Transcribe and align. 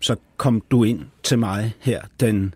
Så 0.00 0.16
kom 0.36 0.62
du 0.70 0.84
ind 0.84 1.00
til 1.22 1.38
mig 1.38 1.74
her 1.80 2.02
den 2.20 2.54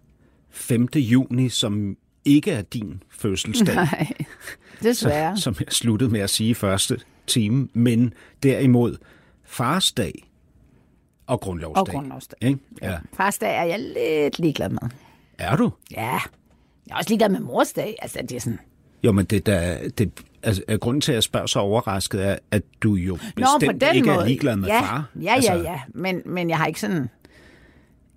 5. 0.50 0.88
juni, 0.94 1.48
som 1.48 1.96
ikke 2.24 2.50
er 2.50 2.62
din 2.62 3.02
fødselsdag. 3.10 3.74
Nej, 3.74 4.12
desværre. 4.82 5.36
som 5.36 5.54
jeg 5.60 5.66
sluttede 5.70 6.10
med 6.10 6.20
at 6.20 6.30
sige 6.30 6.54
første 6.54 6.98
time, 7.26 7.68
men 7.72 8.14
derimod 8.42 8.96
farsdag 9.44 10.28
og 11.26 11.40
grundlovsdag. 11.40 11.80
Og 11.80 11.88
grundlovsdag. 11.88 12.38
Ikke? 12.48 12.58
Ja. 12.82 12.98
Farsdag 13.12 13.56
er 13.56 13.62
jeg 13.64 13.80
lidt 13.80 14.38
ligeglad 14.38 14.68
med. 14.68 14.90
Er 15.38 15.56
du? 15.56 15.72
Ja, 15.90 16.00
jeg 16.00 16.20
er 16.90 16.96
også 16.96 17.10
ligeglad 17.10 17.28
med 17.28 17.40
morsdag. 17.40 17.96
Altså, 18.02 18.18
det 18.22 18.32
er 18.32 18.40
sådan... 18.40 18.58
Jo, 19.04 19.12
men 19.12 19.24
det 19.24 19.46
der, 19.46 19.88
det, 19.88 20.10
altså, 20.42 20.62
er 20.68 20.76
grunden 20.76 21.00
til, 21.00 21.12
at 21.12 21.14
jeg 21.14 21.22
spørger 21.22 21.46
så 21.46 21.58
overrasket, 21.58 22.26
er, 22.26 22.36
at 22.50 22.62
du 22.82 22.94
jo 22.94 23.14
bestemt 23.14 23.62
Nå, 23.62 23.72
på 23.72 23.72
den 23.72 23.94
ikke 23.94 24.08
måde. 24.08 24.20
er 24.20 24.26
ligeglad 24.26 24.56
med 24.56 24.68
ja, 24.68 24.80
far. 24.80 25.10
Ja, 25.22 25.36
ja, 25.42 25.56
ja. 25.56 25.80
Men, 25.88 26.22
men 26.26 26.50
jeg 26.50 26.58
har 26.58 26.66
ikke 26.66 26.80
sådan... 26.80 27.08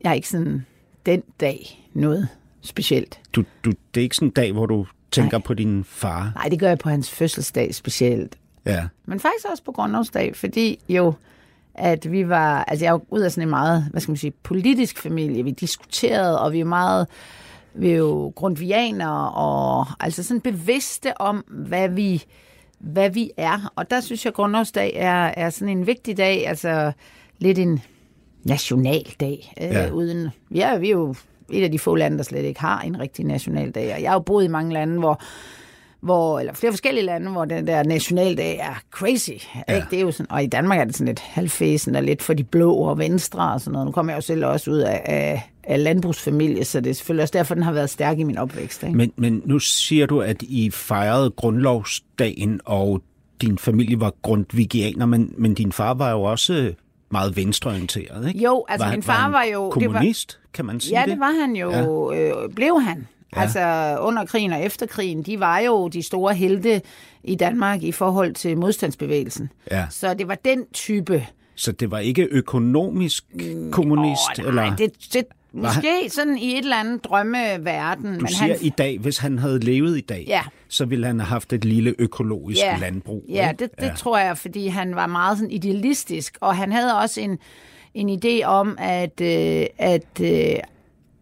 Jeg 0.03 0.09
har 0.09 0.15
ikke 0.15 0.29
sådan 0.29 0.65
den 1.05 1.23
dag 1.39 1.89
noget 1.93 2.27
specielt. 2.61 3.19
Du, 3.35 3.43
du, 3.65 3.71
det 3.95 4.01
er 4.01 4.03
ikke 4.03 4.15
sådan 4.15 4.27
en 4.27 4.33
dag, 4.33 4.51
hvor 4.51 4.65
du 4.65 4.85
tænker 5.11 5.37
Nej. 5.37 5.45
på 5.45 5.53
din 5.53 5.83
far. 5.83 6.31
Nej, 6.35 6.49
det 6.49 6.59
gør 6.59 6.67
jeg 6.67 6.79
på 6.79 6.89
hans 6.89 7.09
fødselsdag 7.09 7.75
specielt. 7.75 8.37
Ja. 8.65 8.87
Men 9.05 9.19
faktisk 9.19 9.45
også 9.51 9.63
på 9.63 9.71
grundlovsdag, 9.71 10.35
fordi 10.35 10.79
jo, 10.89 11.13
at 11.75 12.11
vi 12.11 12.29
var, 12.29 12.63
altså 12.63 12.85
jeg 12.85 12.89
er 12.89 12.93
jo 12.93 13.03
ud 13.09 13.21
af 13.21 13.31
sådan 13.31 13.43
en 13.47 13.49
meget, 13.49 13.87
hvad 13.91 14.01
skal 14.01 14.11
man 14.11 14.17
sige, 14.17 14.31
politisk 14.31 14.99
familie. 14.99 15.43
Vi 15.43 15.51
diskuterede, 15.51 16.41
og 16.41 16.51
vi 16.51 16.59
er 16.59 16.65
meget, 16.65 17.07
vi 17.73 17.91
er 17.91 17.97
jo 17.97 18.33
grundvianere, 18.35 19.31
og 19.31 19.85
altså 19.99 20.23
sådan 20.23 20.41
bevidste 20.41 21.21
om, 21.21 21.37
hvad 21.47 21.89
vi, 21.89 22.23
hvad 22.79 23.09
vi 23.09 23.31
er. 23.37 23.71
Og 23.75 23.89
der 23.89 24.01
synes 24.01 24.25
jeg, 24.25 24.31
at 24.31 24.35
grundlovsdag 24.35 24.93
er, 24.95 25.33
er 25.37 25.49
sådan 25.49 25.77
en 25.77 25.87
vigtig 25.87 26.17
dag, 26.17 26.47
altså 26.47 26.91
lidt 27.39 27.59
en 27.59 27.81
nationaldag. 28.45 29.53
Øh, 29.61 29.67
Ja. 29.67 29.89
uden, 29.89 30.29
ja, 30.55 30.77
vi 30.77 30.87
er 30.87 30.91
jo 30.91 31.15
et 31.51 31.63
af 31.63 31.71
de 31.71 31.79
få 31.79 31.95
lande, 31.95 32.17
der 32.17 32.23
slet 32.23 32.43
ikke 32.43 32.59
har 32.59 32.81
en 32.81 32.99
rigtig 32.99 33.25
nationaldag. 33.25 33.93
Og 33.95 34.01
jeg 34.01 34.09
har 34.09 34.15
jo 34.15 34.19
boet 34.19 34.45
i 34.45 34.47
mange 34.47 34.73
lande, 34.73 34.99
hvor 34.99 35.21
hvor, 36.01 36.39
eller 36.39 36.53
flere 36.53 36.71
forskellige 36.71 37.05
lande, 37.05 37.31
hvor 37.31 37.45
den 37.45 37.67
der 37.67 37.83
nationaldag 37.83 38.57
er 38.57 38.81
crazy. 38.91 39.29
Ja. 39.67 39.75
Ikke? 39.75 39.87
Det 39.91 39.97
er 39.97 40.01
jo 40.01 40.11
sådan, 40.11 40.31
og 40.31 40.43
i 40.43 40.47
Danmark 40.47 40.79
er 40.79 40.83
det 40.85 40.95
sådan 40.95 41.07
lidt 41.07 41.19
halvfæsen 41.19 41.95
og 41.95 42.03
lidt 42.03 42.21
for 42.21 42.33
de 42.33 42.43
blå 42.43 42.73
og 42.75 42.97
venstre 42.97 43.53
og 43.53 43.61
sådan 43.61 43.71
noget. 43.71 43.85
Nu 43.85 43.91
kommer 43.91 44.11
jeg 44.13 44.17
jo 44.17 44.21
selv 44.21 44.45
også 44.45 44.71
ud 44.71 44.77
af, 44.77 45.01
af, 45.05 45.49
af 45.63 45.83
landbrugsfamilie, 45.83 46.65
så 46.65 46.81
det 46.81 46.89
er 46.89 46.93
selvfølgelig 46.93 47.21
også 47.23 47.31
derfor, 47.37 47.53
den 47.53 47.63
har 47.63 47.71
været 47.71 47.89
stærk 47.89 48.19
i 48.19 48.23
min 48.23 48.37
opvækst. 48.37 48.83
Ikke? 48.83 48.97
Men, 48.97 49.11
men 49.15 49.41
nu 49.45 49.59
siger 49.59 50.05
du, 50.05 50.21
at 50.21 50.41
I 50.41 50.69
fejrede 50.69 51.31
grundlovsdagen, 51.31 52.59
og 52.65 53.01
din 53.41 53.57
familie 53.57 53.99
var 53.99 54.13
grundvigianer, 54.21 55.05
men, 55.05 55.33
men 55.37 55.53
din 55.53 55.71
far 55.71 55.93
var 55.93 56.11
jo 56.11 56.21
også 56.23 56.73
meget 57.13 57.35
venstreorienteret, 57.35 58.27
ikke? 58.27 58.39
Jo, 58.39 58.65
altså 58.69 58.85
var, 58.85 58.91
min 58.93 59.03
far 59.03 59.13
han 59.13 59.31
var 59.31 59.43
jo- 59.43 59.73
det 59.79 59.87
var- 59.87 59.93
Kommunist, 59.93 60.39
kan 60.53 60.65
man 60.65 60.79
sige 60.79 60.99
Ja, 60.99 61.05
det? 61.05 61.11
det 61.11 61.19
var 61.19 61.39
han 61.41 61.55
jo. 61.55 61.71
Ja. 62.11 62.43
Øh, 62.45 62.49
blev 62.55 62.81
han. 62.81 63.07
Ja. 63.35 63.41
Altså 63.41 63.97
under 64.01 64.25
krigen 64.25 64.53
og 64.53 64.61
efter 64.63 64.85
krigen, 64.85 65.23
de 65.23 65.39
var 65.39 65.59
jo 65.59 65.87
de 65.87 66.03
store 66.03 66.33
helte 66.35 66.81
i 67.23 67.35
Danmark 67.35 67.83
i 67.83 67.91
forhold 67.91 68.33
til 68.33 68.57
modstandsbevægelsen. 68.57 69.49
Ja. 69.71 69.85
Så 69.89 70.13
det 70.13 70.27
var 70.27 70.35
den 70.45 70.65
type 70.73 71.25
Så 71.55 71.71
det 71.71 71.91
var 71.91 71.99
ikke 71.99 72.23
økonomisk 72.31 73.23
kommunist? 73.71 74.39
Åh, 74.39 74.45
eller? 74.47 74.61
nej, 74.65 74.75
det, 74.77 74.91
det, 74.99 75.13
han- 75.13 75.25
måske 75.53 76.09
sådan 76.09 76.37
i 76.37 76.51
et 76.53 76.57
eller 76.57 76.77
andet 76.77 77.03
drømmeverden. 77.03 78.13
Du 78.13 78.19
men 78.19 78.27
siger 78.27 78.47
han, 78.53 78.57
i 78.61 78.69
dag, 78.69 78.99
hvis 78.99 79.17
han 79.17 79.39
havde 79.39 79.59
levet 79.59 79.97
i 79.97 80.01
dag, 80.01 80.25
Ja. 80.27 80.41
så 80.67 80.85
ville 80.85 81.07
han 81.07 81.19
have 81.19 81.27
haft 81.27 81.53
et 81.53 81.65
lille 81.65 81.95
økologisk 81.99 82.61
ja, 82.61 82.77
landbrug. 82.81 83.23
Ja, 83.29 83.49
ikke? 83.49 83.63
det, 83.63 83.79
det 83.79 83.87
ja. 83.87 83.93
tror 83.93 84.17
jeg, 84.17 84.37
fordi 84.37 84.67
han 84.67 84.95
var 84.95 85.07
meget 85.07 85.37
sådan 85.37 85.51
idealistisk, 85.51 86.37
og 86.41 86.55
han 86.55 86.71
havde 86.71 86.99
også 86.99 87.21
en, 87.21 87.37
en 87.93 88.19
idé 88.25 88.45
om, 88.45 88.75
at, 88.79 89.21
øh, 89.21 89.65
at 89.77 90.21
øh, 90.21 90.55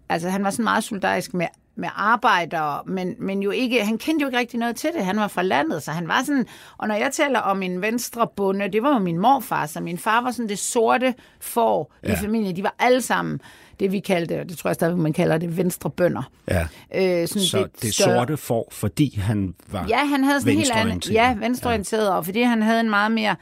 altså, 0.09 0.29
han 0.29 0.43
var 0.43 0.49
sådan 0.49 0.63
meget 0.63 0.83
solidarisk 0.83 1.33
med 1.33 1.47
med 1.75 1.89
arbejdere, 1.95 2.81
men, 2.87 3.15
men 3.19 3.43
jo 3.43 3.51
ikke, 3.51 3.85
han 3.85 3.97
kendte 3.97 4.23
jo 4.23 4.27
ikke 4.27 4.39
rigtig 4.39 4.59
noget 4.59 4.75
til 4.75 4.89
det. 4.95 5.05
Han 5.05 5.17
var 5.17 5.27
fra 5.27 5.41
landet, 5.41 5.83
så 5.83 5.91
han 5.91 6.07
var 6.07 6.23
sådan, 6.25 6.45
og 6.77 6.87
når 6.87 6.95
jeg 6.95 7.09
taler 7.11 7.39
om 7.39 7.63
en 7.63 7.81
venstre 7.81 8.27
bonde, 8.35 8.71
det 8.71 8.83
var 8.83 8.93
jo 8.93 8.99
min 8.99 9.17
morfar, 9.17 9.65
så 9.65 9.79
min 9.79 9.97
far 9.97 10.21
var 10.21 10.31
sådan 10.31 10.49
det 10.49 10.59
sorte 10.59 11.13
får. 11.39 11.93
Ja. 12.03 12.13
i 12.13 12.15
familien. 12.15 12.55
De 12.55 12.63
var 12.63 12.75
alle 12.79 13.01
sammen 13.01 13.41
det, 13.81 13.91
vi 13.91 13.99
kaldte, 13.99 14.39
og 14.39 14.49
det 14.49 14.57
tror 14.57 14.69
jeg 14.69 14.75
stadig, 14.75 14.97
man 14.97 15.13
kalder 15.13 15.37
det, 15.37 15.57
venstre 15.57 15.89
bønder. 15.89 16.31
Ja. 16.47 16.61
Øh, 16.95 17.27
sådan 17.27 17.41
Så 17.43 17.57
lidt 17.57 17.81
det 17.81 17.93
større- 17.93 18.17
sorte 18.19 18.37
får, 18.37 18.67
fordi 18.71 19.19
han 19.19 19.53
var 19.71 19.85
Ja, 19.89 19.97
han 20.05 20.23
havde 20.23 20.39
sådan 20.41 20.53
helt 20.53 20.59
venstreorienteret. 20.59 21.13
Ja, 21.15 21.35
venstreorienteret, 21.39 22.05
ja. 22.05 22.11
og 22.15 22.25
fordi 22.25 22.41
han 22.41 22.61
havde 22.61 22.79
en 22.79 22.89
meget 22.89 23.11
mere... 23.11 23.35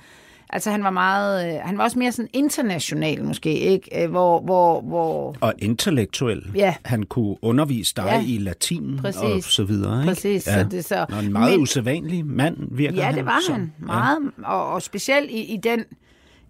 Altså, 0.54 0.72
han 0.72 0.84
var 0.84 0.90
meget... 0.90 1.54
øh, 1.56 1.60
Han 1.64 1.78
var 1.78 1.84
også 1.84 2.00
mere 2.00 2.12
sådan 2.12 2.30
international, 2.34 3.24
måske, 3.24 3.54
ikke? 3.60 4.04
Øh, 4.04 4.10
Hvor... 4.10 4.40
hvor, 4.42 4.82
hvor 4.82 5.36
Og 5.42 5.54
intellektuel. 5.58 6.52
Ja. 6.56 6.76
Han 6.86 7.04
kunne 7.04 7.36
undervise 7.42 7.94
dig 7.96 8.04
Ja. 8.06 8.24
i 8.26 8.38
latin 8.38 8.98
Præcis. 9.02 9.22
og 9.22 9.44
så 9.44 9.64
videre. 9.64 10.02
Ikke? 10.02 10.08
Præcis, 10.14 10.48
Ja. 10.48 10.62
så 10.64 10.68
det 10.70 10.86
så- 10.86 11.06
Nå, 11.10 11.18
en 11.20 11.34
meget 11.34 11.52
Men- 11.52 11.62
usædvanlig 11.62 12.26
mand 12.26 12.58
virker 12.72 12.96
Ja, 12.98 13.04
han 13.04 13.16
det 13.16 13.26
var 13.26 13.40
som. 13.48 13.56
han. 13.56 13.74
Meget. 13.80 14.18
Ja. 14.42 14.48
Og, 14.52 14.68
og 14.74 14.82
specielt 14.82 15.32
i, 15.32 15.42
i, 15.54 15.58
den, 15.58 15.84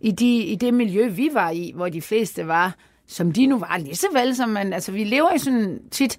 i, 0.02 0.12
de, 0.12 0.38
i 0.38 0.56
det 0.56 0.74
miljø, 0.74 1.08
vi 1.10 1.30
var 1.34 1.50
i, 1.50 1.72
hvor 1.76 1.90
de 1.90 2.02
fleste 2.02 2.48
var, 2.48 2.76
som 3.09 3.31
de 3.31 3.46
nu 3.46 3.59
var, 3.59 3.78
lige 3.78 3.96
så 3.96 4.08
vel 4.14 4.36
som 4.36 4.50
man... 4.50 4.74
Altså, 4.74 4.92
vi 4.92 5.03
lever 5.03 5.34
i 5.34 5.38
sådan 5.38 5.80
tit... 5.92 6.18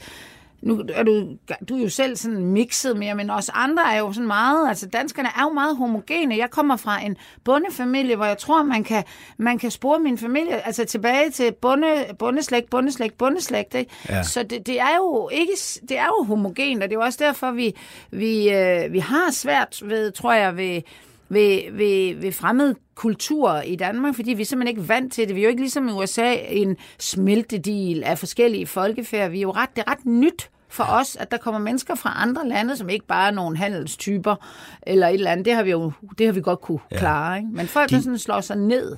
Nu 0.62 0.84
er 0.94 1.02
du, 1.02 1.26
du 1.68 1.76
er 1.76 1.82
jo 1.82 1.88
selv 1.88 2.16
sådan 2.16 2.44
mixet 2.44 2.96
mere, 2.96 3.14
men 3.14 3.30
også 3.30 3.52
andre 3.54 3.94
er 3.94 3.98
jo 3.98 4.12
sådan 4.12 4.26
meget... 4.26 4.68
Altså, 4.68 4.86
danskerne 4.86 5.28
er 5.28 5.42
jo 5.42 5.52
meget 5.52 5.76
homogene. 5.76 6.36
Jeg 6.36 6.50
kommer 6.50 6.76
fra 6.76 7.04
en 7.04 7.16
bondefamilie, 7.44 8.16
hvor 8.16 8.24
jeg 8.24 8.38
tror, 8.38 8.62
man 8.62 8.84
kan, 8.84 9.04
man 9.38 9.58
kan 9.58 9.70
spore 9.70 9.98
min 10.00 10.18
familie 10.18 10.66
altså 10.66 10.84
tilbage 10.84 11.30
til 11.30 11.52
bonde, 11.52 12.04
bondeslægt, 12.18 12.70
bondeslægt, 12.70 13.18
bondeslægt. 13.18 13.74
Ikke? 13.74 13.90
Ja. 14.08 14.22
Så 14.22 14.42
det, 14.42 14.66
det, 14.66 14.80
er 14.80 14.96
jo 14.96 15.28
ikke, 15.32 15.52
det 15.88 15.98
er 15.98 16.06
jo 16.06 16.24
homogent, 16.24 16.82
og 16.82 16.88
det 16.88 16.94
er 16.96 17.00
jo 17.00 17.04
også 17.04 17.18
derfor, 17.22 17.50
vi, 17.50 17.76
vi, 18.10 18.50
øh, 18.50 18.92
vi 18.92 18.98
har 18.98 19.32
svært 19.32 19.82
ved, 19.84 20.12
tror 20.12 20.32
jeg, 20.32 20.56
ved, 20.56 20.82
ved, 21.30 21.72
ved, 21.72 22.14
ved 22.20 22.32
fremmed 22.32 22.74
kultur 22.94 23.60
i 23.60 23.76
Danmark, 23.76 24.14
fordi 24.14 24.32
vi 24.32 24.42
er 24.42 24.46
simpelthen 24.46 24.76
ikke 24.76 24.88
vant 24.88 25.12
til 25.12 25.28
det. 25.28 25.36
Vi 25.36 25.40
er 25.40 25.44
jo 25.44 25.48
ikke 25.50 25.62
ligesom 25.62 25.88
i 25.88 25.92
USA 25.92 26.34
en 26.48 26.76
smeltedil 26.98 28.04
af 28.04 28.18
forskellige 28.18 28.66
folkefærd. 28.66 29.30
Vi 29.30 29.38
er 29.38 29.42
jo 29.42 29.50
ret, 29.50 29.68
det 29.76 29.84
er 29.86 29.90
ret 29.90 30.06
nyt 30.06 30.50
for 30.68 30.84
os, 30.84 31.16
at 31.16 31.30
der 31.30 31.36
kommer 31.36 31.60
mennesker 31.60 31.94
fra 31.94 32.12
andre 32.16 32.48
lande, 32.48 32.76
som 32.76 32.88
ikke 32.88 33.06
bare 33.06 33.26
er 33.28 33.30
nogle 33.34 33.56
handelstyper 33.56 34.36
eller 34.82 35.08
et 35.08 35.14
eller 35.14 35.30
andet. 35.30 35.46
Det 35.46 35.54
har 35.54 35.62
vi 35.62 35.70
jo 35.70 35.92
det 36.18 36.26
har 36.26 36.32
vi 36.32 36.40
godt 36.40 36.60
kunne 36.60 36.78
ja. 36.90 36.98
klare. 36.98 37.36
Ikke? 37.36 37.48
Men 37.52 37.66
folk, 37.66 37.90
der 37.90 37.96
Din- 37.96 38.02
sådan 38.02 38.18
slår 38.18 38.40
sig 38.40 38.56
ned. 38.56 38.96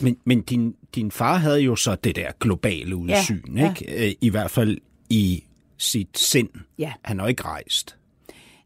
Men, 0.00 0.16
men 0.24 0.42
din, 0.42 0.74
din 0.94 1.10
far 1.10 1.36
havde 1.36 1.60
jo 1.60 1.76
så 1.76 1.94
det 1.94 2.16
der 2.16 2.30
globale 2.40 2.96
udsyn, 2.96 3.56
ja. 3.56 3.68
ikke? 3.70 4.06
Øh, 4.08 4.14
I 4.20 4.30
hvert 4.30 4.50
fald 4.50 4.78
i 5.10 5.44
sit 5.78 6.18
sind. 6.18 6.48
Ja. 6.78 6.92
Han 7.02 7.20
har 7.20 7.26
ikke 7.26 7.42
rejst. 7.44 7.95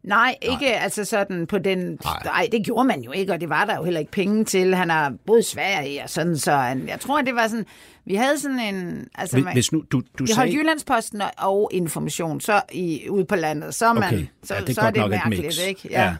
Nej, 0.03 0.35
ikke 0.41 0.65
nej. 0.65 0.79
altså 0.81 1.05
sådan 1.05 1.47
på 1.47 1.57
den... 1.57 1.77
Nej. 1.77 2.21
Nej. 2.25 2.47
det 2.51 2.65
gjorde 2.65 2.87
man 2.87 3.01
jo 3.01 3.11
ikke, 3.11 3.33
og 3.33 3.41
det 3.41 3.49
var 3.49 3.65
der 3.65 3.75
jo 3.75 3.83
heller 3.83 3.99
ikke 3.99 4.11
penge 4.11 4.45
til. 4.45 4.75
Han 4.75 4.89
har 4.89 5.13
boet 5.25 5.39
i 5.39 5.43
Sverige 5.43 6.03
og 6.03 6.09
sådan, 6.09 6.37
så 6.37 6.51
han, 6.51 6.87
jeg 6.87 6.99
tror, 6.99 7.21
det 7.21 7.35
var 7.35 7.47
sådan... 7.47 7.65
Vi 8.05 8.15
havde 8.15 8.39
sådan 8.39 8.59
en... 8.59 9.07
Altså, 9.15 9.35
Hvis, 9.35 9.43
man, 9.45 9.53
hvis 9.53 9.71
nu 9.71 9.83
du, 9.91 9.99
du 9.99 10.03
vi 10.25 10.31
holdt 10.35 10.51
sagde... 10.51 10.57
Jyllandsposten 10.57 11.21
og- 11.21 11.31
og 11.37 11.69
information 11.73 12.41
så 12.41 12.61
i, 12.71 13.09
ude 13.09 13.25
på 13.25 13.35
landet, 13.35 13.75
så 13.75 13.93
man, 13.93 14.03
Okay, 14.03 14.25
så, 14.43 14.53
ja, 14.55 14.59
det 14.61 14.69
er 14.69 14.73
så 14.73 14.81
er 14.81 14.91
det 14.91 15.09
mærkeligt, 15.09 15.41
mix. 15.43 15.67
ikke? 15.67 15.87
Ja. 15.91 16.03
ja. 16.03 16.15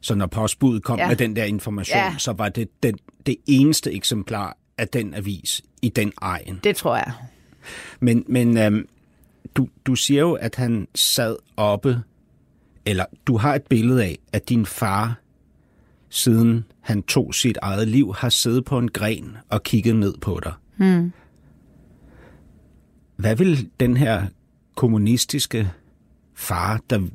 Så 0.00 0.14
når 0.14 0.26
postbuddet 0.26 0.82
kom. 0.82 0.98
Ja. 0.98 1.08
med 1.08 1.16
den 1.16 1.36
der 1.36 1.44
information, 1.44 1.98
Ja. 1.98 2.14
så 2.18 2.32
var 2.32 2.48
det 2.48 2.68
den, 2.82 2.98
det 3.26 3.36
eneste 3.46 3.92
eksemplar 3.92 4.56
af 4.78 4.88
den 4.88 5.14
avis 5.14 5.62
i 5.82 5.88
den 5.88 6.12
egen. 6.20 6.60
Det 6.64 6.76
tror 6.76 6.96
jeg. 6.96 7.12
Men, 8.00 8.24
men 8.28 8.58
øhm, 8.58 8.88
du, 9.54 9.68
du 9.86 9.94
siger 9.94 10.20
jo, 10.20 10.32
at 10.32 10.54
han 10.54 10.88
sad 10.94 11.36
oppe, 11.56 12.02
eller 12.86 13.04
du 13.26 13.36
har 13.36 13.54
et 13.54 13.62
billede 13.62 14.04
af, 14.04 14.18
at 14.32 14.48
din 14.48 14.66
far, 14.66 15.20
siden 16.08 16.64
han 16.80 17.02
tog 17.02 17.34
sit 17.34 17.58
eget 17.62 17.88
liv, 17.88 18.14
har 18.14 18.28
siddet 18.28 18.64
på 18.64 18.78
en 18.78 18.90
gren 18.90 19.36
og 19.48 19.62
kigget 19.62 19.96
ned 19.96 20.14
på 20.20 20.40
dig. 20.44 20.52
Hmm. 20.76 21.12
Hvad 23.16 23.36
vil 23.36 23.70
den 23.80 23.96
her 23.96 24.26
kommunistiske 24.76 25.70
far, 26.34 26.80
der 26.90 27.08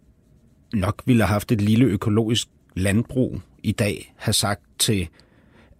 nok 0.74 1.02
ville 1.06 1.24
have 1.24 1.34
haft 1.34 1.52
et 1.52 1.62
lille 1.62 1.86
økologisk 1.86 2.48
landbrug 2.76 3.42
i 3.64 3.72
dag, 3.72 4.14
have 4.18 4.34
sagt 4.34 4.62
til, 4.80 5.08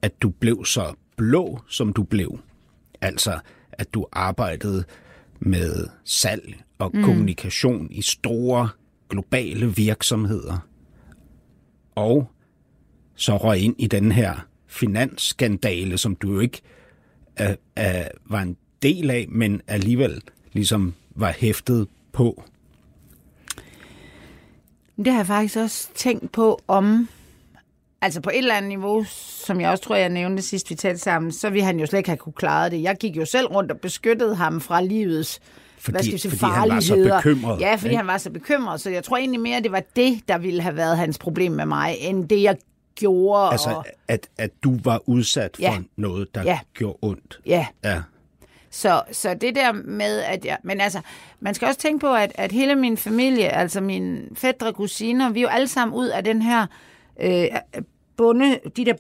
at 0.02 0.22
du 0.22 0.30
blev 0.30 0.66
så 0.66 0.94
blå, 1.18 1.60
som 1.68 1.94
du 1.94 2.04
blev? 2.04 2.40
Altså, 3.02 3.40
at 3.72 3.94
du 3.94 4.06
arbejdede 4.12 4.84
med 5.40 5.88
salg 6.04 6.64
og 6.78 6.92
mm. 6.94 7.04
kommunikation 7.04 7.92
i 7.92 8.02
store 8.02 8.70
globale 9.10 9.76
virksomheder. 9.76 10.68
Og 11.96 12.32
så 13.16 13.38
røg 13.38 13.60
ind 13.60 13.76
i 13.78 13.88
den 13.88 14.12
her 14.12 14.48
finansskandale, 14.68 15.98
som 15.98 16.16
du 16.16 16.34
jo 16.34 16.40
ikke 16.40 16.62
uh, 17.42 17.50
uh, 17.80 18.32
var 18.32 18.42
en 18.42 18.58
del 18.82 19.12
af, 19.12 19.26
men 19.30 19.62
alligevel 19.68 20.22
ligesom 20.54 20.94
var 21.10 21.32
hæftet 21.32 21.88
på. 22.12 22.44
Det 24.98 25.08
har 25.08 25.20
jeg 25.20 25.28
faktisk 25.28 25.58
også 25.58 25.90
tænkt 25.96 26.32
på 26.32 26.60
om, 26.68 27.10
altså 28.02 28.22
på 28.22 28.30
et 28.30 28.38
eller 28.38 28.56
andet 28.56 28.70
niveau, 28.70 29.04
som 29.46 29.62
jeg 29.62 29.70
også 29.70 29.84
tror, 29.84 29.96
jeg 29.96 30.10
nævnte 30.10 30.42
sidst, 30.42 30.70
vi 30.70 30.76
talte 30.76 31.02
sammen, 31.02 31.32
så 31.32 31.50
ville 31.50 31.66
han 31.66 31.80
jo 31.80 31.86
slet 31.86 32.00
ikke 32.00 32.10
have 32.10 32.18
kunne 32.18 32.34
klare 32.34 32.70
det. 32.70 32.82
Jeg 32.82 32.98
gik 33.00 33.18
jo 33.18 33.26
selv 33.26 33.48
rundt 33.48 33.72
og 33.72 33.80
beskyttede 33.80 34.36
ham 34.36 34.62
fra 34.62 34.82
livets 34.82 35.40
fordi, 35.86 35.96
hvad 35.96 36.04
skal 36.04 36.20
sige, 36.20 36.32
fordi 36.32 36.52
han 36.52 36.70
var 36.70 36.80
så 36.80 36.96
bekymret. 37.16 37.62
Ja, 37.62 37.76
fordi 37.76 37.86
ikke? 37.88 37.98
han 37.98 38.08
var 38.08 38.18
så 38.18 38.30
bekymret. 38.30 38.82
Så 38.82 38.90
jeg 38.90 39.04
tror 39.04 39.18
egentlig 39.18 39.40
mere, 39.42 39.62
det 39.62 39.72
var 39.72 39.84
det, 39.96 40.22
der 40.28 40.38
ville 40.38 40.62
have 40.62 40.76
været 40.76 40.98
hans 40.98 41.18
problem 41.18 41.52
med 41.52 41.66
mig, 41.66 41.96
end 42.00 42.30
det, 42.30 42.42
jeg 42.44 42.56
gjorde. 42.96 43.52
Altså, 43.52 43.70
og, 43.70 43.86
at, 44.08 44.28
at 44.38 44.50
du 44.64 44.78
var 44.84 45.02
udsat 45.10 45.52
for 45.56 45.62
Ja. 45.62 45.78
noget, 45.96 46.36
der 46.36 46.44
Ja. 46.44 46.60
gjorde 46.74 46.98
ondt. 47.02 47.40
ja, 47.46 47.68
Ja. 47.84 48.02
Så, 48.70 49.02
så 49.12 49.34
det 49.34 49.56
der 49.56 49.72
med, 49.72 50.20
at 50.20 50.46
jeg... 50.46 50.58
Men 50.64 50.82
altså, 50.82 51.00
man 51.40 51.54
skal 51.54 51.68
også 51.68 51.80
tænke 51.80 52.00
på, 52.00 52.14
at, 52.14 52.32
at 52.36 52.52
hele 52.52 52.76
min 52.76 52.98
familie, 52.98 53.48
altså 53.50 53.82
mine 53.82 54.22
fædre 54.36 54.74
kusiner, 54.74 55.30
vi 55.30 55.40
er 55.40 55.42
jo 55.42 55.48
alle 55.48 55.68
sammen 55.68 55.98
ud 55.98 56.08
af 56.08 56.24
den 56.24 56.42
her 56.42 56.66
øh, 57.22 57.46
bunde, 58.18 58.60
de 58.78 58.86
der 58.86 58.94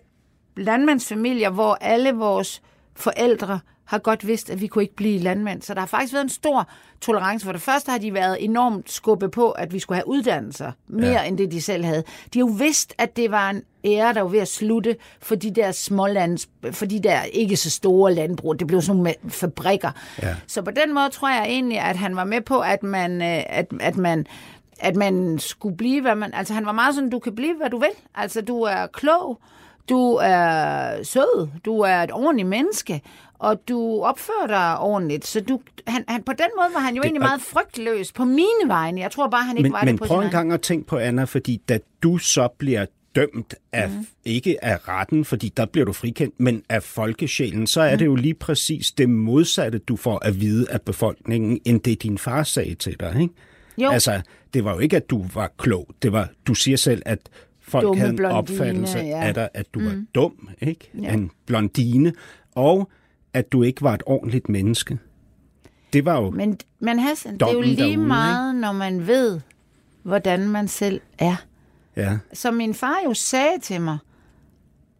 landmandsfamilier, 0.57 1.49
hvor 1.49 1.77
alle 1.81 2.11
vores 2.13 2.61
forældre 2.95 3.59
har 3.85 3.97
godt 3.97 4.27
vidst, 4.27 4.49
at 4.49 4.61
vi 4.61 4.67
kunne 4.67 4.83
ikke 4.83 4.95
blive 4.95 5.19
landmænd. 5.19 5.61
Så 5.61 5.73
der 5.73 5.79
har 5.79 5.87
faktisk 5.87 6.13
været 6.13 6.23
en 6.23 6.29
stor 6.29 6.69
tolerance. 7.01 7.45
For 7.45 7.51
det 7.51 7.61
første 7.61 7.91
har 7.91 7.97
de 7.97 8.13
været 8.13 8.43
enormt 8.43 8.91
skubbet 8.91 9.31
på, 9.31 9.51
at 9.51 9.73
vi 9.73 9.79
skulle 9.79 9.95
have 9.95 10.07
uddannelser. 10.07 10.71
Mere 10.87 11.11
ja. 11.11 11.23
end 11.23 11.37
det, 11.37 11.51
de 11.51 11.61
selv 11.61 11.85
havde. 11.85 12.03
De 12.33 12.39
har 12.39 12.47
jo 12.47 12.53
vidst, 12.53 12.93
at 12.97 13.15
det 13.15 13.31
var 13.31 13.49
en 13.49 13.63
ære, 13.85 14.13
der 14.13 14.21
var 14.21 14.29
ved 14.29 14.39
at 14.39 14.47
slutte 14.47 14.95
for 15.21 15.35
de 15.35 15.51
der 15.51 15.71
smålands, 15.71 16.49
for 16.71 16.85
de 16.85 17.03
der 17.03 17.23
ikke 17.23 17.57
så 17.57 17.69
store 17.69 18.13
landbrug. 18.13 18.59
Det 18.59 18.67
blev 18.67 18.81
sådan 18.81 18.95
nogle 18.97 19.13
fabrikker. 19.27 19.91
Ja. 20.21 20.35
Så 20.47 20.61
på 20.61 20.71
den 20.71 20.93
måde 20.93 21.09
tror 21.09 21.29
jeg 21.29 21.45
egentlig, 21.47 21.79
at 21.79 21.95
han 21.95 22.15
var 22.15 22.23
med 22.23 22.41
på, 22.41 22.59
at 22.59 22.83
man, 22.83 23.21
øh, 23.21 23.43
at, 23.49 23.67
at 23.79 23.97
man 23.97 24.27
at 24.79 24.95
man 24.95 25.39
skulle 25.39 25.77
blive, 25.77 26.01
hvad 26.01 26.15
man... 26.15 26.33
Altså, 26.33 26.53
han 26.53 26.65
var 26.65 26.71
meget 26.71 26.95
sådan, 26.95 27.09
du 27.09 27.19
kan 27.19 27.35
blive, 27.35 27.55
hvad 27.57 27.69
du 27.69 27.77
vil. 27.77 27.89
Altså, 28.15 28.41
du 28.41 28.61
er 28.61 28.87
klog, 28.87 29.39
du 29.89 30.13
er 30.21 31.03
sød, 31.03 31.47
du 31.65 31.79
er 31.79 31.95
et 31.95 32.11
ordentligt 32.11 32.47
menneske, 32.49 33.01
og 33.39 33.61
du 33.69 34.01
opfører 34.03 34.47
dig 34.47 34.79
ordentligt. 34.79 35.25
Så 35.27 35.41
du, 35.41 35.59
han, 35.87 36.03
han, 36.07 36.23
på 36.23 36.31
den 36.31 36.47
måde 36.57 36.67
var 36.73 36.79
han 36.79 36.95
jo 36.95 37.01
Det- 37.01 37.05
egentlig 37.05 37.21
meget 37.21 37.41
frygtløs 37.41 38.11
på 38.11 38.25
mine 38.25 38.67
vegne. 38.67 39.01
Jeg 39.01 39.11
tror 39.11 39.27
bare, 39.29 39.43
han 39.43 39.57
ikke 39.57 39.63
Men, 39.69 39.73
var 39.73 39.79
det 39.79 39.85
men 39.85 39.97
på 39.97 40.05
prøv 40.05 40.21
sin 40.21 40.25
en 40.25 40.31
gang 40.31 40.53
at 40.53 40.61
tænke 40.61 40.87
på, 40.87 40.97
Anna, 40.97 41.23
fordi 41.23 41.61
da 41.69 41.79
du 42.03 42.17
så 42.17 42.47
bliver 42.57 42.85
dømt 43.15 43.55
af, 43.73 43.89
Mhm. 43.89 43.97
mm. 43.97 44.05
ikke 44.25 44.65
af 44.65 44.87
retten, 44.87 45.25
fordi 45.25 45.49
der 45.57 45.65
bliver 45.65 45.85
du 45.85 45.93
frikendt, 45.93 46.39
men 46.39 46.63
af 46.69 46.83
folkesjælen, 46.83 47.67
så 47.67 47.81
er 47.81 47.89
Mhm. 47.89 47.97
det 47.99 48.05
jo 48.05 48.15
lige 48.15 48.33
præcis 48.33 48.91
det 48.91 49.09
modsatte, 49.09 49.77
du 49.77 49.95
får 49.95 50.25
at 50.25 50.41
vide 50.41 50.71
af 50.71 50.81
befolkningen, 50.81 51.59
end 51.65 51.81
det 51.81 52.03
din 52.03 52.17
far 52.17 52.43
sagde 52.43 52.75
til 52.75 52.99
dig, 52.99 53.15
ikke? 53.21 53.33
Jo. 53.77 53.89
Altså, 53.91 54.21
det 54.53 54.63
var 54.65 54.73
jo 54.73 54.79
ikke, 54.79 54.95
at 54.97 55.09
du 55.09 55.25
var 55.33 55.51
klog. 55.57 55.87
Det 56.01 56.11
var, 56.11 56.29
du 56.47 56.53
siger 56.53 56.77
selv, 56.77 57.01
at 57.05 57.19
folk 57.67 57.83
Dumme 57.83 57.99
havde 57.99 58.09
en 58.09 58.15
blondine, 58.15 58.37
opfattelse 58.37 58.97
ja. 58.99 59.27
af 59.27 59.33
dig, 59.33 59.49
at 59.53 59.73
du 59.73 59.79
mm. 59.79 59.85
var 59.85 60.03
dum, 60.15 60.49
ikke? 60.61 60.91
Ja. 61.01 61.13
En 61.13 61.31
blondine, 61.45 62.13
og 62.55 62.89
at 63.33 63.51
du 63.51 63.63
ikke 63.63 63.81
var 63.81 63.93
et 63.93 64.03
ordentligt 64.05 64.49
menneske. 64.49 64.97
Det 65.93 66.05
var 66.05 66.21
jo... 66.21 66.29
Men, 66.29 66.57
men 66.79 66.99
Hassan, 66.99 67.33
det 67.33 67.41
er 67.41 67.51
jo 67.51 67.61
lige 67.61 67.77
derude, 67.77 67.89
ikke? 67.89 68.01
meget, 68.01 68.55
når 68.55 68.71
man 68.71 69.07
ved, 69.07 69.41
hvordan 70.03 70.49
man 70.49 70.67
selv 70.67 71.01
er. 71.19 71.35
Ja. 71.95 72.17
Som 72.33 72.53
min 72.53 72.73
far 72.73 72.97
jo 73.05 73.13
sagde 73.13 73.59
til 73.61 73.81
mig, 73.81 73.97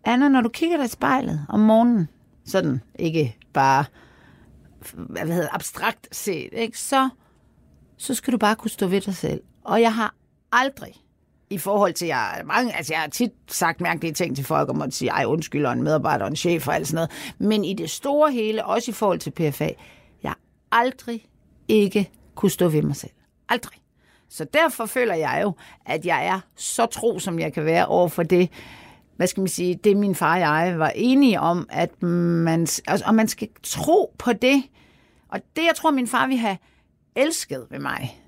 Anna, 0.03 0.29
når 0.29 0.41
du 0.41 0.49
kigger 0.49 0.77
dig 0.77 0.85
i 0.85 0.89
spejlet 0.89 1.45
om 1.49 1.59
morgenen, 1.59 2.09
sådan 2.45 2.81
ikke 2.99 3.37
bare 3.53 3.85
hvad 4.93 5.27
hedder, 5.27 5.49
abstrakt 5.51 6.15
set, 6.15 6.49
ikke? 6.51 6.79
Så, 6.79 7.09
så 7.97 8.13
skal 8.13 8.33
du 8.33 8.37
bare 8.37 8.55
kunne 8.55 8.71
stå 8.71 8.87
ved 8.87 9.01
dig 9.01 9.15
selv. 9.15 9.41
Og 9.63 9.81
jeg 9.81 9.95
har 9.95 10.15
aldrig, 10.51 10.93
i 11.49 11.57
forhold 11.57 11.93
til, 11.93 12.07
jeg, 12.07 12.41
mange, 12.45 12.75
altså 12.75 12.93
jeg 12.93 13.01
har 13.01 13.07
tit 13.07 13.31
sagt 13.47 13.81
mærkelige 13.81 14.13
ting 14.13 14.35
til 14.35 14.45
folk 14.45 14.69
om 14.69 14.81
at 14.81 14.93
sige, 14.93 15.11
ej 15.11 15.25
undskyld, 15.25 15.65
og 15.65 15.73
en 15.73 15.83
medarbejder 15.83 16.25
og 16.25 16.29
en 16.29 16.35
chef 16.35 16.67
og 16.67 16.75
alt 16.75 16.87
sådan 16.87 16.95
noget. 16.95 17.11
Men 17.37 17.65
i 17.65 17.73
det 17.73 17.89
store 17.89 18.31
hele, 18.31 18.65
også 18.65 18.91
i 18.91 18.93
forhold 18.93 19.19
til 19.19 19.31
PFA, 19.31 19.69
jeg 20.23 20.33
aldrig 20.71 21.25
ikke 21.67 22.09
kunne 22.35 22.51
stå 22.51 22.67
ved 22.67 22.81
mig 22.81 22.95
selv. 22.95 23.11
Aldrig. 23.49 23.79
Så 24.29 24.45
derfor 24.53 24.85
føler 24.85 25.15
jeg 25.15 25.39
jo, 25.43 25.53
at 25.85 26.05
jeg 26.05 26.25
er 26.25 26.39
så 26.55 26.85
tro, 26.85 27.19
som 27.19 27.39
jeg 27.39 27.53
kan 27.53 27.65
være 27.65 27.85
over 27.85 28.07
for 28.07 28.23
det, 28.23 28.49
hvad 29.15 29.27
skal 29.27 29.41
man 29.41 29.47
sige, 29.47 29.75
det 29.75 29.97
min 29.97 30.15
far 30.15 30.33
og 30.33 30.39
jeg 30.39 30.79
var 30.79 30.91
enige 30.95 31.39
om, 31.39 31.67
at 31.69 32.03
man, 32.03 32.61
altså, 32.61 33.03
og 33.05 33.15
man 33.15 33.27
skal 33.27 33.47
tro 33.63 34.15
på 34.17 34.33
det. 34.33 34.63
Og 35.29 35.41
det, 35.55 35.65
jeg 35.65 35.75
tror, 35.75 35.91
min 35.91 36.07
far 36.07 36.27
ville 36.27 36.39
have 36.39 36.57
elsket 37.15 37.67
ved 37.69 37.79
mig, 37.79 38.21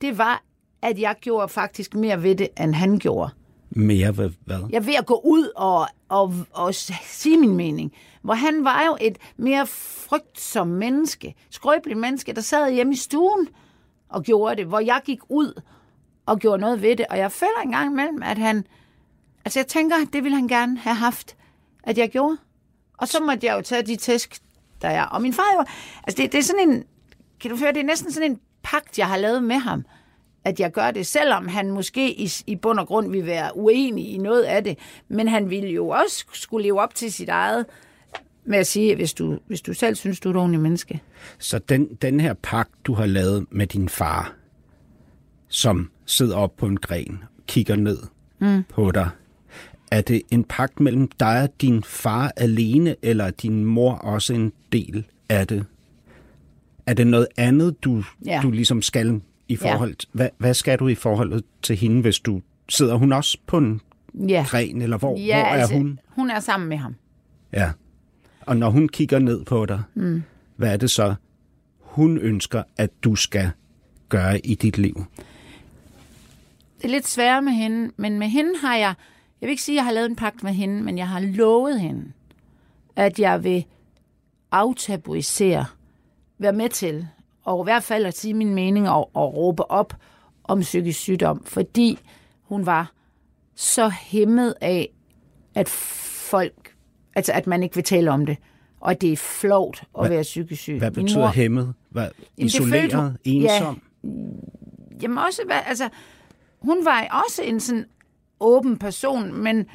det 0.00 0.18
var, 0.18 0.42
at 0.84 0.98
jeg 0.98 1.14
gjorde 1.20 1.48
faktisk 1.48 1.94
mere 1.94 2.22
ved 2.22 2.34
det, 2.34 2.48
end 2.60 2.74
han 2.74 2.98
gjorde. 2.98 3.30
Mere 3.70 4.10
hvad? 4.10 4.30
hvad? 4.44 4.60
Jeg 4.70 4.76
er 4.76 4.80
ved 4.80 4.94
at 4.94 5.06
gå 5.06 5.20
ud 5.24 5.48
og, 5.56 5.86
og, 6.08 6.34
og 6.52 6.74
sige 7.04 7.38
min 7.38 7.56
mening. 7.56 7.92
Hvor 8.22 8.34
han 8.34 8.64
var 8.64 8.82
jo 8.86 8.96
et 9.00 9.18
mere 9.36 9.66
frygtsom 9.66 10.68
menneske, 10.68 11.34
skrøbeligt 11.50 11.98
menneske, 11.98 12.32
der 12.32 12.40
sad 12.40 12.72
hjemme 12.72 12.92
i 12.92 12.96
stuen 12.96 13.48
og 14.08 14.22
gjorde 14.22 14.56
det, 14.56 14.66
hvor 14.66 14.80
jeg 14.80 15.00
gik 15.04 15.18
ud 15.28 15.60
og 16.26 16.38
gjorde 16.38 16.60
noget 16.60 16.82
ved 16.82 16.96
det. 16.96 17.06
Og 17.10 17.18
jeg 17.18 17.32
føler 17.32 17.60
en 17.64 17.70
gang 17.70 17.92
imellem, 17.92 18.22
at 18.22 18.38
han... 18.38 18.66
Altså 19.44 19.58
jeg 19.58 19.66
tænker, 19.66 19.96
det 20.12 20.24
ville 20.24 20.36
han 20.36 20.48
gerne 20.48 20.78
have 20.78 20.96
haft, 20.96 21.36
at 21.82 21.98
jeg 21.98 22.10
gjorde. 22.10 22.36
Og 22.98 23.08
så 23.08 23.20
måtte 23.20 23.46
jeg 23.46 23.56
jo 23.56 23.62
tage 23.62 23.82
de 23.82 23.96
tæsk, 23.96 24.40
der 24.82 24.88
er. 24.88 25.04
Og 25.04 25.22
min 25.22 25.32
far 25.32 25.54
jo... 25.58 25.64
Altså 26.06 26.22
det, 26.22 26.32
det 26.32 26.38
er 26.38 26.42
sådan 26.42 26.68
en... 26.68 26.84
Kan 27.40 27.50
du 27.50 27.56
føre, 27.56 27.72
det 27.72 27.80
er 27.80 27.84
næsten 27.84 28.12
sådan 28.12 28.30
en 28.30 28.38
pagt, 28.62 28.98
jeg 28.98 29.08
har 29.08 29.16
lavet 29.16 29.42
med 29.42 29.56
ham 29.56 29.84
at 30.44 30.60
jeg 30.60 30.72
gør 30.72 30.90
det, 30.90 31.06
selvom 31.06 31.48
han 31.48 31.70
måske 31.70 32.20
i, 32.20 32.32
i 32.46 32.56
bund 32.56 32.78
og 32.78 32.86
grund 32.86 33.10
vil 33.10 33.26
være 33.26 33.56
uenig 33.56 34.08
i 34.14 34.18
noget 34.18 34.42
af 34.42 34.64
det. 34.64 34.78
Men 35.08 35.28
han 35.28 35.50
ville 35.50 35.68
jo 35.70 35.88
også 35.88 36.24
skulle 36.32 36.62
leve 36.62 36.80
op 36.80 36.94
til 36.94 37.12
sit 37.12 37.28
eget 37.28 37.66
med 38.46 38.58
at 38.58 38.66
sige, 38.66 38.94
hvis 38.96 39.14
du, 39.14 39.38
hvis 39.46 39.60
du 39.60 39.74
selv 39.74 39.94
synes, 39.96 40.20
du 40.20 40.28
er 40.28 40.32
et 40.32 40.36
ordentligt 40.38 40.62
menneske. 40.62 41.00
Så 41.38 41.58
den, 41.58 41.88
den 42.02 42.20
her 42.20 42.34
pagt, 42.42 42.70
du 42.84 42.94
har 42.94 43.06
lavet 43.06 43.46
med 43.50 43.66
din 43.66 43.88
far, 43.88 44.34
som 45.48 45.90
sidder 46.06 46.36
op 46.36 46.56
på 46.56 46.66
en 46.66 46.76
gren, 46.76 47.24
kigger 47.46 47.76
ned 47.76 47.98
mm. 48.38 48.62
på 48.68 48.90
dig, 48.90 49.08
er 49.90 50.00
det 50.00 50.22
en 50.30 50.44
pagt 50.44 50.80
mellem 50.80 51.08
dig 51.20 51.42
og 51.42 51.48
din 51.60 51.82
far 51.82 52.32
alene, 52.36 52.96
eller 53.02 53.24
er 53.24 53.30
din 53.30 53.64
mor 53.64 53.92
også 53.92 54.34
en 54.34 54.52
del 54.72 55.04
af 55.28 55.46
det? 55.46 55.64
Er 56.86 56.94
det 56.94 57.06
noget 57.06 57.26
andet, 57.36 57.84
du, 57.84 58.04
Ja. 58.26 58.40
du 58.42 58.50
ligesom 58.50 58.82
skal 58.82 59.20
i 59.54 59.56
forhold 59.56 59.94
til? 59.94 60.08
Hvad, 60.12 60.28
hvad 60.38 60.54
skal 60.54 60.78
du 60.78 60.88
i 60.88 60.94
forhold 60.94 61.42
til 61.62 61.76
hende, 61.76 62.00
hvis 62.00 62.18
du... 62.18 62.40
Sidder 62.68 62.94
hun 62.94 63.12
også 63.12 63.38
på 63.46 63.58
en 63.58 63.80
Ja, 64.14 64.44
gren, 64.48 64.82
eller 64.82 64.98
hvor, 64.98 65.18
ja 65.18 65.36
hvor 65.36 65.44
er 65.44 65.60
altså, 65.60 65.74
hun? 65.74 65.98
Hun 66.08 66.30
er 66.30 66.40
sammen 66.40 66.68
med 66.68 66.76
ham. 66.76 66.94
Ja. 67.52 67.70
Og 68.40 68.56
når 68.56 68.70
hun 68.70 68.88
kigger 68.88 69.18
ned 69.18 69.44
på 69.44 69.66
dig, 69.66 69.82
mm. 69.94 70.22
hvad 70.56 70.72
er 70.72 70.76
det 70.76 70.90
så, 70.90 71.14
hun 71.80 72.18
ønsker, 72.18 72.62
at 72.76 72.90
du 73.04 73.16
skal 73.16 73.50
gøre 74.08 74.46
i 74.46 74.54
dit 74.54 74.78
liv? 74.78 75.04
Det 76.76 76.84
er 76.84 76.88
lidt 76.88 77.08
sværere 77.08 77.42
med 77.42 77.52
hende, 77.52 77.92
men 77.96 78.18
med 78.18 78.28
hende 78.28 78.50
har 78.60 78.76
jeg... 78.76 78.94
Jeg 79.40 79.46
vil 79.46 79.50
ikke 79.50 79.62
sige, 79.62 79.74
at 79.74 79.76
jeg 79.76 79.84
har 79.84 79.92
lavet 79.92 80.10
en 80.10 80.16
pagt 80.16 80.42
med 80.42 80.52
hende, 80.52 80.82
men 80.82 80.98
jeg 80.98 81.08
har 81.08 81.20
lovet 81.20 81.80
hende, 81.80 82.12
at 82.96 83.18
jeg 83.18 83.44
vil 83.44 83.64
aftabuisere, 84.50 85.66
være 86.38 86.52
med 86.52 86.68
til, 86.68 87.08
og 87.44 87.62
i 87.62 87.66
hvert 87.66 87.82
fald 87.82 88.06
at 88.06 88.16
sige 88.16 88.34
min 88.34 88.54
mening 88.54 88.88
og, 88.90 89.10
og 89.16 89.34
råbe 89.36 89.70
op 89.70 89.94
om 90.44 90.60
psykisk 90.60 91.00
sygdom, 91.00 91.44
fordi 91.44 91.98
hun 92.42 92.66
var 92.66 92.92
så 93.54 93.88
hæmmet 93.88 94.54
af, 94.60 94.88
at 95.54 95.68
folk, 95.68 96.74
altså 97.16 97.32
at 97.32 97.46
man 97.46 97.62
ikke 97.62 97.74
vil 97.74 97.84
tale 97.84 98.10
om 98.10 98.26
det, 98.26 98.36
og 98.80 98.90
at 98.90 99.00
det 99.00 99.12
er 99.12 99.16
flovt 99.16 99.82
at 99.94 100.00
Hvad- 100.02 100.10
være 100.10 100.22
psykisk 100.22 100.62
syg. 100.62 100.78
Hvad 100.78 100.90
betyder 100.90 101.20
mor- 101.20 101.28
hæmmet? 101.28 101.74
Hvad, 101.90 102.08
følte 102.18 102.42
isoleret? 102.42 102.92
hun- 102.94 103.16
ensom? 103.24 103.82
Jamen 105.02 105.18
også, 105.18 105.42
hvad, 105.46 105.58
altså, 105.66 105.88
hun 106.62 106.84
var 106.84 107.22
også 107.26 107.42
en 107.42 107.60
sådan 107.60 107.84
åben 108.40 108.78
person, 108.78 109.32
men 109.42 109.66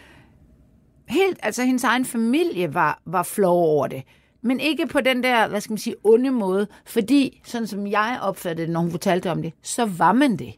helt, 1.10 1.40
altså 1.44 1.64
hendes 1.64 1.84
egen 1.84 2.06
familie 2.06 2.74
var, 2.74 3.02
var 3.06 3.24
flov 3.24 3.58
over 3.64 3.88
det. 3.88 4.04
Men 4.42 4.60
ikke 4.60 4.88
på 4.88 5.02
den 5.02 5.24
der, 5.24 5.48
hvad 5.48 5.62
skal 5.62 5.72
man 5.72 5.78
sige, 5.78 5.96
onde 6.04 6.32
måde, 6.32 6.68
fordi, 6.86 7.42
sådan 7.46 7.68
som 7.68 7.88
jeg 7.88 8.20
opfattede 8.22 8.66
det, 8.68 8.74
når 8.74 8.80
hun 8.80 8.92
fortalte 8.92 9.32
om 9.32 9.42
det, 9.42 9.54
så 9.64 9.86
var 9.86 10.12
man 10.12 10.38
det. 10.38 10.54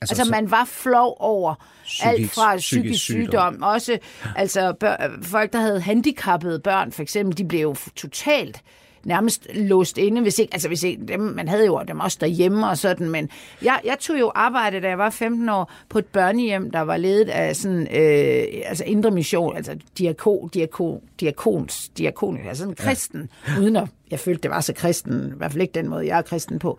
Altså, 0.00 0.24
så- 0.24 0.30
man 0.30 0.50
var 0.50 0.64
flov 0.64 1.16
over 1.20 1.54
Psykisk- 1.84 2.06
alt 2.06 2.30
fra 2.30 2.56
psykisk 2.56 2.82
psykisk 2.82 3.04
sygdom. 3.04 3.24
sygdom. 3.54 3.62
Også 3.62 3.98
altså, 4.36 4.72
bør, 4.72 4.96
folk, 5.22 5.52
der 5.52 5.58
havde 5.60 5.80
handicappede 5.80 6.60
børn, 6.60 6.92
for 6.92 7.02
eksempel, 7.02 7.38
de 7.38 7.44
blev 7.44 7.60
jo 7.60 7.74
totalt 7.96 8.60
nærmest 9.04 9.46
låst 9.54 9.98
inde, 9.98 10.22
hvis 10.22 10.38
ikke, 10.38 10.54
altså 10.54 10.68
hvis 10.68 10.82
ikke, 10.82 11.06
dem, 11.06 11.20
man 11.20 11.48
havde 11.48 11.66
jo 11.66 11.82
dem 11.88 12.00
også 12.00 12.18
derhjemme 12.20 12.68
og 12.68 12.78
sådan, 12.78 13.10
men 13.10 13.28
jeg, 13.62 13.80
jeg 13.84 13.98
tog 14.00 14.20
jo 14.20 14.32
arbejde, 14.34 14.80
da 14.80 14.88
jeg 14.88 14.98
var 14.98 15.10
15 15.10 15.48
år, 15.48 15.72
på 15.88 15.98
et 15.98 16.06
børnehjem, 16.06 16.70
der 16.70 16.80
var 16.80 16.96
ledet 16.96 17.28
af 17.28 17.56
sådan, 17.56 17.82
øh, 17.82 18.62
altså 18.66 18.84
indre 18.84 19.10
mission, 19.10 19.56
altså 19.56 19.76
diakon, 19.98 20.48
diakon, 20.48 21.00
diakons, 21.20 21.88
diakon, 21.88 22.38
altså 22.48 22.62
sådan 22.62 22.74
kristen, 22.74 23.30
ja. 23.48 23.60
uden 23.60 23.76
at 23.76 23.88
jeg 24.10 24.20
følte, 24.20 24.42
det 24.42 24.50
var 24.50 24.60
så 24.60 24.72
kristen, 24.72 25.32
i 25.34 25.36
hvert 25.36 25.52
fald 25.52 25.62
ikke 25.62 25.74
den 25.74 25.88
måde, 25.88 26.06
jeg 26.06 26.18
er 26.18 26.22
kristen 26.22 26.58
på, 26.58 26.78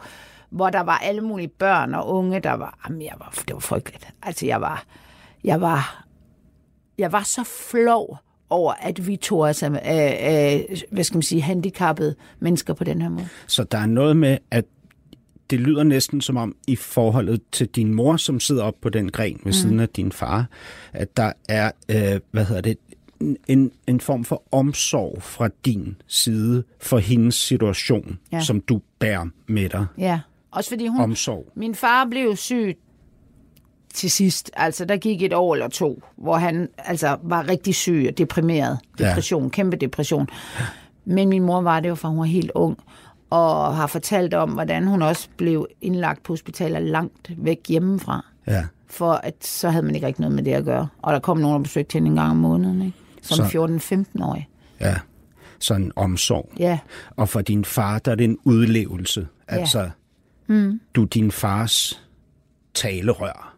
hvor 0.49 0.69
der 0.69 0.81
var 0.81 0.97
alle 0.97 1.21
mulige 1.21 1.47
børn 1.47 1.93
og 1.93 2.09
unge, 2.09 2.39
der 2.39 2.53
var, 2.53 2.79
jamen, 2.85 3.01
jeg 3.01 3.13
var, 3.19 3.33
det 3.47 3.53
var 3.53 3.59
frygteligt. 3.59 4.07
Altså, 4.23 4.45
jeg 4.45 4.61
var, 4.61 4.85
jeg 5.43 5.61
var, 5.61 6.05
jeg 6.97 7.11
var 7.11 7.23
så 7.23 7.43
flov 7.43 8.17
over, 8.53 8.73
at 8.73 9.07
vi 9.07 9.15
tog 9.15 9.39
os 9.39 9.63
af, 9.63 9.69
af, 9.71 10.17
af, 10.19 10.83
hvad 10.91 11.03
skal 11.03 11.17
man 11.17 11.23
sige, 11.23 11.41
handicappede 11.41 12.15
mennesker 12.39 12.73
på 12.73 12.83
den 12.83 13.01
her 13.01 13.09
måde. 13.09 13.27
Så 13.47 13.63
der 13.63 13.77
er 13.77 13.85
noget 13.85 14.17
med, 14.17 14.37
at 14.51 14.65
det 15.49 15.59
lyder 15.59 15.83
næsten 15.83 16.21
som 16.21 16.37
om 16.37 16.55
i 16.67 16.75
forholdet 16.75 17.41
til 17.51 17.67
din 17.67 17.93
mor, 17.93 18.17
som 18.17 18.39
sidder 18.39 18.63
op 18.63 18.75
på 18.81 18.89
den 18.89 19.11
gren 19.11 19.33
ved 19.33 19.45
mm. 19.45 19.53
siden 19.53 19.79
af 19.79 19.89
din 19.89 20.11
far, 20.11 20.45
at 20.93 21.17
der 21.17 21.31
er, 21.49 21.71
øh, 21.89 22.19
hvad 22.31 22.45
hedder 22.45 22.61
det, 22.61 22.77
en, 23.47 23.71
en 23.87 23.99
form 23.99 24.23
for 24.23 24.43
omsorg 24.51 25.21
fra 25.21 25.49
din 25.65 25.95
side 26.07 26.63
for 26.81 26.97
hendes 26.97 27.35
situation, 27.35 28.19
ja. 28.31 28.41
som 28.41 28.61
du 28.61 28.81
bærer 28.99 29.25
med 29.47 29.69
dig. 29.69 29.85
Ja, 29.97 30.19
også 30.51 30.69
fordi 30.69 30.87
hun... 30.87 31.01
Omsorg. 31.01 31.51
Min 31.55 31.75
far 31.75 32.05
blev 32.05 32.35
syg 32.35 32.77
til 33.93 34.11
sidst. 34.11 34.51
Altså, 34.53 34.85
der 34.85 34.97
gik 34.97 35.21
et 35.21 35.33
år 35.33 35.53
eller 35.53 35.67
to, 35.67 36.03
hvor 36.15 36.37
han 36.37 36.69
altså 36.77 37.17
var 37.23 37.47
rigtig 37.47 37.75
syg 37.75 38.05
og 38.09 38.17
deprimeret. 38.17 38.79
Depression, 38.97 39.43
ja. 39.43 39.49
kæmpe 39.49 39.77
depression. 39.77 40.27
Men 41.05 41.29
min 41.29 41.43
mor 41.43 41.61
var 41.61 41.79
det 41.79 41.89
jo, 41.89 41.95
for 41.95 42.07
hun 42.07 42.19
var 42.19 42.25
helt 42.25 42.51
ung 42.55 42.77
og 43.29 43.75
har 43.75 43.87
fortalt 43.87 44.33
om, 44.33 44.49
hvordan 44.49 44.87
hun 44.87 45.01
også 45.01 45.27
blev 45.37 45.67
indlagt 45.81 46.23
på 46.23 46.33
hospitaler 46.33 46.79
langt 46.79 47.31
væk 47.37 47.59
hjemmefra. 47.67 48.25
Ja. 48.47 48.65
For 48.87 49.11
at 49.11 49.35
så 49.45 49.69
havde 49.69 49.85
man 49.85 49.95
ikke 49.95 50.07
rigtig 50.07 50.21
noget 50.21 50.35
med 50.35 50.43
det 50.43 50.53
at 50.53 50.65
gøre. 50.65 50.87
Og 51.01 51.13
der 51.13 51.19
kom 51.19 51.37
nogen 51.37 51.55
og 51.55 51.63
besøgte 51.63 51.93
hende 51.93 52.07
en 52.07 52.15
gang 52.15 52.31
om 52.31 52.37
måneden, 52.37 52.81
ikke? 52.81 52.97
som 53.21 53.45
14-15-årig. 53.45 54.49
Ja, 54.79 54.95
sådan 55.59 55.81
en 55.81 55.91
omsorg. 55.95 56.49
Ja. 56.59 56.79
Og 57.15 57.29
for 57.29 57.41
din 57.41 57.65
far, 57.65 57.99
der 57.99 58.11
er 58.11 58.15
det 58.15 58.23
en 58.23 58.37
udlevelse. 58.43 59.27
Ja. 59.51 59.55
Altså, 59.55 59.89
mm. 60.47 60.79
du 60.95 61.03
er 61.03 61.07
din 61.07 61.31
fars 61.31 62.03
talerør 62.73 63.52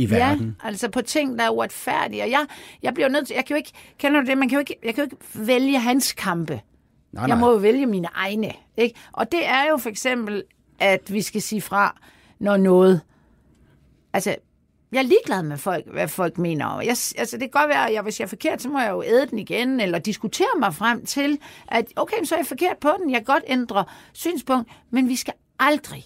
i 0.00 0.10
verden. 0.10 0.56
Ja, 0.62 0.68
altså 0.68 0.88
på 0.90 1.02
ting, 1.02 1.38
der 1.38 1.44
er 1.44 1.50
uretfærdige. 1.50 2.22
Og 2.22 2.30
jeg, 2.30 2.46
jeg 2.82 2.94
bliver 2.94 3.08
nødt 3.08 3.26
til, 3.26 3.34
jeg 3.34 3.44
kan 3.44 3.54
jo 3.54 3.56
ikke, 3.58 3.72
kender 3.98 4.20
du 4.20 4.26
det, 4.26 4.38
man 4.38 4.48
kan 4.48 4.56
jo 4.56 4.60
ikke, 4.60 4.76
jeg 4.84 4.94
kan 4.94 5.04
jo 5.04 5.06
ikke 5.06 5.46
vælge 5.46 5.78
hans 5.78 6.12
kampe. 6.12 6.60
Nej, 7.12 7.22
Jeg 7.22 7.28
nej. 7.28 7.38
må 7.38 7.50
jo 7.50 7.56
vælge 7.56 7.86
mine 7.86 8.08
egne. 8.14 8.52
Ikke? 8.76 9.00
Og 9.12 9.32
det 9.32 9.46
er 9.46 9.64
jo 9.70 9.76
for 9.76 9.88
eksempel, 9.88 10.42
at 10.78 11.12
vi 11.12 11.22
skal 11.22 11.42
sige 11.42 11.60
fra, 11.60 12.00
når 12.38 12.56
noget... 12.56 13.00
Altså, 14.12 14.36
jeg 14.92 14.98
er 14.98 15.02
ligeglad 15.02 15.42
med 15.42 15.56
folk, 15.56 15.84
hvad 15.92 16.08
folk 16.08 16.38
mener. 16.38 16.80
Jeg, 16.80 16.96
altså, 17.18 17.36
det 17.36 17.40
kan 17.40 17.50
godt 17.50 17.68
være, 17.68 17.88
at 17.88 17.94
jeg, 17.94 18.02
hvis 18.02 18.20
jeg 18.20 18.24
er 18.24 18.28
forkert, 18.28 18.62
så 18.62 18.68
må 18.68 18.80
jeg 18.80 18.90
jo 18.90 19.02
æde 19.02 19.26
den 19.26 19.38
igen, 19.38 19.80
eller 19.80 19.98
diskutere 19.98 20.58
mig 20.60 20.74
frem 20.74 21.06
til, 21.06 21.38
at 21.68 21.84
okay, 21.96 22.24
så 22.24 22.34
er 22.34 22.38
jeg 22.38 22.46
forkert 22.46 22.78
på 22.80 22.90
den. 23.02 23.10
Jeg 23.10 23.18
kan 23.18 23.24
godt 23.34 23.44
ændre 23.46 23.84
synspunkt, 24.12 24.70
men 24.90 25.08
vi 25.08 25.16
skal 25.16 25.34
aldrig 25.58 26.04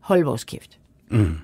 holde 0.00 0.24
vores 0.24 0.44
kæft. 0.44 0.78
Mm. 1.10 1.38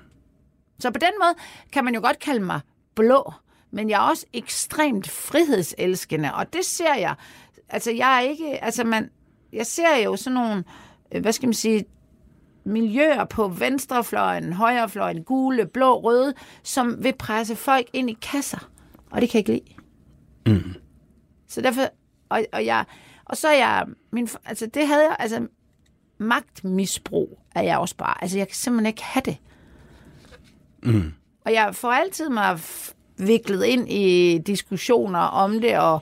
Så 0.79 0.91
på 0.91 0.99
den 0.99 1.11
måde 1.21 1.35
kan 1.71 1.85
man 1.85 1.95
jo 1.95 2.01
godt 2.01 2.19
kalde 2.19 2.45
mig 2.45 2.59
blå, 2.95 3.33
men 3.71 3.89
jeg 3.89 3.95
er 4.05 4.09
også 4.09 4.25
ekstremt 4.33 5.09
frihedselskende, 5.09 6.33
og 6.33 6.53
det 6.53 6.65
ser 6.65 6.95
jeg. 6.95 7.15
Altså, 7.69 7.91
jeg 7.91 8.17
er 8.17 8.19
ikke, 8.19 8.63
altså 8.63 8.83
man, 8.83 9.09
jeg 9.53 9.65
ser 9.65 9.95
jo 9.95 10.15
sådan 10.15 10.33
nogle, 10.33 10.63
øh, 11.11 11.21
hvad 11.21 11.31
skal 11.31 11.47
man 11.47 11.53
sige, 11.53 11.85
miljøer 12.65 13.25
på 13.25 13.47
venstrefløjen, 13.47 14.53
højrefløjen, 14.53 15.23
gule, 15.23 15.65
blå, 15.65 15.99
røde, 15.99 16.33
som 16.63 17.03
vil 17.03 17.13
presse 17.19 17.55
folk 17.55 17.87
ind 17.93 18.09
i 18.09 18.17
kasser, 18.21 18.69
og 19.11 19.21
det 19.21 19.29
kan 19.29 19.43
jeg 19.43 19.49
ikke 19.49 19.65
lide. 20.45 20.55
Mm. 20.55 20.73
Så 21.47 21.61
derfor, 21.61 21.81
og, 22.29 22.45
og, 22.53 22.65
jeg, 22.65 22.85
og 23.25 23.37
så 23.37 23.47
er 23.47 23.57
jeg, 23.57 23.85
min, 24.11 24.29
altså 24.45 24.65
det 24.65 24.87
havde 24.87 25.03
jeg, 25.03 25.15
altså 25.19 25.47
magtmisbrug 26.17 27.39
er 27.55 27.61
jeg 27.61 27.77
også 27.77 27.95
bare, 27.95 28.21
altså 28.21 28.37
jeg 28.37 28.47
kan 28.47 28.55
simpelthen 28.55 28.85
ikke 28.85 29.03
have 29.03 29.23
det. 29.25 29.37
Mm. 30.83 31.13
Og 31.45 31.53
jeg 31.53 31.75
får 31.75 31.91
altid 31.91 32.29
mig 32.29 32.59
viklet 33.17 33.65
ind 33.65 33.89
i 33.91 34.37
diskussioner 34.37 35.19
om 35.19 35.61
det, 35.61 35.77
og, 35.77 36.01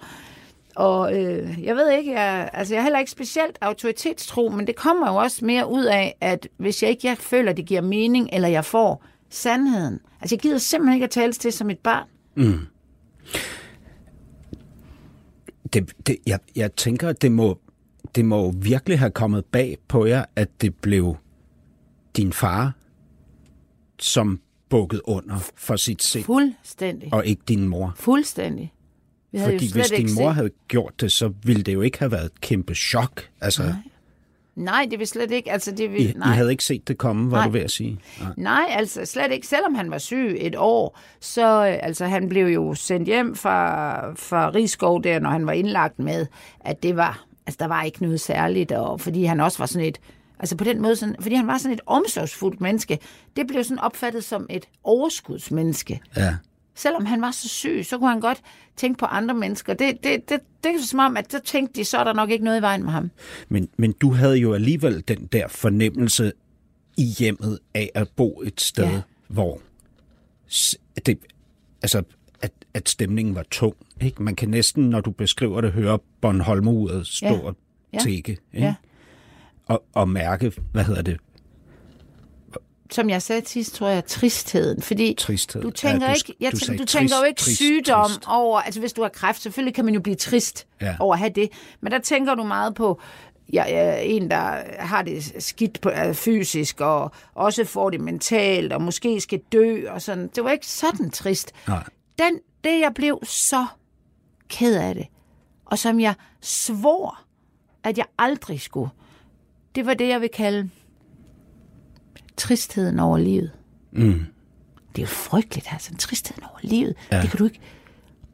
og 0.75 1.21
øh, 1.21 1.63
jeg 1.63 1.75
ved 1.75 1.91
ikke, 1.91 2.11
jeg, 2.11 2.49
altså 2.53 2.73
jeg 2.73 2.79
er 2.79 2.83
heller 2.83 2.99
ikke 2.99 3.11
specielt 3.11 3.57
autoritetstro, 3.61 4.49
men 4.49 4.67
det 4.67 4.75
kommer 4.75 5.11
jo 5.11 5.15
også 5.15 5.45
mere 5.45 5.69
ud 5.69 5.85
af, 5.85 6.15
at 6.21 6.47
hvis 6.57 6.83
jeg 6.83 6.89
ikke 6.89 7.07
jeg 7.07 7.17
føler, 7.17 7.53
det 7.53 7.65
giver 7.65 7.81
mening, 7.81 8.29
eller 8.33 8.47
jeg 8.47 8.65
får 8.65 9.05
sandheden. 9.29 9.99
Altså 10.21 10.35
jeg 10.35 10.41
gider 10.41 10.57
simpelthen 10.57 10.93
ikke 10.93 11.03
at 11.03 11.09
tales 11.09 11.37
til 11.37 11.53
som 11.53 11.69
et 11.69 11.79
barn. 11.79 12.07
Mm. 12.35 12.59
Det, 15.73 16.07
det, 16.07 16.17
jeg, 16.27 16.39
jeg 16.55 16.75
tænker, 16.75 17.09
at 17.09 17.21
det 17.21 17.31
må, 17.31 17.59
det 18.15 18.25
må 18.25 18.51
virkelig 18.51 18.99
have 18.99 19.11
kommet 19.11 19.45
bag 19.45 19.77
på 19.87 20.05
jer, 20.05 20.25
at 20.35 20.61
det 20.61 20.75
blev 20.75 21.15
din 22.17 22.33
far, 22.33 22.73
som 23.99 24.39
bukket 24.69 25.01
under 25.03 25.35
for 25.55 25.75
sit 25.75 26.03
sind, 26.03 26.23
Fuldstændig. 26.25 27.13
og 27.13 27.25
ikke 27.25 27.41
din 27.47 27.67
mor. 27.67 27.93
Fuldstændig. 27.95 28.73
Vi 29.31 29.37
havde 29.37 29.51
Fordi 29.53 29.65
jo 29.65 29.73
hvis 29.73 29.89
din 29.89 30.09
mor 30.15 30.29
havde 30.29 30.49
gjort 30.67 31.01
det, 31.01 31.11
så 31.11 31.33
ville 31.43 31.63
det 31.63 31.73
jo 31.73 31.81
ikke 31.81 31.99
have 31.99 32.11
været 32.11 32.25
et 32.25 32.41
kæmpe 32.41 32.75
chok. 32.75 33.29
Altså, 33.41 33.63
Nej. 33.63 33.73
Nej, 34.55 34.87
det 34.91 34.99
vil 34.99 35.07
slet 35.07 35.31
ikke. 35.31 35.51
Altså, 35.51 35.71
det 35.71 35.79
I, 35.79 35.87
vil, 35.87 36.09
I 36.09 36.13
nej. 36.15 36.27
havde 36.27 36.51
ikke 36.51 36.63
set 36.63 36.87
det 36.87 36.97
komme, 36.97 37.31
var 37.31 37.37
Nej. 37.37 37.45
du 37.45 37.51
ved 37.51 37.61
at 37.61 37.71
sige. 37.71 37.99
Nej. 38.19 38.29
Nej, 38.37 38.65
altså 38.69 39.05
slet 39.05 39.31
ikke. 39.31 39.47
Selvom 39.47 39.75
han 39.75 39.91
var 39.91 39.97
syg 39.97 40.35
et 40.39 40.55
år, 40.57 40.99
så 41.19 41.67
øh, 41.67 41.77
altså, 41.81 42.05
han 42.05 42.29
blev 42.29 42.47
jo 42.47 42.73
sendt 42.73 43.05
hjem 43.07 43.35
fra, 43.35 44.13
fra 44.13 44.49
Rigskov 44.49 45.03
der, 45.03 45.19
når 45.19 45.29
han 45.29 45.45
var 45.45 45.51
indlagt 45.53 45.99
med, 45.99 46.25
at 46.59 46.83
det 46.83 46.95
var, 46.95 47.25
altså 47.47 47.57
der 47.59 47.67
var 47.67 47.83
ikke 47.83 48.01
noget 48.01 48.21
særligt, 48.21 48.71
og 48.71 49.01
fordi 49.01 49.23
han 49.23 49.39
også 49.39 49.57
var 49.57 49.65
sådan 49.65 49.87
et, 49.87 49.99
altså 50.39 50.55
på 50.57 50.63
den 50.63 50.81
måde, 50.81 50.95
sådan, 50.95 51.15
fordi 51.19 51.35
han 51.35 51.47
var 51.47 51.57
sådan 51.57 51.73
et 51.73 51.81
omsorgsfuldt 51.85 52.61
menneske, 52.61 52.99
det 53.35 53.47
blev 53.47 53.63
sådan 53.63 53.79
opfattet 53.79 54.23
som 54.23 54.45
et 54.49 54.65
overskudsmenneske. 54.83 56.01
Ja. 56.17 56.35
Selvom 56.75 57.05
han 57.05 57.21
var 57.21 57.31
så 57.31 57.47
syg, 57.49 57.81
så 57.85 57.97
kunne 57.97 58.09
han 58.09 58.19
godt 58.19 58.41
tænke 58.75 58.97
på 58.97 59.05
andre 59.05 59.35
mennesker. 59.35 59.73
Det, 59.73 59.97
det, 60.03 60.29
det, 60.29 60.39
det 60.63 60.71
er 60.75 60.81
som 60.85 60.99
om, 60.99 61.17
at 61.17 61.31
så 61.31 61.39
tænkte 61.39 61.79
de, 61.79 61.85
så 61.85 61.97
er 61.97 62.03
der 62.03 62.13
nok 62.13 62.29
ikke 62.29 62.45
noget 62.45 62.59
i 62.59 62.61
vejen 62.61 62.83
med 62.83 62.91
ham. 62.91 63.11
Men, 63.49 63.69
men 63.77 63.91
du 63.91 64.11
havde 64.11 64.35
jo 64.37 64.53
alligevel 64.53 65.03
den 65.07 65.25
der 65.31 65.47
fornemmelse 65.47 66.31
i 66.97 67.03
hjemmet 67.03 67.59
af 67.73 67.89
at 67.95 68.09
bo 68.15 68.41
et 68.45 68.61
sted, 68.61 68.83
Ja. 68.85 69.01
hvor 69.27 69.61
det, 71.05 71.17
altså, 71.81 72.03
at, 72.41 72.51
at 72.73 72.89
stemningen 72.89 73.35
var 73.35 73.45
tung. 73.51 73.75
Ikke? 74.01 74.23
Man 74.23 74.35
kan 74.35 74.49
næsten, 74.49 74.89
når 74.89 75.01
du 75.01 75.11
beskriver 75.11 75.61
det, 75.61 75.71
høre 75.71 75.99
Bornholmeruret 76.21 77.07
stå 77.07 77.25
Ja. 77.25 77.39
og 77.39 77.55
tække. 77.99 78.31
Ikke? 78.31 78.41
Ja. 78.53 78.75
Og, 79.65 79.83
og 79.93 80.09
mærke, 80.09 80.51
hvad 80.71 80.83
hedder 80.83 81.01
det, 81.01 81.17
Som 82.91 83.09
jeg 83.09 83.21
sagde 83.21 83.47
sidst, 83.47 83.75
tror 83.75 83.87
jeg, 83.87 84.05
tristheden. 84.05 84.81
Fordi 84.81 85.15
tristhed. 85.17 85.61
Du 85.61 85.69
tænker, 85.71 86.07
Ja, 86.07 86.13
ikke, 86.13 86.33
jeg 86.39 86.51
du 86.51 86.57
tænker, 86.57 86.83
du 86.83 86.85
tænker 86.85 87.15
jo 87.15 87.21
trist, 87.21 87.27
ikke 87.27 87.39
trist, 87.41 87.57
sygdom 87.57 88.05
trist. 88.05 88.23
over, 88.27 88.59
altså 88.59 88.79
hvis 88.79 88.93
du 88.93 89.01
har 89.01 89.09
kræft, 89.09 89.41
selvfølgelig 89.41 89.75
kan 89.75 89.85
man 89.85 89.93
jo 89.93 89.99
blive 90.01 90.15
trist 90.15 90.67
Ja. 90.81 90.95
over 90.99 91.13
at 91.13 91.19
have 91.19 91.31
det, 91.35 91.49
men 91.81 91.91
der 91.91 91.99
tænker 91.99 92.35
du 92.35 92.43
meget 92.43 92.75
på 92.75 93.01
ja, 93.53 93.63
ja, 93.67 93.99
en, 94.01 94.31
der 94.31 94.63
har 94.79 95.01
det 95.01 95.43
skidt 95.43 95.81
på, 95.81 95.89
altså 95.89 96.23
fysisk, 96.23 96.81
og 96.81 97.11
også 97.35 97.65
får 97.65 97.89
det 97.89 98.01
mentalt, 98.01 98.73
og 98.73 98.81
måske 98.81 99.21
skal 99.21 99.39
dø, 99.51 99.89
og 99.89 100.01
sådan. 100.01 100.29
Det 100.35 100.43
var 100.43 100.51
ikke 100.51 100.67
sådan 100.67 101.09
trist. 101.09 101.51
Nej. 101.67 101.83
Den, 102.19 102.39
det, 102.63 102.79
jeg 102.79 102.91
blev 102.95 103.19
så 103.23 103.65
ked 104.49 104.75
af 104.75 104.95
det, 104.95 105.07
og 105.65 105.79
som 105.79 105.99
jeg 105.99 106.13
svor, 106.41 107.19
at 107.83 107.97
jeg 107.97 108.05
aldrig 108.17 108.61
skulle, 108.61 108.89
det 109.75 109.85
var 109.85 109.93
det, 109.93 110.07
jeg 110.07 110.21
vil 110.21 110.29
kalde 110.33 110.69
tristheden 112.37 112.99
over 112.99 113.17
livet. 113.17 113.51
Mm. 113.91 114.25
Det 114.95 115.01
er 115.01 115.01
jo 115.01 115.07
frygteligt, 115.07 115.67
altså. 115.71 115.95
Tristheden 115.95 116.43
over 116.43 116.59
livet. 116.63 116.95
Ja. 117.11 117.21
Det 117.21 117.29
kan 117.29 117.37
du 117.37 117.45
ikke... 117.45 117.59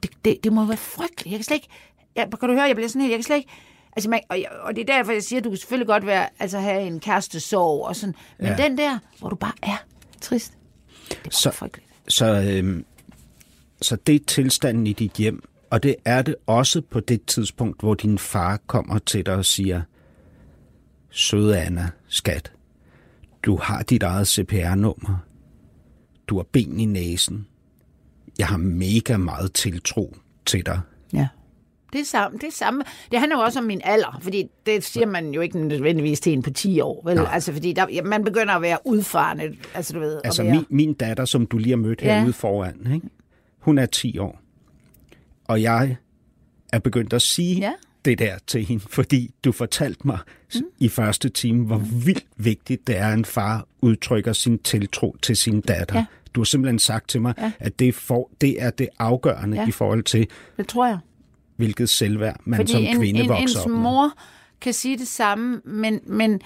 Det, 0.03 0.11
det, 0.25 0.37
det 0.43 0.53
må 0.53 0.65
være 0.65 0.77
frygteligt. 0.77 1.31
Jeg 1.31 1.37
kan 1.39 1.43
slet 1.43 1.55
ikke... 1.55 1.67
Jeg, 2.15 2.27
kan 2.39 2.49
du 2.49 2.53
høre, 2.55 2.63
jeg 2.63 2.75
bliver 2.75 2.89
sådan 2.89 3.01
helt... 3.01 3.11
Jeg 3.11 3.17
kan 3.17 3.23
slet 3.23 3.35
ikke... 3.37 3.49
Altså, 3.95 4.09
man, 4.09 4.19
og, 4.29 4.37
og 4.61 4.75
det 4.75 4.89
er 4.89 4.97
derfor, 4.97 5.11
jeg 5.11 5.23
siger, 5.23 5.39
at 5.39 5.43
du 5.43 5.49
kan 5.49 5.57
selvfølgelig 5.57 5.87
godt 5.87 6.05
være, 6.05 6.29
altså, 6.39 6.59
have 6.59 6.81
en 6.81 6.99
kæreste 6.99 7.39
sorg 7.39 7.85
og 7.87 7.95
sådan. 7.95 8.15
Men 8.39 8.47
ja. 8.47 8.55
Den 8.57 8.77
der, 8.77 8.99
hvor 9.19 9.29
du 9.29 9.35
bare 9.35 9.53
er 9.63 9.83
trist, 10.21 10.53
det 11.09 11.17
er 11.25 11.29
Så- 11.31 11.51
frygteligt. 11.51 11.87
Så, 12.07 12.25
øhm, 12.25 12.85
så 13.81 13.95
det 13.95 14.15
er 14.15 14.19
tilstanden 14.27 14.87
i 14.87 14.93
dit 14.93 15.13
hjem, 15.13 15.43
og 15.69 15.83
det 15.83 15.95
er 16.05 16.21
det 16.21 16.35
også 16.47 16.81
på 16.81 16.99
det 16.99 17.25
tidspunkt, 17.25 17.79
hvor 17.81 17.93
din 17.93 18.17
far 18.17 18.57
kommer 18.67 18.97
til 18.99 19.25
dig 19.25 19.35
og 19.35 19.45
siger, 19.45 19.81
Søde 21.11 21.59
Anna, 21.59 21.89
skat, 22.07 22.51
du 23.43 23.55
har 23.55 23.83
dit 23.83 24.03
eget 24.03 24.27
CPR-nummer. 24.27 25.17
Du 26.27 26.35
har 26.37 26.43
ben 26.51 26.79
i 26.79 26.85
næsen. 26.85 27.47
Jeg 28.39 28.47
har 28.47 28.57
mega 28.57 29.17
meget 29.17 29.53
tiltro 29.53 30.15
til 30.45 30.65
dig. 30.65 30.79
Ja. 31.13 31.27
Det 31.93 32.01
er 32.01 32.05
samme. 32.05 32.37
Det, 32.37 32.47
er 32.47 32.51
samme. 32.51 32.83
det 33.11 33.19
handler 33.19 33.37
jo 33.37 33.43
også 33.43 33.59
om 33.59 33.65
min 33.65 33.81
alder, 33.83 34.19
fordi 34.21 34.47
det 34.65 34.83
siger 34.83 35.05
man 35.05 35.33
jo 35.33 35.41
ikke 35.41 35.59
nødvendigvis 35.59 36.19
til 36.19 36.33
en 36.33 36.41
på 36.41 36.49
10 36.49 36.79
år. 36.81 37.01
Vel? 37.05 37.19
Altså, 37.31 37.53
fordi 37.53 37.73
der, 37.73 37.85
ja, 37.93 38.01
man 38.03 38.23
begynder 38.23 38.53
at 38.53 38.61
være 38.61 38.77
udfarende. 38.85 39.55
Altså, 39.73 39.93
du 39.93 39.99
ved, 39.99 40.21
Altså 40.23 40.43
være, 40.43 40.51
min, 40.53 40.65
min 40.69 40.93
datter, 40.93 41.25
som 41.25 41.45
du 41.45 41.57
lige 41.57 41.69
har 41.69 41.77
mødt 41.77 42.01
Ja. 42.01 42.17
herude 42.17 42.33
foran, 42.33 42.91
ikke? 42.93 43.07
hun 43.59 43.77
er 43.77 43.85
10 43.85 44.17
år. 44.17 44.41
Og 45.45 45.61
jeg 45.61 45.95
er 46.73 46.79
begyndt 46.79 47.13
at 47.13 47.21
sige 47.21 47.55
Ja. 47.55 47.71
Det 48.05 48.19
der 48.19 48.37
til 48.47 48.65
hende, 48.65 48.83
fordi 48.89 49.31
du 49.43 49.51
fortalte 49.51 50.07
mig 50.07 50.19
mm. 50.55 50.61
i 50.79 50.89
første 50.89 51.29
time, 51.29 51.65
hvor 51.65 51.77
vildt 51.77 52.25
vigtigt 52.37 52.87
det 52.87 52.97
er, 52.97 53.07
at 53.07 53.13
en 53.13 53.25
far 53.25 53.67
udtrykker 53.81 54.33
sin 54.33 54.59
tiltro 54.59 55.15
til 55.21 55.35
sin 55.37 55.61
datter. 55.61 55.95
Ja. 55.95 56.05
Du 56.35 56.39
har 56.39 56.45
simpelthen 56.45 56.79
sagt 56.79 57.09
til 57.09 57.21
mig, 57.21 57.33
Ja. 57.37 57.51
at 57.59 57.79
det, 57.79 57.95
for, 57.95 58.29
det 58.41 58.61
er 58.63 58.69
det 58.69 58.89
afgørende 58.99 59.57
Ja. 59.57 59.67
i 59.67 59.71
forhold 59.71 60.03
til, 60.03 60.27
Det 60.57 60.67
tror 60.67 60.87
jeg. 60.87 60.97
hvilket 61.55 61.89
selvværd 61.89 62.39
man 62.45 62.57
Fordi 62.57 62.71
som 62.71 62.81
en, 62.81 62.97
kvinde 62.97 63.19
en, 63.19 63.29
vokser 63.29 63.61
op 63.61 63.69
med. 63.69 63.77
mor 63.79 64.13
kan 64.61 64.73
sige 64.73 64.97
det 64.97 65.07
samme, 65.07 65.61
men, 65.65 65.99
men, 66.07 66.41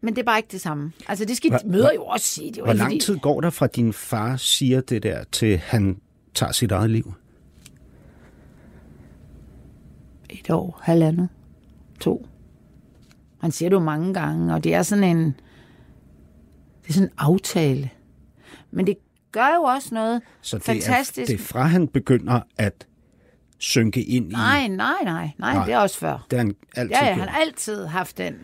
men 0.00 0.14
det 0.14 0.20
er 0.20 0.24
bare 0.24 0.38
ikke 0.38 0.52
det 0.52 0.60
samme. 0.60 0.92
Altså, 1.08 1.24
det 1.24 1.36
skal 1.36 1.50
Hvor- 1.50 1.58
de 1.58 1.68
møder 1.68 1.90
jo 1.94 2.04
også 2.04 2.26
sige. 2.26 2.52
Det 2.52 2.62
Hvor 2.62 2.72
lang 2.72 3.00
tid 3.00 3.16
går 3.18 3.40
der 3.40 3.50
fra 3.50 3.66
din 3.66 3.92
far 3.92 4.36
siger 4.36 4.80
det 4.80 5.02
der, 5.02 5.24
til 5.32 5.58
han 5.58 6.00
tager 6.34 6.52
sit 6.52 6.72
eget 6.72 6.90
liv? 6.90 7.14
Et 10.30 10.50
år, 10.50 10.80
halvandet, 10.82 11.28
to. 12.00 12.26
Han 13.40 13.52
siger 13.52 13.68
det 13.68 13.74
jo 13.74 13.80
mange 13.80 14.14
gange, 14.14 14.54
og 14.54 14.64
det 14.64 14.74
er 14.74 14.82
sådan 14.82 15.04
en, 15.04 15.24
det 16.82 16.88
er 16.88 16.92
sådan 16.92 17.08
en 17.08 17.14
aftale. 17.18 17.90
Men 18.70 18.86
det 18.86 18.96
gør 19.32 19.54
jo 19.56 19.62
også 19.62 19.94
noget 19.94 20.22
Så 20.40 20.56
det 20.56 20.64
fantastisk. 20.64 21.30
Er, 21.30 21.36
det 21.36 21.42
er 21.42 21.46
fra 21.46 21.62
han 21.62 21.88
begynder 21.88 22.40
at 22.58 22.86
synke 23.58 24.02
ind 24.02 24.30
i... 24.30 24.34
Nej, 24.34 24.68
nej, 24.68 24.92
nej, 25.04 25.30
nej, 25.38 25.54
Nej. 25.54 25.64
det 25.64 25.74
er 25.74 25.78
også 25.78 25.98
før. 25.98 26.26
Det 26.30 26.38
har 26.38 26.44
han 26.44 26.54
altid 26.76 26.90
Ja, 26.90 27.06
ja, 27.06 27.14
han 27.14 27.28
har 27.28 27.40
altid 27.40 27.86
haft 27.86 28.18
den. 28.18 28.34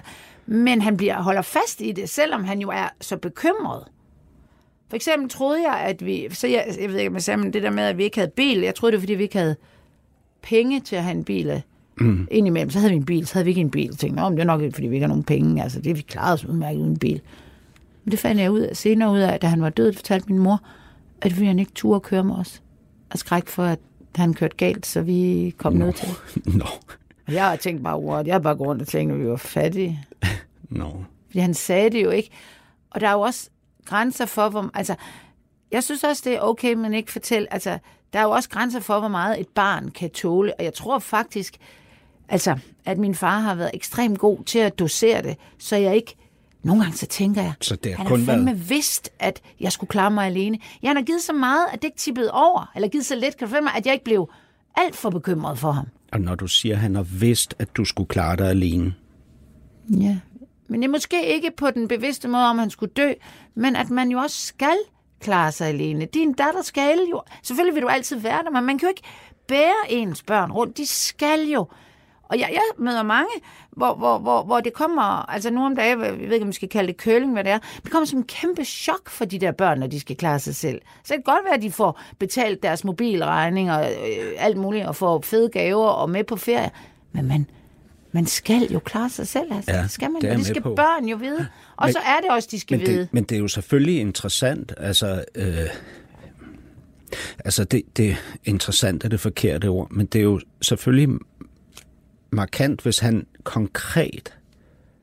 Men 0.46 0.80
han 0.80 0.96
bliver, 0.96 1.22
holder 1.22 1.42
fast 1.42 1.80
i 1.80 1.92
det, 1.92 2.10
selvom 2.10 2.44
han 2.44 2.60
jo 2.60 2.68
er 2.68 2.88
så 3.00 3.16
bekymret. 3.16 3.84
For 4.88 4.96
eksempel 4.96 5.30
troede 5.30 5.62
jeg, 5.62 5.80
at 5.80 6.04
vi... 6.06 6.28
Så 6.30 6.46
jeg, 6.46 6.76
jeg 6.80 6.88
ved 6.90 6.98
ikke, 6.98 7.08
om 7.08 7.14
jeg 7.14 7.22
sagde, 7.22 7.38
men 7.38 7.52
det 7.52 7.62
der 7.62 7.70
med, 7.70 7.84
at 7.84 7.98
vi 7.98 8.04
ikke 8.04 8.16
havde 8.18 8.30
bil. 8.30 8.58
Jeg 8.58 8.74
troede, 8.74 8.92
det 8.92 8.98
var, 8.98 9.02
fordi 9.02 9.14
vi 9.14 9.22
ikke 9.22 9.38
havde 9.38 9.56
penge 10.42 10.80
til 10.80 10.96
at 10.96 11.02
have 11.02 11.16
en 11.16 11.24
bil. 11.24 11.62
Mm. 12.00 12.28
Indimellem, 12.30 12.70
så 12.70 12.78
havde 12.78 12.90
vi 12.90 12.96
en 12.96 13.04
bil, 13.04 13.26
så 13.26 13.34
havde 13.34 13.44
vi 13.44 13.50
ikke 13.50 13.60
en 13.60 13.70
bil. 13.70 13.86
Jeg 13.86 13.98
tænkte, 13.98 14.22
men 14.22 14.32
det 14.32 14.40
er 14.40 14.44
nok 14.44 14.60
ikke, 14.62 14.74
fordi 14.74 14.86
vi 14.86 14.94
ikke 14.94 15.04
har 15.04 15.08
nogen 15.08 15.24
penge. 15.24 15.62
Altså, 15.62 15.80
det 15.80 15.96
vi 15.96 16.02
klarede 16.02 16.32
os 16.34 16.44
udmærket 16.44 16.80
uden 16.80 16.98
bil. 16.98 17.20
Men 18.04 18.10
det 18.10 18.18
fandt 18.18 18.40
jeg 18.40 18.50
ud 18.50 18.60
af, 18.60 18.76
senere 18.76 19.12
ud 19.12 19.18
af, 19.18 19.40
da 19.40 19.46
han 19.46 19.62
var 19.62 19.70
død, 19.70 19.92
fortalte 19.92 20.32
min 20.32 20.42
mor, 20.42 20.60
at 21.20 21.40
vi 21.40 21.46
han 21.46 21.58
ikke 21.58 21.72
turde 21.72 22.00
køre 22.00 22.24
med 22.24 22.34
os. 22.34 22.62
Af 23.10 23.18
skræk 23.18 23.48
for, 23.48 23.64
at 23.64 23.78
han 24.16 24.34
kørte 24.34 24.56
galt, 24.56 24.86
så 24.86 25.02
vi 25.02 25.54
kom 25.58 25.72
ned 25.72 25.92
til. 25.92 26.08
Nå, 26.58 26.66
Og 27.26 27.32
Jeg 27.32 27.44
har 27.44 27.56
tænkt 27.56 27.82
bare, 27.82 28.00
what? 28.00 28.26
jeg 28.26 28.34
har 28.34 28.38
bare 28.40 28.56
gået 28.56 28.68
rundt 28.68 28.82
og 28.82 28.88
tænkt, 28.88 29.12
at 29.12 29.20
vi 29.20 29.28
var 29.28 29.36
fattige. 29.36 30.00
nå. 30.70 31.04
Fordi 31.26 31.38
han 31.38 31.54
sagde 31.54 31.90
det 31.90 32.04
jo 32.04 32.10
ikke. 32.10 32.30
Og 32.90 33.00
der 33.00 33.08
er 33.08 33.12
jo 33.12 33.20
også 33.20 33.50
grænser 33.84 34.26
for, 34.26 34.48
hvor... 34.48 34.70
Altså, 34.74 34.94
jeg 35.72 35.82
synes 35.84 36.04
også, 36.04 36.22
det 36.24 36.34
er 36.34 36.40
okay, 36.40 36.74
men 36.74 36.94
ikke 36.94 37.12
fortælle... 37.12 37.52
Altså, 37.52 37.78
der 38.12 38.18
er 38.18 38.22
jo 38.24 38.30
også 38.30 38.48
grænser 38.48 38.80
for, 38.80 38.98
hvor 38.98 39.08
meget 39.08 39.40
et 39.40 39.48
barn 39.48 39.88
kan 39.88 40.10
tåle. 40.10 40.54
Og 40.58 40.64
jeg 40.64 40.74
tror 40.74 40.98
faktisk, 40.98 41.56
altså, 42.28 42.59
at 42.85 42.99
min 42.99 43.14
far 43.14 43.38
har 43.38 43.54
været 43.54 43.71
ekstremt 43.75 44.19
god 44.19 44.45
til 44.45 44.59
at 44.59 44.78
dosere 44.78 45.23
det, 45.23 45.37
så 45.59 45.76
jeg 45.76 45.97
ikke... 45.97 46.16
Nogle 46.62 46.83
gange 46.83 46.97
så 46.97 47.07
tænker 47.07 47.43
jeg, 47.43 47.52
Så 47.61 47.76
det 47.76 47.95
han 47.95 48.07
kun 48.07 48.19
har 48.21 48.26
fandme 48.26 48.47
været- 48.50 48.71
vidst, 48.71 49.11
at 49.19 49.40
jeg 49.61 49.73
skulle 49.73 49.88
klare 49.88 50.11
mig 50.11 50.26
alene. 50.26 50.59
Jeg 50.83 50.88
han 50.90 50.97
har 50.97 51.02
givet 51.04 51.23
så 51.23 51.33
meget, 51.33 51.66
at 51.73 51.83
det 51.83 51.85
ikke 51.85 51.97
tippede 51.99 52.31
over, 52.33 52.73
eller 52.75 52.88
givet 52.88 53.07
så 53.07 53.14
lidt, 53.16 53.37
kan 53.37 53.49
du 53.49 53.62
mig, 53.62 53.73
at 53.76 53.87
jeg 53.87 53.93
ikke 53.93 54.04
blev 54.04 54.31
alt 54.76 54.97
for 54.97 55.11
bekymret 55.11 55.59
for 55.59 55.73
ham. 55.73 55.87
Og 56.12 56.21
når 56.21 56.35
du 56.35 56.47
siger, 56.47 56.75
at 56.75 56.81
han 56.81 56.95
har 56.95 57.02
vidst, 57.02 57.54
at 57.59 57.76
du 57.76 57.85
skulle 57.85 58.09
klare 58.09 58.37
dig 58.37 58.49
alene. 58.50 58.95
Ja. 60.00 60.19
Men 60.69 60.81
det 60.83 60.88
er 60.88 60.93
måske 60.93 61.35
ikke 61.35 61.50
på 61.57 61.71
den 61.71 61.88
bevidste 61.88 62.28
måde, 62.28 62.45
om 62.45 62.59
han 62.59 62.71
skulle 62.71 62.93
dø, 62.97 63.13
men 63.54 63.76
at 63.76 63.91
man 63.91 64.10
jo 64.10 64.19
også 64.19 64.47
skal 64.47 64.76
klare 65.21 65.52
sig 65.52 65.69
alene. 65.69 66.04
Din 66.04 66.32
datter 66.32 66.63
skal 66.63 66.99
jo... 67.10 67.23
Selvfølgelig 67.43 67.75
vil 67.75 67.82
du 67.82 67.89
altid 67.89 68.17
være 68.17 68.43
der, 68.43 68.50
men 68.50 68.65
man 68.65 68.78
kan 68.78 68.87
jo 68.87 68.91
ikke 68.91 69.02
bære 69.49 69.75
ens 69.89 70.23
børn 70.23 70.52
rundt. 70.52 70.76
De 70.76 70.87
skal 70.87 71.41
jo... 71.41 71.67
Og 72.28 72.39
jeg, 72.39 72.49
jeg 72.52 72.60
møder 72.78 73.02
mange, 73.02 73.30
hvor, 73.71 73.95
hvor, 73.95 74.19
hvor, 74.19 74.43
hvor 74.45 74.60
det 74.60 74.73
kommer... 74.73 75.30
Altså 75.30 75.50
nu 75.50 75.65
om 75.65 75.76
dagen, 75.76 76.00
jeg 76.00 76.13
ved 76.19 76.32
ikke, 76.32 76.43
om 76.43 76.49
vi 76.49 76.52
skal 76.52 76.69
kalde 76.69 76.87
det 76.89 76.97
køling, 76.97 77.32
hvad 77.32 77.45
det 77.45 77.52
er. 77.52 77.58
Det 77.82 77.91
kommer 77.93 78.06
som 78.06 78.19
en 78.19 78.25
kæmpe 78.25 78.65
chok 78.65 79.10
for 79.10 79.25
de 79.25 79.39
der 79.39 79.52
børn, 79.52 79.78
når 79.80 79.87
de 79.87 80.00
skal 80.00 80.17
klare 80.17 80.39
sig 80.39 80.54
selv. 80.56 80.80
Så 81.04 81.15
det 81.15 81.25
kan 81.25 81.34
godt 81.34 81.45
være, 81.45 81.54
at 81.54 81.63
de 81.63 81.71
får 81.73 82.00
betalt 82.19 82.63
deres 82.63 82.84
mobilregning 82.84 83.73
og 83.73 83.84
øh, 83.84 84.32
alt 84.39 84.56
muligt, 84.56 84.87
og 84.87 84.97
får 84.97 85.21
fede 85.21 85.49
gaver 85.49 85.87
og 85.87 86.10
med 86.10 86.25
på 86.25 86.37
ferie. 86.37 86.71
Men 87.13 87.28
man, 87.28 87.47
man 88.13 88.26
skal 88.26 88.63
jo 88.73 88.78
klare 88.78 89.08
sig 89.10 89.28
selv, 89.28 89.52
altså. 89.54 89.73
Ja, 89.73 89.82
det 89.82 89.91
skal 89.91 90.10
man, 90.10 90.23
det 90.23 90.37
det 90.39 90.47
skal 90.47 90.63
på. 90.63 90.75
børn 90.75 91.04
jo 91.08 91.17
vide. 91.17 91.47
Og 91.76 91.87
Men- 91.87 91.93
så 91.93 91.99
er 91.99 92.21
det 92.23 92.30
også, 92.30 92.49
de 92.50 92.60
skal 92.60 92.78
Men 92.78 92.87
vide. 92.87 92.99
det, 93.00 93.08
men 93.13 93.25
det 93.25 93.34
er 93.37 93.41
jo 93.41 93.49
selvfølgelig 93.49 94.00
interessant. 94.00 94.73
Altså, 94.76 95.25
øh, 95.34 95.56
altså 97.45 97.65
det, 97.65 97.82
det 97.97 98.10
er 98.10 98.15
interessant 98.45 99.04
er 99.04 99.08
det 99.08 99.21
forkerte 99.21 99.67
ord, 99.67 99.91
men 99.91 100.06
det 100.06 100.19
er 100.19 100.23
jo 100.23 100.41
selvfølgelig 100.63 101.19
markant, 102.34 102.80
hvis 102.80 102.99
han 102.99 103.26
konkret 103.44 104.34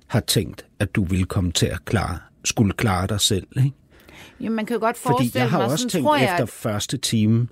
har 0.07 0.19
tænkt, 0.19 0.65
at 0.79 0.95
du 0.95 1.03
ville 1.03 1.25
komme 1.25 1.51
til 1.51 1.65
at 1.65 1.85
klare, 1.85 2.19
skulle 2.45 2.73
klare 2.73 3.07
dig 3.07 3.21
selv. 3.21 3.47
Ikke? 3.57 3.71
Jo, 4.39 4.51
man 4.51 4.65
kan 4.65 4.73
jo 4.73 4.79
godt 4.79 4.97
Fordi 4.97 5.11
forestille 5.13 5.39
jeg 5.41 5.49
har 5.49 5.57
mig, 5.57 5.67
også 5.67 5.77
sådan 5.77 5.89
tænkt 5.89 6.21
jeg, 6.21 6.23
efter 6.31 6.43
at- 6.43 6.49
første 6.49 6.97
time, 6.97 7.47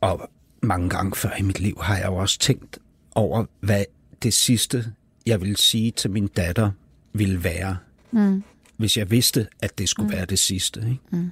og 0.00 0.30
mange 0.62 0.90
gange 0.90 1.16
før 1.16 1.30
i 1.38 1.42
mit 1.42 1.60
liv, 1.60 1.78
har 1.82 1.96
jeg 1.96 2.06
jo 2.06 2.14
også 2.16 2.38
tænkt 2.38 2.78
over, 3.14 3.44
hvad 3.60 3.84
det 4.22 4.34
sidste, 4.34 4.84
jeg 5.26 5.40
ville 5.40 5.56
sige 5.56 5.90
til 5.90 6.10
min 6.10 6.26
datter, 6.26 6.70
ville 7.12 7.44
være. 7.44 7.76
Mm. 8.10 8.42
Hvis 8.76 8.96
jeg 8.96 9.10
vidste, 9.10 9.46
at 9.62 9.78
det 9.78 9.88
skulle 9.88 10.06
mm. 10.06 10.12
være 10.12 10.24
det 10.24 10.38
sidste. 10.38 10.80
Ikke? 10.80 11.30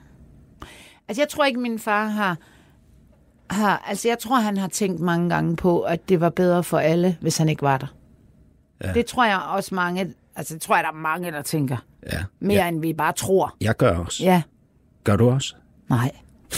Altså, 1.09 1.20
jeg 1.22 1.29
tror 1.29 1.44
ikke, 1.44 1.61
min 1.61 1.79
far 1.79 2.07
har, 2.09 2.38
har... 3.51 3.85
Altså, 3.87 4.09
jeg 4.09 4.19
tror, 4.19 4.37
han 4.37 4.57
har 4.57 4.69
tænkt 4.69 5.01
mange 5.01 5.31
gange 5.31 5.57
på, 5.57 5.81
at 5.81 6.09
det 6.09 6.21
var 6.21 6.31
bedre 6.31 6.65
for 6.65 6.79
alle, 6.79 7.17
hvis 7.21 7.39
han 7.39 7.49
ikke 7.49 7.63
var 7.63 7.79
der. 7.79 7.87
Ja. 8.85 8.93
Det 8.93 9.07
tror 9.07 9.25
jeg 9.25 9.39
også 9.39 9.75
mange... 9.75 10.15
Altså, 10.37 10.55
det 10.55 10.63
tror 10.63 10.77
jeg, 10.77 10.85
der 10.85 10.91
er 10.91 10.95
mange, 10.95 11.33
der 11.33 11.43
tænker. 11.43 11.77
Ja. 12.13 12.19
Mere 12.41 12.63
ja. 12.63 12.69
end 12.69 12.81
vi 12.81 12.93
bare 12.93 13.13
tror. 13.13 13.57
Jeg 13.61 13.77
gør 13.77 13.99
også. 13.99 14.25
Ja. 14.25 14.43
Gør 15.05 15.17
du 15.17 15.31
også? 15.31 15.55
Nej. 15.89 16.11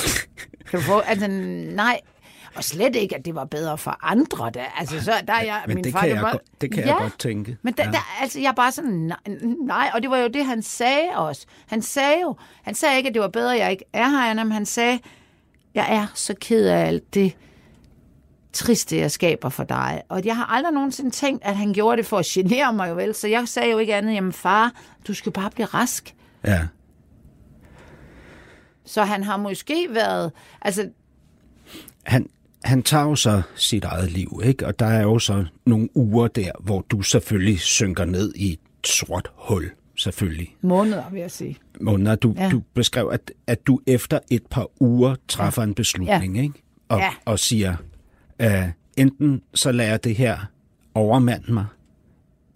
Kan 0.71 0.79
du 0.79 0.85
få... 0.85 0.99
Altså, 0.99 1.27
nej. 1.75 2.01
Og 2.55 2.65
slet 2.65 2.97
ikke, 2.97 3.17
at 3.17 3.25
det 3.25 3.35
var 3.35 3.45
bedre 3.45 3.79
for 3.79 3.99
andre. 4.03 4.51
Der. 4.55 4.65
Altså, 4.79 5.05
så 5.05 5.13
der 5.27 5.33
er 5.33 5.43
jeg... 5.45 5.63
Men 5.67 5.75
min 5.75 5.85
det 5.85 5.93
far, 5.93 6.01
kan, 6.01 6.09
jeg, 6.09 6.23
var- 6.23 6.31
godt, 6.31 6.43
det 6.61 6.73
kan 6.73 6.85
ja. 6.85 6.89
jeg 6.89 6.97
godt 7.01 7.19
tænke. 7.19 7.57
Men 7.63 7.75
der, 7.75 7.85
ja. 7.85 7.91
der, 7.91 8.21
altså, 8.21 8.41
jeg 8.41 8.49
er 8.49 8.53
bare 8.53 8.73
sådan, 8.73 8.91
nej, 8.91 9.17
nej, 9.67 9.91
og 9.95 10.03
det 10.03 10.11
var 10.11 10.19
jo 10.19 10.29
det, 10.29 10.45
han 10.47 10.63
sagde 10.63 11.09
også. 11.15 11.47
Han 11.67 11.83
sagde 11.83 12.21
jo, 12.23 12.37
han 12.63 12.75
sagde 12.75 12.97
ikke, 12.97 13.09
at 13.09 13.15
det 13.15 13.23
var 13.23 13.29
bedre, 13.29 13.55
at 13.55 13.61
jeg 13.61 13.71
ikke 13.71 13.85
er 13.93 14.09
her, 14.09 14.35
men 14.35 14.53
han 14.53 14.67
sagde, 14.67 14.99
jeg 15.75 15.95
er 15.97 16.07
så 16.15 16.35
ked 16.41 16.67
af 16.67 16.87
alt 16.87 17.15
det 17.15 17.37
triste, 18.53 18.97
jeg 18.97 19.11
skaber 19.11 19.49
for 19.49 19.65
dig. 19.65 20.03
Og 20.09 20.25
jeg 20.25 20.37
har 20.37 20.45
aldrig 20.45 20.73
nogensinde 20.73 21.11
tænkt, 21.11 21.45
at 21.45 21.57
han 21.57 21.73
gjorde 21.73 21.97
det 21.97 22.07
for 22.07 22.19
at 22.19 22.27
genere 22.27 22.73
mig 22.73 22.89
jo 22.89 22.95
vel, 22.95 23.15
så 23.15 23.29
jeg 23.29 23.49
sagde 23.49 23.71
jo 23.71 23.79
ikke 23.79 23.95
andet, 23.95 24.15
jamen 24.15 24.33
far, 24.33 24.73
du 25.09 25.15
skal 25.15 25.33
bare 25.33 25.51
blive 25.51 25.67
rask. 25.67 26.15
Ja. 26.47 26.61
Så 28.85 29.05
han 29.05 29.25
har 29.25 29.37
måske 29.37 29.87
været, 29.91 30.33
altså, 30.63 30.89
Han, 32.03 32.29
han 32.65 32.83
tager 32.83 33.05
jo 33.05 33.15
så 33.15 33.43
sit 33.55 33.85
eget 33.85 34.11
liv, 34.11 34.41
ikke? 34.45 34.67
Og 34.67 34.79
der 34.79 34.87
er 34.87 35.03
jo 35.03 35.19
så 35.19 35.45
nogle 35.67 35.89
uger 35.97 36.29
der, 36.29 36.51
hvor 36.61 36.81
du 36.81 37.03
selvfølgelig 37.03 37.61
synker 37.61 38.05
ned 38.05 38.33
i 38.37 38.53
et 38.53 38.61
sort 38.85 39.31
hul, 39.35 39.71
selvfølgelig. 40.03 40.57
måneder, 40.61 41.11
vil 41.11 41.21
jeg 41.21 41.31
sige. 41.31 41.57
Måneder, 41.81 42.15
du, 42.15 42.35
ja. 42.37 42.49
Du 42.51 42.63
beskrev, 42.75 43.11
at, 43.13 43.33
at 43.47 43.67
du 43.67 43.81
efter 43.87 44.19
et 44.31 44.43
par 44.51 44.69
uger 44.83 45.15
træffer 45.29 45.63
ja. 45.63 45.69
en 45.69 45.75
beslutning, 45.75 46.37
ja. 46.37 46.43
ikke? 46.43 46.63
Og, 46.89 46.99
Ja. 46.99 47.11
og 47.25 47.39
siger, 47.39 47.77
uh, 48.45 48.69
enten 48.97 49.43
så 49.55 49.73
lader 49.73 49.97
det 49.97 50.17
her 50.17 50.39
overmande 50.95 51.53
mig, 51.53 51.67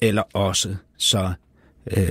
eller 0.01 0.23
også 0.33 0.77
så 0.97 1.33
uh, 1.97 2.03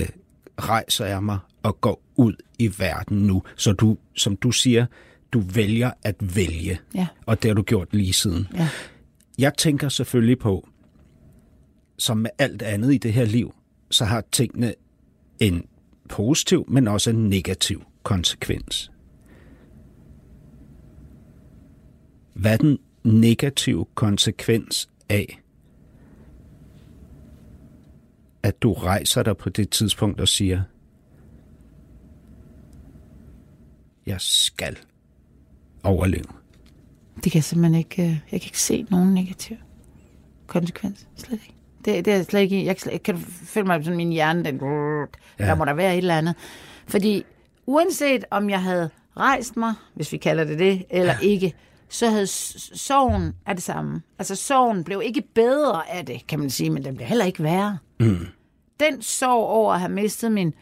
rejser 0.60 1.06
jeg 1.06 1.24
mig 1.24 1.40
og 1.64 1.82
går 1.82 2.02
ud 2.16 2.34
i 2.60 2.72
verden 2.80 3.18
nu. 3.18 3.44
Så 3.56 3.72
du, 3.72 3.98
som 4.16 4.36
du 4.36 4.52
siger, 4.52 4.86
du 5.32 5.40
vælger 5.40 5.92
at 6.04 6.36
vælge. 6.36 6.80
Ja. 6.96 7.08
Og 7.26 7.44
det 7.44 7.50
har 7.50 7.56
du 7.56 7.62
gjort 7.62 7.88
lige 7.92 8.14
siden. 8.14 8.48
Ja. 8.54 8.70
Jeg 9.38 9.54
tænker 9.58 9.90
selvfølgelig 9.90 10.40
på, 10.40 10.68
som 11.98 12.18
med 12.18 12.30
alt 12.38 12.62
andet 12.62 12.94
i 12.94 12.98
det 12.98 13.14
her 13.14 13.26
liv, 13.26 13.54
så 13.92 14.06
har 14.06 14.24
tingene 14.32 14.74
en 15.40 15.66
positiv, 16.10 16.66
men 16.68 16.88
også 16.88 17.10
en 17.10 17.30
negativ 17.30 17.84
konsekvens. 18.04 18.92
Hvad 22.34 22.54
er 22.54 22.58
den 22.58 22.78
negative 23.04 23.86
konsekvens 23.96 24.90
af, 25.10 25.42
at 28.44 28.62
du 28.62 28.74
rejser 28.74 29.24
dig 29.24 29.38
på 29.38 29.50
det 29.50 29.70
tidspunkt 29.70 30.22
og 30.22 30.28
siger, 30.28 30.62
jeg 34.06 34.22
skal 34.22 34.78
overleve. 35.84 36.26
Det 37.16 37.32
kan 37.32 37.36
jeg 37.36 37.44
simpelthen 37.44 37.80
ikke... 37.80 38.02
Øh, 38.02 38.10
jeg 38.10 38.42
kan 38.42 38.48
ikke 38.48 38.60
se 38.60 38.86
nogen 38.92 39.14
negativ 39.14 39.58
konsekvens. 40.48 41.08
Slet 41.16 41.34
ikke. 41.34 41.55
Det, 41.86 42.06
det 42.06 42.14
er 42.14 42.24
slet 42.24 42.40
ikke... 42.40 42.66
Jeg 42.66 42.78
kan, 42.78 42.92
jeg 42.92 43.04
kan 43.04 43.18
føle 43.46 43.68
mig 43.68 43.84
sådan 43.84 43.98
min 43.98 44.12
hjerne, 44.12 44.44
den... 44.44 44.60
Ja. 45.40 45.46
Der 45.46 45.56
må 45.56 45.66
der 45.66 45.74
være 45.74 45.94
et 45.94 45.98
eller 45.98 46.18
andet. 46.18 46.36
Fordi 46.88 47.26
uanset 47.66 48.26
om 48.32 48.50
jeg 48.50 48.62
havde 48.62 48.90
rejst 49.18 49.58
mig, 49.58 49.74
hvis 49.94 50.12
vi 50.12 50.18
kalder 50.18 50.44
det 50.44 50.60
det, 50.60 50.86
eller 50.90 51.14
ja. 51.22 51.28
ikke, 51.28 51.54
så 51.90 52.10
havde 52.10 52.28
sorgen 52.28 53.34
af 53.46 53.56
det 53.56 53.64
samme. 53.64 54.02
Altså 54.20 54.36
sorgen 54.36 54.84
blev 54.84 55.02
ikke 55.06 55.24
bedre 55.36 55.90
af 55.90 56.06
det, 56.06 56.28
kan 56.28 56.40
man 56.40 56.50
sige, 56.50 56.70
men 56.70 56.86
den 56.86 56.96
blev 56.96 57.08
heller 57.08 57.26
ikke 57.26 57.44
værre. 57.44 57.78
Mm. 58.00 58.28
Den 58.80 59.02
sorg 59.02 59.48
over 59.48 59.74
at 59.74 59.80
have 59.80 59.92
mistet 59.92 60.32
min 60.32 60.54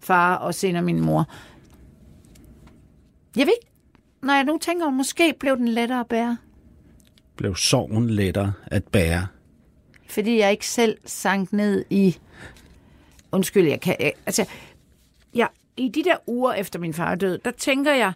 far 0.00 0.36
og 0.36 0.54
senere 0.54 0.82
min 0.82 1.00
mor, 1.00 1.24
jeg 3.36 3.46
ved 3.46 3.52
ikke, 3.62 3.70
når 4.22 4.34
jeg 4.34 4.44
nu 4.44 4.58
tænker, 4.60 4.90
måske 4.90 5.34
blev 5.40 5.56
den 5.56 5.68
lettere 5.68 6.00
at 6.00 6.06
bære, 6.06 6.36
Blev 7.36 7.56
sorgen 7.56 8.10
lettere 8.10 8.52
at 8.66 8.84
bære? 8.84 9.26
Fordi 10.08 10.38
jeg 10.38 10.50
ikke 10.50 10.66
selv 10.68 10.98
sank 11.04 11.52
ned 11.52 11.84
i... 11.90 12.16
Undskyld, 13.32 13.68
jeg 13.68 13.80
kan... 13.80 13.96
Altså, 14.26 14.44
jeg, 15.34 15.48
i 15.76 15.88
de 15.88 16.04
der 16.04 16.16
uger 16.26 16.52
efter 16.52 16.78
min 16.78 16.94
far 16.94 17.14
død, 17.14 17.38
der 17.38 17.50
tænker 17.50 17.92
jeg, 17.94 18.12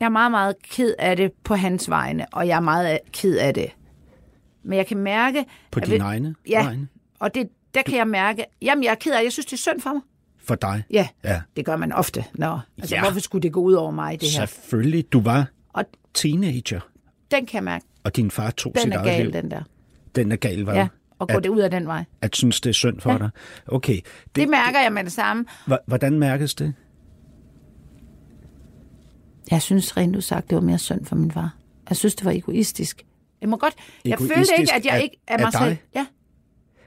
jeg 0.00 0.06
er 0.06 0.10
meget, 0.10 0.30
meget 0.30 0.56
ked 0.62 0.94
af 0.98 1.16
det 1.16 1.32
på 1.44 1.54
hans 1.54 1.90
vegne, 1.90 2.26
og 2.32 2.46
jeg 2.48 2.56
er 2.56 2.60
meget 2.60 2.98
ked 3.12 3.36
af 3.38 3.54
det. 3.54 3.70
Men 4.62 4.76
jeg 4.78 4.86
kan 4.86 4.96
mærke... 4.98 5.44
På 5.70 5.80
dine 5.80 5.92
ved- 5.92 6.00
egne 6.00 6.34
Ja, 6.48 6.64
vegne? 6.64 6.88
og 7.18 7.34
det, 7.34 7.48
der 7.74 7.82
kan 7.82 7.96
jeg 7.96 8.08
mærke... 8.08 8.44
Jamen, 8.62 8.84
jeg 8.84 8.90
er 8.90 8.94
ked 8.94 9.12
af. 9.12 9.22
Jeg 9.24 9.32
synes, 9.32 9.46
det 9.46 9.52
er 9.52 9.56
synd 9.56 9.80
for 9.80 9.92
mig. 9.92 10.02
For 10.44 10.54
dig? 10.54 10.82
Ja, 10.90 11.08
Ja. 11.24 11.40
det 11.56 11.64
gør 11.64 11.76
man 11.76 11.92
ofte. 11.92 12.24
Nå, 12.34 12.58
altså, 12.78 12.94
Ja. 12.94 13.02
hvorfor 13.02 13.20
skulle 13.20 13.42
det 13.42 13.52
gå 13.52 13.60
ud 13.60 13.72
over 13.72 13.90
mig, 13.90 14.20
det 14.20 14.30
her? 14.30 14.46
Selvfølgelig. 14.46 15.12
Du 15.12 15.20
var 15.20 15.46
Og 15.72 15.84
teenager, 16.14 16.80
den 17.30 17.46
kan 17.46 17.54
jeg 17.54 17.64
mærke. 17.64 17.84
Og 18.04 18.16
din 18.16 18.30
far 18.30 18.50
tog 18.50 18.74
Den 18.74 18.82
sit 18.82 18.92
er 18.92 18.96
eget 18.98 19.06
gal, 19.06 19.24
liv. 19.24 19.32
den 19.32 19.50
der. 19.50 19.62
Den 20.14 20.32
er 20.32 20.36
gal, 20.36 20.64
hvad? 20.64 20.74
Ja, 20.74 20.88
og 21.18 21.28
gå 21.28 21.36
at, 21.36 21.44
det 21.44 21.50
ud 21.50 21.58
af 21.60 21.70
den 21.70 21.86
vej. 21.86 22.04
at 22.22 22.36
synes, 22.36 22.60
det 22.60 22.70
er 22.70 22.74
synd 22.74 23.00
for 23.00 23.12
Ja. 23.12 23.18
dig? 23.18 23.30
Okay. 23.66 23.94
Det, 23.96 24.04
Det 24.36 24.48
mærker 24.48 24.80
jeg 24.80 24.92
med 24.92 25.04
det 25.04 25.12
samme. 25.12 25.44
Hvordan 25.86 26.18
mærkes 26.18 26.54
det? 26.54 26.74
Jeg 29.50 29.62
synes 29.62 29.96
rent 29.96 30.16
udsagt, 30.16 30.50
det 30.50 30.54
var 30.56 30.62
mere 30.62 30.78
synd 30.78 31.04
for 31.04 31.16
min 31.16 31.30
far. 31.30 31.54
Jeg 31.88 31.96
synes, 31.96 32.14
det 32.14 32.24
var 32.24 32.30
egoistisk. 32.30 33.02
Jeg 33.40 33.48
må 33.48 33.56
godt... 33.56 33.74
Jeg 34.04 34.18
følte 34.18 34.52
ikke, 34.58 34.72
at 34.74 34.84
jeg 34.86 34.94
af- 34.94 35.02
ikke 35.02 35.16
er 35.26 35.38
mig 35.38 35.52
selv. 35.52 35.76
Ja. 35.94 36.06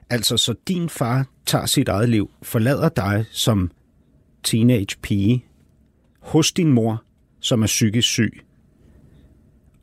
Altså, 0.10 0.38
så 0.38 0.56
din 0.68 0.90
far 0.90 1.26
tager 1.46 1.66
sit 1.66 1.88
eget 1.88 2.10
liv, 2.10 2.32
forlader 2.42 2.90
dig 2.90 3.26
som 3.32 3.72
teenage 4.44 4.98
pige 5.02 5.46
hos 6.22 6.52
din 6.52 6.72
mor, 6.72 7.04
som 7.40 7.62
er 7.64 7.66
psykisk 7.68 8.08
syg, 8.08 8.45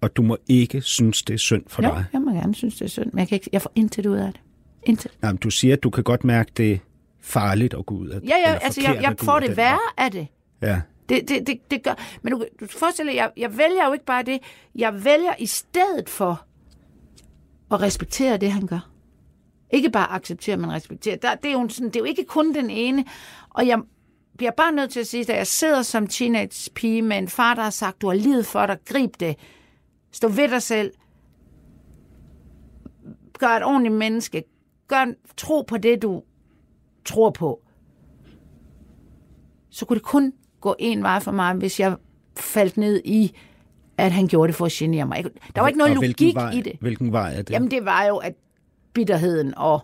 og 0.03 0.17
du 0.17 0.23
må 0.23 0.37
ikke 0.49 0.81
synes, 0.81 1.23
det 1.23 1.35
er 1.35 1.39
synd 1.39 1.63
for 1.69 1.83
Jo, 1.83 1.89
dig. 1.89 2.05
jeg 2.13 2.21
må 2.21 2.31
gerne 2.31 2.55
synes, 2.55 2.75
det 2.75 2.85
er 2.85 2.89
synd, 2.89 3.07
men 3.13 3.19
jeg, 3.19 3.29
kan 3.29 3.37
ikke, 3.37 3.49
jeg 3.53 3.63
får 3.63 3.73
intet 3.75 4.07
ud 4.07 4.17
af 4.17 4.33
det. 4.33 4.41
Intet. 4.87 5.11
Jamen, 5.23 5.37
du 5.37 5.51
siger, 5.51 5.77
at 5.77 5.83
du 5.83 5.91
kan 5.91 6.05
godt 6.05 6.25
mærke, 6.25 6.53
det 6.57 6.73
er 6.73 6.79
farligt 7.21 7.75
at 7.75 7.87
gå 7.87 7.95
ud 7.95 8.09
af 8.09 8.21
Ja, 8.21 8.27
ja, 8.29 8.37
eller 8.47 8.59
altså 8.59 8.81
jeg, 8.81 8.89
forkert 8.89 9.03
jeg 9.03 9.15
får 9.19 9.41
det 9.41 9.57
værre 9.57 9.79
af 9.99 10.11
det. 10.11 10.27
Ja, 10.63 10.81
Det, 11.09 11.29
det, 11.29 11.47
det, 11.47 11.71
det 11.71 11.83
gør... 11.83 11.95
Men 12.23 12.33
du, 12.33 12.45
du 12.61 12.67
skal 12.67 12.79
forestille 12.79 13.13
dig, 13.13 13.17
jeg, 13.17 13.31
jeg 13.37 13.59
vælger 13.59 13.87
jo 13.87 13.93
ikke 13.93 14.05
bare 14.05 14.23
det. 14.23 14.39
Jeg 14.75 15.05
vælger 15.05 15.35
i 15.39 15.47
stedet 15.47 16.09
for 16.09 16.45
at 17.75 17.81
respektere 17.83 18.37
det, 18.37 18.53
han 18.53 18.67
gør. 18.67 18.89
Ikke 19.73 19.91
bare 19.91 20.11
acceptere, 20.13 20.57
men 20.57 20.73
respektere. 20.73 21.17
Der, 21.23 21.35
det, 21.35 21.49
er 21.49 21.53
jo 21.53 21.69
sådan, 21.69 21.89
det 21.89 21.97
er 21.97 22.01
jo 22.01 22.05
ikke 22.05 22.25
kun 22.25 22.55
den 22.55 22.71
ene. 22.71 23.05
Og 23.51 23.67
jeg 23.67 23.79
bliver 24.37 24.53
bare 24.57 24.73
nødt 24.73 24.91
til 24.91 25.01
at 25.01 25.07
sige, 25.07 25.21
at 25.33 25.37
jeg 25.39 25.47
sidder 25.47 25.83
som 25.83 26.07
teenage 26.07 26.71
pige 26.75 27.03
med 27.03 27.19
en 27.19 27.29
far, 27.29 27.55
der 27.55 27.63
har 27.63 27.71
sagt, 27.71 28.03
du 28.03 28.07
har 28.09 28.15
livet 28.15 28.47
for 28.47 28.67
dig, 28.67 28.77
grib 28.85 29.11
det. 29.21 29.37
Stå 30.13 30.29
ved 30.29 30.49
dig 30.49 30.63
selv. 30.63 30.93
Gør 33.39 33.49
et 33.49 33.65
ordentligt 33.65 33.95
menneske. 33.95 34.45
Gør, 34.89 35.07
tro 35.37 35.63
på 35.63 35.77
det, 35.77 36.03
du 36.03 36.23
tror 37.05 37.31
på 37.31 37.63
så 39.73 39.85
kunne 39.87 39.95
det 39.95 40.05
kun 40.05 40.33
gå 40.61 40.75
en 40.79 41.03
vej 41.03 41.21
for 41.21 41.33
mig, 41.33 41.55
hvis 41.55 41.81
jeg 41.81 41.97
faldt 42.37 42.77
ned 42.77 43.01
i, 43.05 43.37
at 43.99 44.13
han 44.13 44.27
gjorde 44.29 44.49
det 44.49 44.57
for 44.57 44.67
at 44.67 44.73
genere 44.73 45.07
mig. 45.07 45.25
Der 45.55 45.61
var 45.61 45.69
ikke 45.69 45.79
noget 45.79 45.95
logik 45.95 46.35
vej, 46.35 46.51
i 46.51 46.61
det. 46.61 46.73
Hvilken 46.81 47.13
vej 47.13 47.33
er 47.35 47.43
det? 47.43 47.51
Jamen, 47.51 47.71
det 47.71 47.85
var 47.85 48.05
jo, 48.05 48.17
at 48.17 48.35
bitterheden 48.93 49.55
og, 49.57 49.81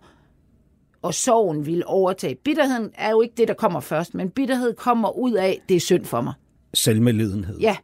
og 1.03 1.15
sorgen 1.15 1.67
ville 1.67 1.87
overtage. 1.87 2.35
Bitterheden 2.35 2.91
er 2.95 3.11
jo 3.11 3.21
ikke 3.21 3.35
det, 3.37 3.49
der 3.49 3.55
kommer 3.55 3.81
først, 3.81 4.15
men 4.15 4.31
bitterhed 4.31 4.75
kommer 4.75 5.19
ud 5.19 5.33
af, 5.33 5.61
det 5.69 5.77
er 5.77 5.81
synd 5.81 6.05
for 6.05 6.21
mig. 6.21 6.33
Selvmedlidenhed. 6.75 7.59
Ja, 7.59 7.77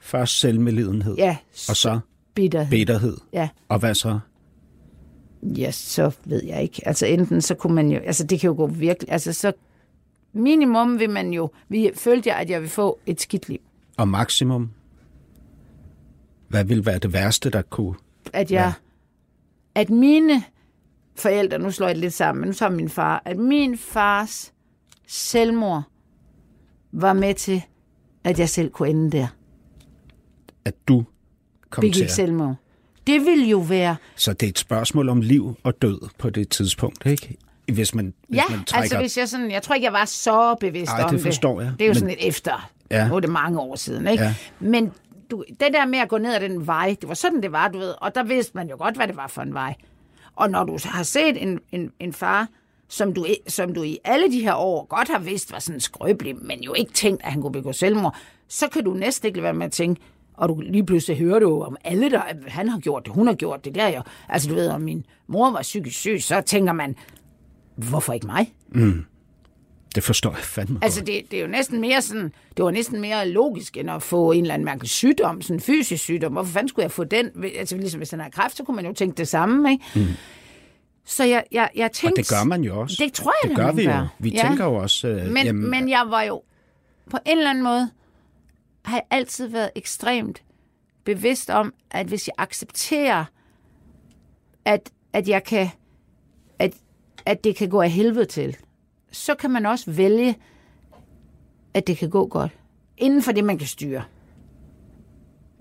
Først 0.00 0.38
selvmedlidenhed, 0.40 1.16
ja, 1.16 1.36
og 1.68 1.76
så 1.76 2.00
bitterhed. 2.34 2.70
bitterhed. 2.70 3.16
Ja, 3.32 3.48
Og 3.68 3.78
hvad 3.78 3.94
så? 3.94 4.18
ja, 5.42 5.70
så 5.70 6.10
ved 6.24 6.44
jeg 6.44 6.62
ikke. 6.62 6.82
Altså 6.88 7.06
enten 7.06 7.42
så 7.42 7.54
kunne 7.54 7.74
man 7.74 7.90
jo, 7.90 7.98
altså 7.98 8.24
det 8.24 8.40
kan 8.40 8.48
jo 8.48 8.54
gå 8.56 8.66
virkelig, 8.66 9.12
altså 9.12 9.32
så 9.32 9.52
minimum 10.32 10.98
vil 10.98 11.10
man 11.10 11.32
jo, 11.32 11.50
vi 11.68 11.90
følte 11.94 12.28
jeg, 12.28 12.36
at 12.38 12.50
jeg 12.50 12.60
vil 12.60 12.68
få 12.68 12.98
et 13.06 13.20
skidt 13.20 13.48
liv. 13.48 13.58
Og 13.96 14.08
maksimum? 14.08 14.70
Hvad 16.48 16.64
vil 16.64 16.86
være 16.86 16.98
det 16.98 17.12
værste, 17.12 17.50
der 17.50 17.62
kunne... 17.62 17.94
at 18.32 18.50
jeg, 18.50 18.72
ja. 19.76 19.80
at 19.80 19.90
mine 19.90 20.42
forældre, 21.16 21.58
nu 21.58 21.70
slår 21.70 21.86
jeg 21.86 21.94
det 21.94 22.00
lidt 22.00 22.14
sammen, 22.14 22.40
men 22.40 22.48
nu 22.48 22.54
tager 22.54 22.70
min 22.70 22.88
far, 22.88 23.22
at 23.24 23.36
min 23.36 23.78
fars 23.78 24.52
selvmord 25.06 25.82
var 26.92 27.12
med 27.12 27.34
til, 27.34 27.62
at 28.24 28.38
jeg 28.38 28.48
selv 28.48 28.70
kunne 28.70 28.88
ende 28.88 29.10
der. 29.10 29.26
At 30.68 30.74
du 30.88 31.04
kom 31.70 31.82
til 31.82 31.90
Begik 31.90 32.04
at... 32.04 32.10
selvmord. 32.10 32.54
Det 33.06 33.20
ville 33.26 33.44
jo 33.46 33.58
være, 33.58 33.96
Så 34.16 34.32
det 34.32 34.46
er 34.46 34.50
et 34.50 34.58
spørgsmål 34.58 35.08
om 35.08 35.20
liv 35.20 35.56
og 35.62 35.82
død 35.82 36.08
på 36.18 36.30
det 36.30 36.48
tidspunkt, 36.48 37.06
ikke? 37.06 37.36
Hvis 37.72 37.94
man, 37.94 38.14
hvis 38.28 38.36
ja, 38.36 38.42
man 38.50 38.64
trækker... 38.64 38.82
altså 38.82 38.98
hvis 39.00 39.18
jeg 39.18 39.28
sådan, 39.28 39.50
jeg 39.50 39.62
tror 39.62 39.74
ikke, 39.74 39.84
jeg 39.84 39.92
var 39.92 40.04
så 40.04 40.54
bevidst 40.60 40.92
Ej, 40.92 41.02
om 41.02 41.10
det 41.10 41.20
forstår 41.20 41.60
jeg, 41.60 41.72
Det 41.78 41.80
er 41.80 41.86
jo 41.86 41.90
men- 41.90 41.94
sådan 41.94 42.08
lidt 42.08 42.20
efter. 42.28 42.70
Ja. 42.90 43.08
Nu 43.08 43.16
er 43.16 43.20
det 43.20 43.30
mange 43.30 43.60
år 43.60 43.76
siden, 43.76 44.06
ikke? 44.08 44.24
Ja. 44.24 44.34
Men 44.60 44.92
du, 45.30 45.44
det 45.48 45.68
der 45.72 45.86
med 45.86 45.98
at 45.98 46.08
gå 46.08 46.18
ned 46.18 46.34
ad 46.34 46.40
den 46.40 46.66
vej, 46.66 46.96
det 47.00 47.08
var 47.08 47.14
sådan, 47.14 47.42
det 47.42 47.52
var, 47.52 47.68
du 47.68 47.78
ved. 47.78 47.94
Og 48.00 48.14
der 48.14 48.22
vidste 48.22 48.52
man 48.54 48.68
jo 48.68 48.76
godt, 48.78 48.96
hvad 48.96 49.08
det 49.08 49.16
var 49.16 49.26
for 49.26 49.42
en 49.42 49.54
vej. 49.54 49.74
Og 50.36 50.50
når 50.50 50.64
du 50.64 50.78
har 50.84 51.02
set 51.02 51.42
en, 51.42 51.60
en, 51.72 51.90
en 52.00 52.12
far, 52.12 52.48
som 52.88 53.14
du, 53.14 53.26
som 53.48 53.74
du 53.74 53.82
i 53.82 53.98
alle 54.04 54.32
de 54.32 54.40
her 54.40 54.54
år 54.54 54.84
godt 54.86 55.08
har 55.08 55.18
vidst 55.18 55.52
var 55.52 55.58
sådan 55.58 55.80
skrøbelig, 55.80 56.36
men 56.42 56.60
jo 56.60 56.74
ikke 56.74 56.92
tænkt, 56.92 57.22
at 57.24 57.32
han 57.32 57.42
kunne 57.42 57.52
begå 57.52 57.72
selvmord, 57.72 58.16
så 58.48 58.68
kan 58.68 58.84
du 58.84 58.94
næsten 58.94 59.26
ikke 59.26 59.36
lade 59.36 59.44
være 59.44 59.54
med 59.54 59.66
at 59.66 59.72
tænke, 59.72 60.00
og 60.38 60.48
du 60.48 60.60
lige 60.60 60.86
pludselig 60.86 61.18
hører 61.18 61.38
du 61.38 61.62
om 61.62 61.76
alle, 61.84 62.10
der 62.10 62.20
han 62.46 62.68
har 62.68 62.78
gjort 62.78 63.04
det, 63.04 63.12
hun 63.12 63.26
har 63.26 63.34
gjort 63.34 63.64
det, 63.64 63.74
der 63.74 63.88
jo. 63.88 64.02
Altså 64.28 64.48
du 64.48 64.54
ved, 64.54 64.68
om 64.68 64.80
min 64.80 65.04
mor 65.26 65.50
var 65.50 65.62
psykisk 65.62 65.98
syg, 65.98 66.18
så 66.22 66.40
tænker 66.40 66.72
man, 66.72 66.96
hvorfor 67.76 68.12
ikke 68.12 68.26
mig? 68.26 68.54
Det 69.94 70.02
forstår 70.02 70.30
jeg 70.30 70.38
fandme 70.38 70.78
Altså, 70.82 71.00
det, 71.04 71.22
det 71.30 71.36
er 71.38 71.42
jo 71.42 71.48
næsten 71.48 71.80
mere 71.80 72.02
sådan, 72.02 72.32
det 72.56 72.64
var 72.64 72.70
næsten 72.70 73.00
mere 73.00 73.28
logisk, 73.28 73.76
end 73.76 73.90
at 73.90 74.02
få 74.02 74.32
en 74.32 74.40
eller 74.40 74.54
anden 74.54 74.64
mærkelig 74.64 74.90
sygdom, 74.90 75.42
sådan 75.42 75.56
en 75.56 75.60
fysisk 75.60 76.02
sygdom. 76.04 76.32
Hvorfor 76.32 76.52
fanden 76.52 76.68
skulle 76.68 76.82
jeg 76.84 76.90
få 76.90 77.04
den? 77.04 77.30
Altså, 77.58 77.76
ligesom 77.76 77.98
hvis 77.98 78.08
den 78.08 78.20
har 78.20 78.28
kræft, 78.30 78.56
så 78.56 78.64
kunne 78.64 78.76
man 78.76 78.86
jo 78.86 78.92
tænke 78.92 79.16
det 79.16 79.28
samme, 79.28 79.70
ikke? 79.72 79.84
Mm. 79.94 80.06
Så 81.04 81.24
jeg, 81.24 81.44
jeg, 81.52 81.68
jeg 81.76 81.84
Og 81.84 81.92
tænkte... 81.92 82.22
det 82.22 82.28
gør 82.30 82.44
man 82.44 82.62
jo 82.62 82.80
også. 82.80 82.96
Det 83.04 83.12
tror 83.12 83.32
jeg, 83.42 83.50
det 83.50 83.56
da, 83.58 83.62
gør 83.62 83.72
vi 83.72 83.82
jo. 83.84 83.90
gør. 83.90 84.06
Vi 84.18 84.28
Ja. 84.30 84.42
tænker 84.48 84.64
jo 84.64 84.74
også... 84.74 85.08
Øh, 85.08 85.30
Men, 85.30 85.46
jamen, 85.46 85.70
men 85.70 85.88
jeg 85.88 86.04
var 86.08 86.22
jo 86.22 86.42
på 87.10 87.18
en 87.26 87.38
eller 87.38 87.50
anden 87.50 87.64
måde, 87.64 87.90
har 88.88 88.96
jeg 88.96 89.04
altid 89.10 89.46
været 89.48 89.70
ekstremt 89.74 90.42
bevidst 91.04 91.50
om, 91.50 91.74
at 91.90 92.06
hvis 92.06 92.26
jeg 92.28 92.34
accepterer, 92.38 93.24
at, 94.64 94.90
at 95.12 95.28
jeg 95.28 95.44
kan, 95.44 95.68
at, 96.58 96.74
at 97.26 97.44
det 97.44 97.56
kan 97.56 97.68
gå 97.68 97.80
af 97.82 97.90
helvede 97.90 98.24
til, 98.24 98.56
så 99.12 99.34
kan 99.34 99.50
man 99.50 99.66
også 99.66 99.90
vælge, 99.90 100.36
at 101.74 101.86
det 101.86 101.96
kan 101.98 102.10
gå 102.10 102.26
godt. 102.26 102.50
Inden 102.96 103.22
for 103.22 103.32
det, 103.32 103.44
man 103.44 103.58
kan 103.58 103.66
styre. 103.66 104.02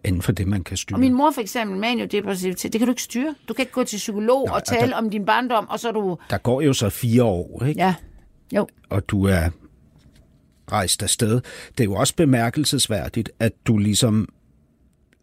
Inden 0.06 0.22
for 0.22 0.32
det, 0.32 0.48
man 0.48 0.64
kan 0.64 0.78
styre. 0.78 0.96
Og 0.96 1.00
min 1.00 1.14
mor 1.14 1.32
for 1.32 1.42
eksempel, 1.42 1.78
maniodepressivitet, 1.80 2.74
det 2.74 2.80
kan 2.80 2.88
du 2.88 2.92
ikke 2.92 3.04
styre. 3.04 3.36
Du 3.48 3.54
kan 3.54 3.62
ikke 3.64 3.72
gå 3.72 3.84
til 3.84 3.98
psykolog 3.98 4.46
Nej, 4.46 4.52
og 4.52 4.56
og 4.56 4.64
tale 4.64 4.92
der- 4.92 4.98
om 4.98 5.10
din 5.10 5.26
barndom, 5.26 5.70
og 5.70 5.80
så 5.80 5.88
er 5.88 5.92
du... 5.92 6.18
Der 6.30 6.38
går 6.38 6.62
jo 6.62 6.74
så 6.74 6.90
fire 6.90 7.24
år, 7.24 7.64
ikke? 7.64 7.80
Ja, 7.82 7.96
jo. 8.56 8.68
og 8.90 9.10
du 9.10 9.24
er 9.26 9.50
rejst 10.72 11.04
afsted. 11.04 11.42
Det 11.78 11.80
er 11.80 11.84
jo 11.84 11.94
også 11.94 12.16
bemærkelsesværdigt, 12.16 13.30
at 13.40 13.52
du 13.68 13.78
ligesom 13.78 14.30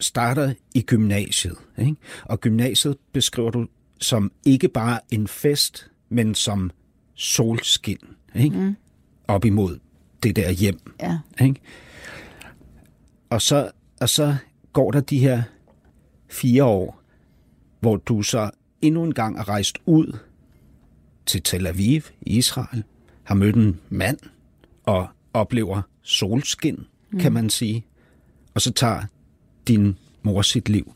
starter 0.01 0.55
i 0.75 0.83
gymnasiet. 0.83 1.57
Ikke? 1.79 1.97
Og 2.25 2.41
gymnasiet 2.41 2.97
beskriver 3.13 3.51
du 3.51 3.67
som 4.01 4.33
ikke 4.45 4.69
bare 4.69 5.01
en 5.11 5.29
fest, 5.29 5.91
men 6.09 6.35
som 6.35 6.71
solskin. 7.15 7.99
Ikke? 8.35 8.57
Mm. 8.57 8.77
Op 9.29 9.45
imod 9.45 9.79
det 10.23 10.37
der 10.37 10.51
hjem. 10.51 10.93
Ja. 11.01 11.19
Ikke? 11.41 11.61
Og, 13.31 13.43
så, 13.43 13.71
og 14.01 14.09
så 14.09 14.37
går 14.73 14.91
der 14.91 15.01
de 15.01 15.19
her 15.19 15.43
fire 16.31 16.65
år, 16.65 17.03
hvor 17.81 17.97
du 17.97 18.23
så 18.23 18.51
endnu 18.83 19.05
en 19.05 19.15
gang 19.15 19.39
er 19.39 19.49
rejst 19.49 19.79
ud 19.87 20.19
til 21.27 21.43
Tel 21.43 21.67
Aviv 21.67 22.03
i 22.21 22.37
Israel, 22.37 22.85
har 23.23 23.35
mødt 23.35 23.57
en 23.57 23.81
mand 23.89 24.19
og 24.85 25.09
oplever 25.35 25.83
solskin, 26.03 26.87
mm. 27.11 27.19
kan 27.21 27.33
man 27.33 27.51
sige. 27.51 27.87
Og 28.55 28.61
så 28.61 28.73
tager 28.73 29.03
din 29.69 29.99
mor 30.23 30.43
sit 30.43 30.69
liv, 30.69 30.95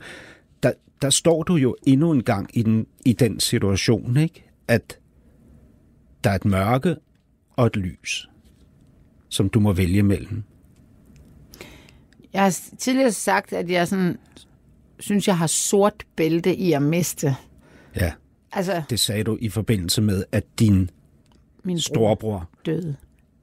der, 0.63 0.73
der 1.03 1.11
står 1.11 1.43
du 1.43 1.57
jo 1.57 1.77
endnu 1.87 2.13
en 2.13 2.23
gang 2.23 2.51
i 2.55 2.63
den, 2.63 2.87
i 3.05 3.13
den 3.13 3.41
situation, 3.41 4.17
ikke? 4.17 4.51
at 4.69 4.99
der 6.25 6.31
er 6.31 6.35
et 6.35 6.45
mørke 6.45 6.97
og 7.57 7.67
et 7.67 7.77
lys, 7.77 8.29
som 9.29 9.49
du 9.49 9.61
må 9.61 9.73
vælge 9.73 10.03
mellem. 10.03 10.43
Jeg 12.33 12.43
har 12.43 12.61
tidligere 12.79 13.13
sagt, 13.13 13.53
at 13.53 13.71
jeg 13.71 13.89
sådan, 13.89 14.19
synes, 14.99 15.29
jeg 15.29 15.39
har 15.39 15.47
sort 15.47 16.07
bælte 16.17 16.57
i 16.57 16.73
at 16.73 16.83
miste. 16.83 17.37
Ja, 17.97 18.13
Altså, 18.53 18.83
det 18.91 19.01
sagde 19.01 19.25
du 19.25 19.39
i 19.41 19.49
forbindelse 19.49 20.03
med, 20.03 20.25
at 20.33 20.45
din 20.59 20.91
min 21.65 21.77
bror 21.77 21.81
storebror 21.81 22.51
døde. 22.67 22.97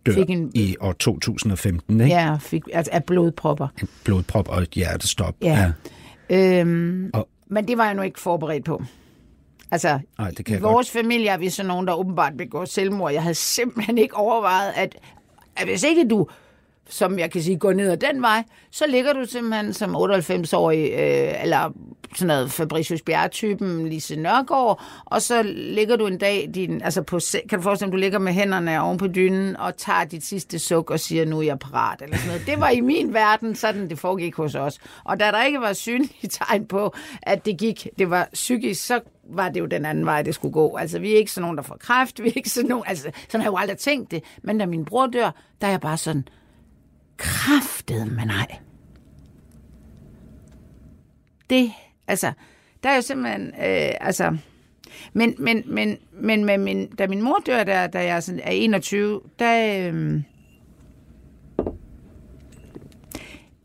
Dør 0.06 0.14
Fik 0.14 0.30
en- 0.30 0.52
i 0.54 0.76
år 0.80 0.92
2015, 0.94 2.02
ikke? 2.02 2.14
Ja, 2.16 2.38
fik, 2.42 2.64
altså 2.74 2.92
af 2.94 3.04
blodpropper. 3.04 3.68
En 3.82 3.88
blodprop 4.04 4.48
og 4.50 4.62
et 4.62 4.70
hjertestop. 4.70 5.36
Ja. 5.42 5.72
Øhm, 6.30 7.10
Og- 7.14 7.28
men 7.48 7.68
det 7.68 7.78
var 7.78 7.86
jeg 7.86 7.94
nu 7.94 8.02
ikke 8.02 8.20
forberedt 8.20 8.66
på. 8.66 8.84
Altså, 9.72 10.00
Nej, 10.18 10.30
det 10.38 10.46
kan 10.46 10.58
i 10.58 10.62
vores 10.62 10.92
familie 10.92 11.30
er 11.30 11.38
vi 11.38 11.50
så 11.50 11.64
nogen, 11.64 11.88
der 11.88 11.94
åbenbart 11.94 12.34
begår 12.38 12.66
selvmord. 12.66 13.12
Jeg 13.14 13.22
havde 13.22 13.36
simpelthen 13.36 13.98
ikke 13.98 14.16
overvejet, 14.16 14.72
at, 14.76 14.96
at 15.56 15.68
hvis 15.68 15.84
ikke 15.84 16.08
du, 16.08 16.28
som 16.90 17.20
jeg 17.20 17.32
kan 17.32 17.42
sige, 17.42 17.58
går 17.58 17.74
ned 17.74 17.92
ad 17.92 17.98
den 17.98 18.22
vej, 18.22 18.44
så 18.72 18.88
ligger 18.88 19.14
du 19.14 19.26
simpelthen 19.26 19.74
som 19.74 19.96
98-årig, 19.96 20.92
øh, 20.92 21.44
eller 21.44 21.72
sådan 22.16 22.28
noget 22.28 22.52
Fabricius 22.52 23.02
Bjerre-typen, 23.02 23.90
Lise 23.90 24.16
Nørgaard, 24.16 24.82
og 25.06 25.22
så 25.22 25.44
ligger 25.56 25.96
du 25.96 26.08
en 26.08 26.18
dag, 26.18 26.50
din, 26.56 26.82
altså 26.82 27.02
på, 27.02 27.20
kan 27.50 27.60
du 27.60 27.64
forestille 27.64 27.92
dig, 27.92 27.98
du 27.98 28.00
ligger 28.00 28.20
med 28.20 28.34
hænderne 28.34 28.82
oven 28.82 28.98
på 28.98 29.08
dynen, 29.08 29.58
og 29.58 29.78
tager 29.78 30.04
dit 30.04 30.26
sidste 30.26 30.60
suk 30.60 30.90
og 30.90 31.00
siger, 31.00 31.26
nu 31.26 31.40
er 31.40 31.44
jeg 31.44 31.60
parat, 31.60 32.02
eller 32.02 32.18
sådan 32.18 32.28
noget. 32.28 32.48
Det 32.48 32.60
var 32.60 32.70
i 32.70 32.82
min 32.82 33.14
verden, 33.14 33.56
sådan 33.56 33.90
det 33.90 34.00
foregik 34.00 34.36
hos 34.36 34.56
os. 34.56 34.80
Og 35.04 35.20
da 35.20 35.26
der 35.26 35.44
ikke 35.44 35.62
var 35.62 35.74
synlige 35.74 36.30
tegn 36.30 36.66
på, 36.66 36.94
at 37.22 37.46
det 37.46 37.58
gik, 37.58 37.88
det 38.00 38.10
var 38.10 38.30
psykisk, 38.34 38.86
så 38.86 39.00
var 39.30 39.50
det 39.50 39.60
jo 39.60 39.66
den 39.66 39.86
anden 39.86 40.06
vej, 40.06 40.22
det 40.22 40.36
skulle 40.36 40.54
gå. 40.54 40.76
Altså, 40.76 41.00
vi 41.00 41.14
er 41.14 41.18
ikke 41.18 41.32
sådan 41.32 41.42
nogen, 41.42 41.58
der 41.58 41.64
får 41.64 41.78
kræft, 41.80 42.24
vi 42.24 42.30
er 42.30 42.34
ikke 42.36 42.50
sådan 42.50 42.70
nogen, 42.70 42.84
altså, 42.88 43.12
sådan 43.30 43.42
har 43.42 43.52
jeg 43.52 43.52
jo 43.54 43.58
aldrig 43.58 43.78
tænkt 43.78 44.12
det. 44.12 44.24
Men 44.44 44.58
da 44.58 44.66
min 44.66 44.86
bror 44.86 45.08
dør, 45.08 45.32
der 45.62 45.68
er 45.68 45.72
jeg 45.72 45.82
bare 45.82 45.98
sådan, 45.98 46.28
kraftet, 47.18 48.08
men 48.08 48.28
nej. 48.28 48.58
Det, 51.50 51.72
altså, 52.08 52.32
der 52.84 52.90
er 52.90 52.96
jo 52.96 53.02
simpelthen, 53.02 53.48
øh, 53.48 53.92
altså, 54.02 54.38
men, 55.14 55.36
men, 55.40 55.64
men, 55.66 55.98
men 56.14 56.46
med 56.46 56.58
min, 56.58 56.88
da 56.88 57.08
min 57.08 57.22
mor 57.22 57.38
dør, 57.46 57.64
der, 57.64 57.88
da 57.88 58.06
jeg 58.06 58.24
sådan 58.24 58.42
er 58.44 58.52
21, 58.52 59.22
der, 59.40 59.90
øh, 59.92 60.22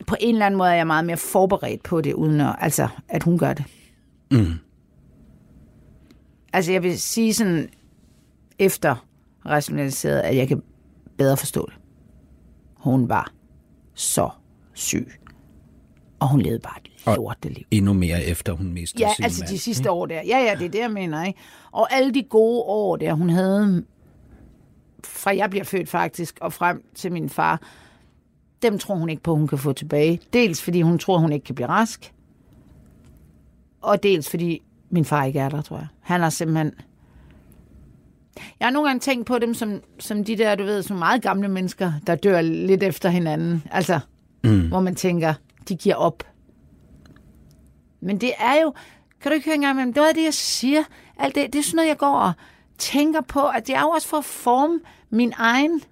på 0.07 0.17
en 0.21 0.35
eller 0.35 0.47
anden 0.47 0.59
måde 0.59 0.71
er 0.71 0.75
jeg 0.75 0.87
meget 0.87 1.05
mere 1.05 1.17
forberedt 1.17 1.83
på 1.83 2.01
det, 2.01 2.15
uden 2.15 2.41
at, 2.41 2.57
altså, 2.59 2.89
at 3.09 3.23
hun 3.23 3.39
gør 3.39 3.53
det. 3.53 3.65
Mm. 4.31 4.53
Altså, 6.53 6.73
jeg 6.73 6.83
vil 6.83 7.01
sige 7.01 7.35
sådan, 7.35 7.69
efter 8.59 9.07
rationaliseret, 9.47 10.21
at 10.21 10.37
jeg 10.37 10.49
kan 10.49 10.63
bedre 11.19 11.37
forstå 11.37 11.67
det. 11.67 11.75
Hun 12.75 13.09
var 13.09 13.33
så 14.01 14.31
syg. 14.75 15.13
Og 16.21 16.29
hun 16.29 16.43
levede 16.43 16.61
bare 16.61 16.75
et 17.13 17.17
lorteliv. 17.17 17.65
Endnu 17.71 17.93
mere 17.93 18.25
efter 18.25 18.53
hun 18.53 18.73
mistede 18.73 19.05
Ja, 19.05 19.15
sin 19.15 19.25
altså 19.25 19.43
mand. 19.43 19.51
de 19.51 19.59
sidste 19.59 19.91
år 19.91 20.07
der. 20.07 20.15
Ja, 20.15 20.39
ja, 20.39 20.55
det 20.59 20.67
er 20.67 20.71
det, 20.71 20.79
jeg 20.79 20.91
mener, 20.91 21.25
ikke? 21.25 21.41
Og 21.73 21.93
alle 21.93 22.15
de 22.15 22.23
gode 22.23 22.63
år 22.63 22.97
der, 22.97 23.13
hun 23.15 23.31
havde, 23.31 23.85
fra 25.05 25.37
jeg 25.37 25.51
bliver 25.51 25.65
født 25.65 25.89
faktisk, 25.89 26.39
og 26.41 26.53
frem 26.53 26.85
til 26.95 27.13
min 27.13 27.29
far, 27.29 27.63
dem 28.63 28.79
tror 28.79 28.95
hun 28.95 29.09
ikke 29.09 29.23
på, 29.23 29.37
hun 29.37 29.49
kan 29.49 29.59
få 29.59 29.73
tilbage. 29.73 30.21
Dels 30.33 30.63
fordi 30.63 30.83
hun 30.83 30.99
tror, 30.99 31.19
hun 31.19 31.33
ikke 31.33 31.45
kan 31.45 31.55
blive 31.55 31.69
rask, 31.69 32.13
og 33.81 34.03
dels 34.03 34.31
fordi 34.31 34.63
min 34.91 35.05
far 35.05 35.25
ikke 35.25 35.39
er 35.39 35.49
der, 35.49 35.63
tror 35.63 35.77
jeg. 35.77 35.87
Han 36.01 36.21
har 36.21 36.31
simpelthen... 36.31 36.73
Jeg 38.61 38.67
har 38.67 38.71
nogle 38.71 38.89
gange 38.89 39.01
tænkt 39.01 39.27
på 39.27 39.39
dem 39.39 39.55
som, 39.55 39.81
som 39.99 40.25
de 40.25 40.37
der, 40.37 40.55
du 40.55 40.65
ved, 40.65 40.83
som 40.83 40.97
meget 40.97 41.23
gamle 41.23 41.49
mennesker, 41.49 41.93
der 42.07 42.15
dør 42.15 42.41
lidt 42.41 42.83
efter 42.83 43.09
hinanden. 43.09 43.63
Altså, 43.71 44.01
mm. 44.45 44.69
hvor 44.69 44.81
man 44.81 44.95
tænker, 44.95 45.35
de 45.69 45.77
giver 45.77 45.95
op. 45.95 46.23
Men 48.01 48.21
det 48.21 48.33
er 48.39 48.63
jo, 48.63 48.73
kan 49.21 49.31
du 49.31 49.35
ikke 49.35 49.45
høre 49.45 49.55
engang, 49.55 49.77
men 49.77 49.89
det 49.89 49.97
er 49.97 50.13
det, 50.13 50.25
jeg 50.25 50.35
siger. 50.35 50.83
Alt 51.19 51.35
det, 51.35 51.53
det 51.53 51.59
er 51.59 51.63
sådan 51.63 51.77
noget, 51.77 51.89
jeg 51.89 51.99
går 51.99 52.17
og 52.17 52.33
tænker 52.79 53.21
på, 53.21 53.49
at 53.49 53.67
det 53.67 53.75
er 53.75 53.81
jo 53.81 53.89
også 53.89 54.09
for 54.09 54.17
at 54.17 54.25
forme 54.25 54.81
min 55.11 55.33
egen, 55.37 55.83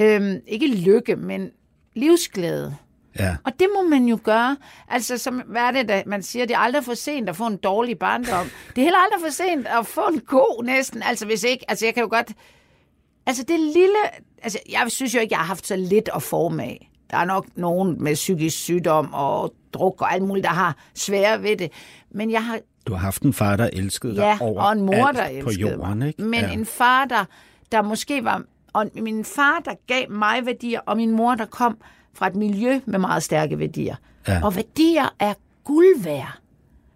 øhm, 0.00 0.40
ikke 0.46 0.66
lykke, 0.66 1.16
men 1.16 1.50
livsglæde. 1.96 2.76
Ja. 3.18 3.36
Og 3.44 3.52
det 3.60 3.68
må 3.76 3.88
man 3.88 4.04
jo 4.04 4.18
gøre. 4.24 4.56
Altså, 4.88 5.18
som, 5.18 5.42
hvad 5.46 5.62
er 5.62 5.70
det, 5.70 5.88
da 5.88 6.02
man 6.06 6.22
siger, 6.22 6.46
det 6.46 6.54
er 6.54 6.58
aldrig 6.58 6.84
for 6.84 6.94
sent 6.94 7.28
at 7.28 7.36
få 7.36 7.46
en 7.46 7.56
dårlig 7.56 7.98
barndom. 7.98 8.46
Det 8.68 8.78
er 8.78 8.82
heller 8.84 8.98
aldrig 8.98 9.20
for 9.20 9.32
sent 9.32 9.66
at 9.66 9.86
få 9.86 10.00
en 10.00 10.20
god 10.20 10.64
næsten. 10.64 11.02
Altså, 11.02 11.26
hvis 11.26 11.42
ikke, 11.44 11.64
altså 11.68 11.86
jeg 11.86 11.94
kan 11.94 12.02
jo 12.02 12.08
godt... 12.10 12.32
Altså, 13.26 13.42
det 13.48 13.60
lille... 13.60 13.96
Altså, 14.42 14.58
jeg 14.70 14.84
synes 14.88 15.14
jo 15.14 15.20
ikke, 15.20 15.32
jeg 15.32 15.38
har 15.38 15.46
haft 15.46 15.66
så 15.66 15.76
lidt 15.76 16.08
at 16.14 16.22
forme 16.22 16.62
af. 16.62 16.90
Der 17.10 17.16
er 17.16 17.24
nok 17.24 17.46
nogen 17.56 18.02
med 18.04 18.14
psykisk 18.14 18.58
sygdom 18.58 19.14
og 19.14 19.54
druk 19.72 20.00
og 20.02 20.12
alt 20.12 20.22
muligt, 20.22 20.44
der 20.44 20.50
har 20.50 20.76
svære 20.94 21.42
ved 21.42 21.56
det. 21.56 21.72
Men 22.10 22.30
jeg 22.30 22.44
har 22.44 22.58
Du 22.86 22.92
har 22.92 23.00
haft 23.00 23.22
en 23.22 23.32
far, 23.32 23.56
der 23.56 23.70
elskede 23.72 24.16
dig 24.16 24.20
Ja, 24.22 24.38
over 24.40 24.62
og 24.62 24.72
en 24.72 24.80
mor, 24.82 25.12
der 25.12 25.42
på 25.42 25.48
elskede 25.48 25.70
jorden, 25.70 25.98
mig. 25.98 26.08
ikke? 26.08 26.22
Men 26.22 26.40
ja. 26.40 26.50
en 26.52 26.66
far, 26.66 27.04
der, 27.04 27.24
der 27.72 27.82
måske 27.82 28.24
var... 28.24 28.42
Og 28.72 28.90
min 28.94 29.24
far, 29.24 29.60
der 29.64 29.74
gav 29.86 30.10
mig 30.10 30.46
værdier, 30.46 30.80
og 30.80 30.96
min 30.96 31.10
mor, 31.10 31.34
der 31.34 31.44
kom 31.44 31.78
fra 32.14 32.26
et 32.26 32.34
miljø 32.34 32.80
med 32.84 32.98
meget 32.98 33.22
stærke 33.22 33.58
værdier. 33.58 33.96
Ja. 34.28 34.40
Og 34.44 34.56
værdier 34.56 35.14
er 35.18 35.34
guld 35.64 36.02
værd. 36.02 36.38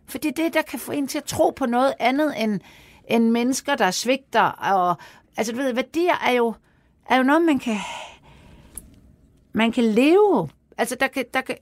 For 0.07 0.19
det 0.19 0.29
er 0.39 0.45
det, 0.45 0.55
der 0.55 0.63
kan 0.63 0.79
få 0.79 0.93
en 0.93 1.07
til 1.07 1.19
at 1.19 1.25
tro 1.25 1.51
på 1.51 1.67
noget 1.67 1.95
andet 2.01 2.43
end, 2.43 2.61
end 3.09 3.31
mennesker, 3.31 3.75
der 3.75 3.91
svigter. 3.91 4.41
Og, 4.41 4.97
altså, 5.37 5.53
du 5.53 5.59
ved, 5.59 5.73
værdier 5.73 6.15
er 6.27 6.33
jo, 6.33 6.55
er 7.11 7.17
jo 7.17 7.23
noget, 7.23 7.43
man 7.43 7.59
kan, 7.59 7.77
man 9.53 9.73
kan 9.73 9.85
leve. 9.85 10.49
Altså, 10.79 10.97
der 11.01 11.07
kan, 11.07 11.25
der 11.35 11.41
kan, 11.41 11.57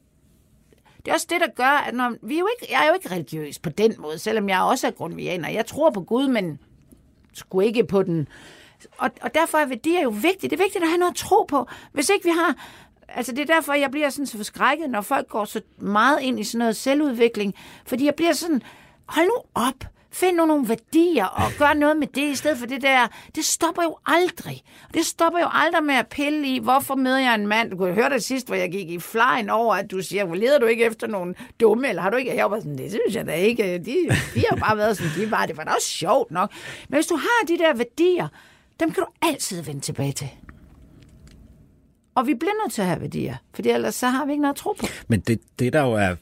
det 1.05 1.11
er 1.11 1.15
også 1.15 1.27
det, 1.31 1.41
der 1.41 1.47
gør, 1.57 1.85
at 1.87 1.95
når, 1.95 2.15
vi 2.23 2.35
er 2.35 2.39
jo 2.39 2.49
ikke, 2.61 2.73
jeg 2.73 2.83
er 2.85 2.89
jo 2.89 2.95
ikke 2.95 3.11
religiøs 3.11 3.59
på 3.59 3.71
den 3.71 3.95
måde, 3.99 4.19
selvom 4.19 4.49
jeg 4.49 4.63
også 4.63 4.87
er 4.87 4.91
grundvianer. 4.91 5.49
Jeg 5.49 5.67
tror 5.67 5.91
på 5.91 6.01
Gud, 6.01 6.29
men 6.29 6.59
sgu 7.33 7.61
ikke 7.61 7.85
på 7.85 8.03
den. 8.03 8.29
Og, 8.99 9.11
og 9.23 9.35
derfor 9.35 9.59
er 9.59 9.67
værdier 9.67 10.03
jo 10.03 10.09
vigtigt. 10.09 10.51
Det 10.51 10.53
er 10.53 10.65
vigtigt 10.65 10.85
at 10.85 10.89
have 10.89 10.99
noget 10.99 11.13
at 11.13 11.17
tro 11.17 11.45
på. 11.49 11.67
Hvis 11.93 12.09
ikke 12.09 12.25
vi 12.25 12.31
har... 12.31 12.55
Altså, 13.17 13.33
det 13.33 13.51
er 13.51 13.55
derfor, 13.55 13.73
jeg 13.73 13.91
bliver 13.91 14.11
sådan 14.11 14.27
så 14.27 14.37
forskrækket, 14.37 14.91
når 14.91 15.01
folk 15.01 15.29
går 15.29 15.45
så 15.45 15.61
meget 15.79 16.21
ind 16.21 16.41
i 16.41 16.45
sådan 16.45 16.59
noget 16.59 16.77
selvudvikling. 16.77 17.55
Fordi 17.87 18.05
jeg 18.05 18.15
bliver 18.15 18.33
sådan, 18.33 18.63
hold 19.07 19.27
nu 19.27 19.35
op. 19.55 19.85
Find 20.15 20.37
nu 20.37 20.47
nogle 20.47 20.69
værdier 20.69 21.25
og 21.25 21.53
gør 21.59 21.73
noget 21.73 21.97
med 21.97 22.07
det, 22.07 22.23
i 22.23 22.35
stedet 22.35 22.59
for 22.59 22.67
det 22.67 22.83
der. 22.83 23.07
Det 23.35 23.45
stopper 23.45 23.83
jo 23.83 23.97
aldrig. 24.07 24.63
Det 24.95 25.07
stopper 25.07 25.39
jo 25.39 25.47
aldrig 25.53 25.85
med 25.85 25.95
at 25.95 26.07
pille 26.07 26.49
i, 26.49 26.59
hvorfor 26.59 26.95
møder 26.95 27.19
jeg 27.19 27.35
en 27.35 27.47
mand? 27.47 27.71
Du 27.71 27.77
kunne 27.77 27.93
høre 27.95 28.11
det 28.11 28.25
sidst, 28.25 28.47
hvor 28.47 28.57
jeg 28.57 28.71
gik 28.71 28.91
i 28.91 28.99
flyen 28.99 29.51
over, 29.51 29.75
at 29.75 29.91
du 29.91 30.03
siger, 30.03 30.25
hvor 30.25 30.35
leder 30.35 30.59
du 30.59 30.67
ikke 30.67 30.85
efter 30.85 31.07
nogen 31.07 31.35
dumme, 31.61 31.89
eller 31.89 32.03
har 32.03 32.11
du 32.11 32.17
ikke? 32.17 32.37
Jeg 32.37 32.51
var 32.51 32.59
sådan, 32.59 32.79
det 32.79 32.91
synes 32.91 33.15
jeg 33.17 33.27
da 33.27 33.33
ikke. 33.33 33.79
De, 33.79 33.97
de 34.35 34.45
har 34.51 34.57
bare 34.57 34.77
været 34.77 34.97
sådan, 34.97 35.13
de 35.17 35.31
var. 35.31 35.47
Det 35.47 35.57
var 35.57 35.65
da 35.65 35.71
også 35.71 35.89
sjovt 35.89 36.31
nok. 36.31 36.51
Men 36.89 36.97
hvis 36.97 37.07
du 37.07 37.17
har 37.17 37.47
de 37.49 37.59
der 37.59 37.75
værdier, 37.75 38.29
dem 38.81 38.91
kan 38.91 39.03
du 39.03 39.09
altid 39.23 39.63
vende 39.63 39.81
tilbage 39.81 40.13
til. 40.13 40.29
Og 42.15 42.27
vi 42.27 42.35
bliver 42.35 42.53
nødt 42.65 42.73
til 42.73 42.83
at 42.83 42.89
have 42.89 43.01
værdier, 43.01 43.37
for 43.55 43.63
ellers 43.67 43.95
så 43.95 44.07
har 44.09 44.25
vi 44.25 44.33
ikke 44.33 44.43
noget 44.43 44.55
at 44.55 44.59
tro 44.59 44.73
på. 44.81 44.87
Men 45.09 45.21
det, 45.21 45.41
det 45.59 45.73
der 45.73 45.83
jo 45.83 45.93
er... 45.93 46.15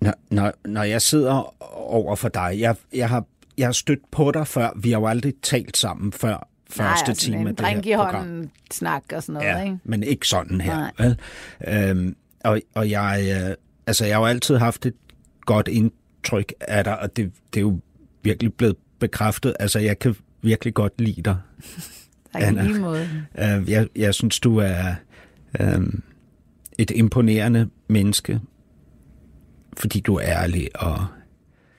Når, 0.00 0.14
når, 0.30 0.52
når 0.64 0.82
jeg 0.82 1.02
sidder 1.02 1.54
over 1.90 2.16
for 2.16 2.28
dig, 2.28 2.56
jeg, 2.58 2.76
jeg, 2.94 3.08
har, 3.08 3.24
jeg 3.58 3.66
har 3.66 3.72
stødt 3.72 4.10
på 4.10 4.30
dig 4.30 4.46
før, 4.46 4.70
vi 4.76 4.90
har 4.90 5.00
jo 5.00 5.06
aldrig 5.06 5.34
talt 5.42 5.76
sammen 5.76 6.12
før 6.12 6.48
første 6.70 7.04
Nej, 7.04 7.10
altså 7.10 7.24
time 7.26 7.48
af 7.48 7.56
det 7.56 7.66
her 7.66 7.78
i 7.78 7.96
program. 7.96 8.14
hånden, 8.14 8.50
snak 8.70 9.02
og 9.14 9.22
sådan 9.22 9.32
noget, 9.32 9.48
Ja, 9.48 9.62
ikke? 9.62 9.78
men 9.84 10.02
ikke 10.02 10.28
sådan 10.28 10.60
her. 10.60 10.76
Nej. 10.76 10.92
Vel? 10.98 11.18
Øhm, 11.90 12.16
og, 12.44 12.60
og 12.74 12.90
jeg, 12.90 13.44
øh, 13.48 13.54
altså, 13.86 14.04
jeg 14.06 14.14
har 14.16 14.20
jo 14.20 14.26
altid 14.26 14.56
haft 14.56 14.86
et 14.86 14.94
godt 15.40 15.68
indtryk 15.68 16.52
af 16.60 16.84
dig, 16.84 16.98
og 16.98 17.16
det, 17.16 17.32
det 17.54 17.60
er 17.60 17.62
jo 17.62 17.80
virkelig 18.22 18.54
blevet 18.54 18.76
bekræftet. 18.98 19.56
Altså, 19.60 19.78
jeg 19.78 19.98
kan 19.98 20.16
virkelig 20.42 20.74
godt 20.74 21.00
lide 21.00 21.22
dig. 21.22 21.36
Tak 22.32 22.42
i 22.42 22.44
Anna. 22.44 22.62
lige 22.62 22.80
måde. 22.80 23.08
Øh, 23.38 23.70
jeg, 23.70 23.88
jeg 23.96 24.14
synes, 24.14 24.40
du 24.40 24.56
er 24.58 24.94
øh, 25.60 25.80
et 26.78 26.90
imponerende 26.90 27.68
menneske, 27.88 28.40
fordi 29.76 30.00
du 30.00 30.14
er 30.14 30.22
ærlig 30.24 30.68
og... 30.74 31.06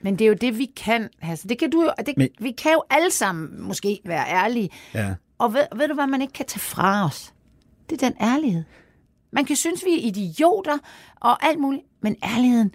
Men 0.02 0.18
det 0.18 0.24
er 0.24 0.28
jo 0.28 0.34
det, 0.40 0.58
vi 0.58 0.66
kan. 0.76 1.08
Altså, 1.22 1.48
det 1.48 1.58
kan 1.58 1.70
du 1.70 1.82
jo, 1.82 1.90
det, 2.06 2.14
Men- 2.16 2.28
vi 2.40 2.50
kan 2.50 2.72
jo 2.72 2.82
alle 2.90 3.10
sammen 3.10 3.62
måske 3.62 4.00
være 4.06 4.24
ærlige. 4.28 4.70
Ja. 4.94 5.14
Og 5.38 5.54
ved, 5.54 5.62
ved 5.76 5.88
du, 5.88 5.94
hvad 5.94 6.06
man 6.06 6.22
ikke 6.22 6.32
kan 6.32 6.46
tage 6.46 6.60
fra 6.60 7.06
os? 7.06 7.34
Det 7.90 8.02
er 8.02 8.08
den 8.08 8.16
ærlighed. 8.22 8.62
Man 9.32 9.44
kan 9.44 9.56
synes, 9.56 9.84
vi 9.84 9.90
er 9.94 10.06
idioter 10.08 10.78
og 11.20 11.46
alt 11.46 11.58
muligt, 11.60 11.82
men 12.02 12.16
ærligheden, 12.24 12.74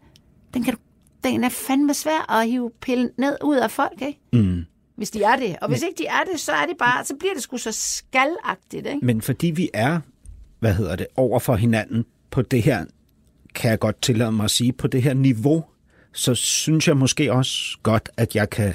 den, 0.53 0.63
kan 0.63 0.73
du, 0.73 0.79
den 1.23 1.43
er 1.43 1.49
fandme 1.49 1.93
svær 1.93 2.31
at 2.31 2.47
hive 2.49 2.71
pillen 2.81 3.09
ned 3.17 3.37
ud 3.43 3.57
af 3.57 3.71
folk, 3.71 4.01
ikke? 4.01 4.19
Mm. 4.33 4.65
Hvis 4.99 5.11
de 5.11 5.23
er 5.23 5.35
det. 5.35 5.55
Og 5.61 5.69
hvis 5.69 5.81
ikke 5.81 5.97
de 5.97 6.05
er 6.05 6.23
det, 6.31 6.39
så 6.39 6.51
er 6.51 6.65
det 6.65 6.77
bare, 6.79 7.05
så 7.05 7.15
bliver 7.19 7.33
det 7.33 7.43
sgu 7.43 7.57
så 7.57 7.71
skalagtigt, 7.71 8.87
ikke? 8.87 9.05
Men 9.05 9.21
fordi 9.21 9.47
vi 9.47 9.69
er 9.73 9.99
hvad 10.59 10.73
hedder 10.73 10.95
det, 10.95 11.07
over 11.15 11.39
for 11.39 11.55
hinanden 11.55 12.05
på 12.31 12.41
det 12.41 12.63
her, 12.63 12.85
kan 13.55 13.71
jeg 13.71 13.79
godt 13.79 14.01
tillade 14.01 14.31
mig 14.31 14.43
at 14.43 14.51
sige, 14.51 14.73
på 14.73 14.87
det 14.87 15.03
her 15.03 15.13
niveau, 15.13 15.65
så 16.13 16.35
synes 16.35 16.87
jeg 16.87 16.97
måske 16.97 17.33
også 17.33 17.77
godt, 17.83 18.09
at 18.17 18.35
jeg 18.35 18.49
kan 18.49 18.73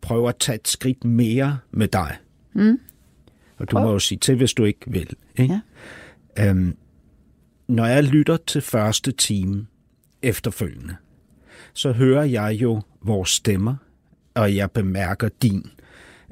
prøve 0.00 0.28
at 0.28 0.36
tage 0.36 0.56
et 0.56 0.68
skridt 0.68 1.04
mere 1.04 1.58
med 1.70 1.88
dig. 1.88 2.16
Mm. 2.52 2.80
Og 3.58 3.70
du 3.70 3.78
må 3.78 3.92
jo 3.92 3.98
sige 3.98 4.18
til, 4.18 4.36
hvis 4.36 4.52
du 4.52 4.64
ikke 4.64 4.80
vil. 4.86 5.16
Ikke? 5.36 5.60
Ja. 6.36 6.48
Øhm, 6.48 6.76
når 7.68 7.86
jeg 7.86 8.04
lytter 8.04 8.36
til 8.36 8.60
første 8.60 9.12
time 9.12 9.66
efterfølgende, 10.22 10.96
så 11.72 11.92
hører 11.92 12.24
jeg 12.24 12.52
jo 12.62 12.82
vores 13.02 13.30
stemmer, 13.30 13.74
og 14.34 14.56
jeg 14.56 14.70
bemærker 14.70 15.28
din. 15.42 15.66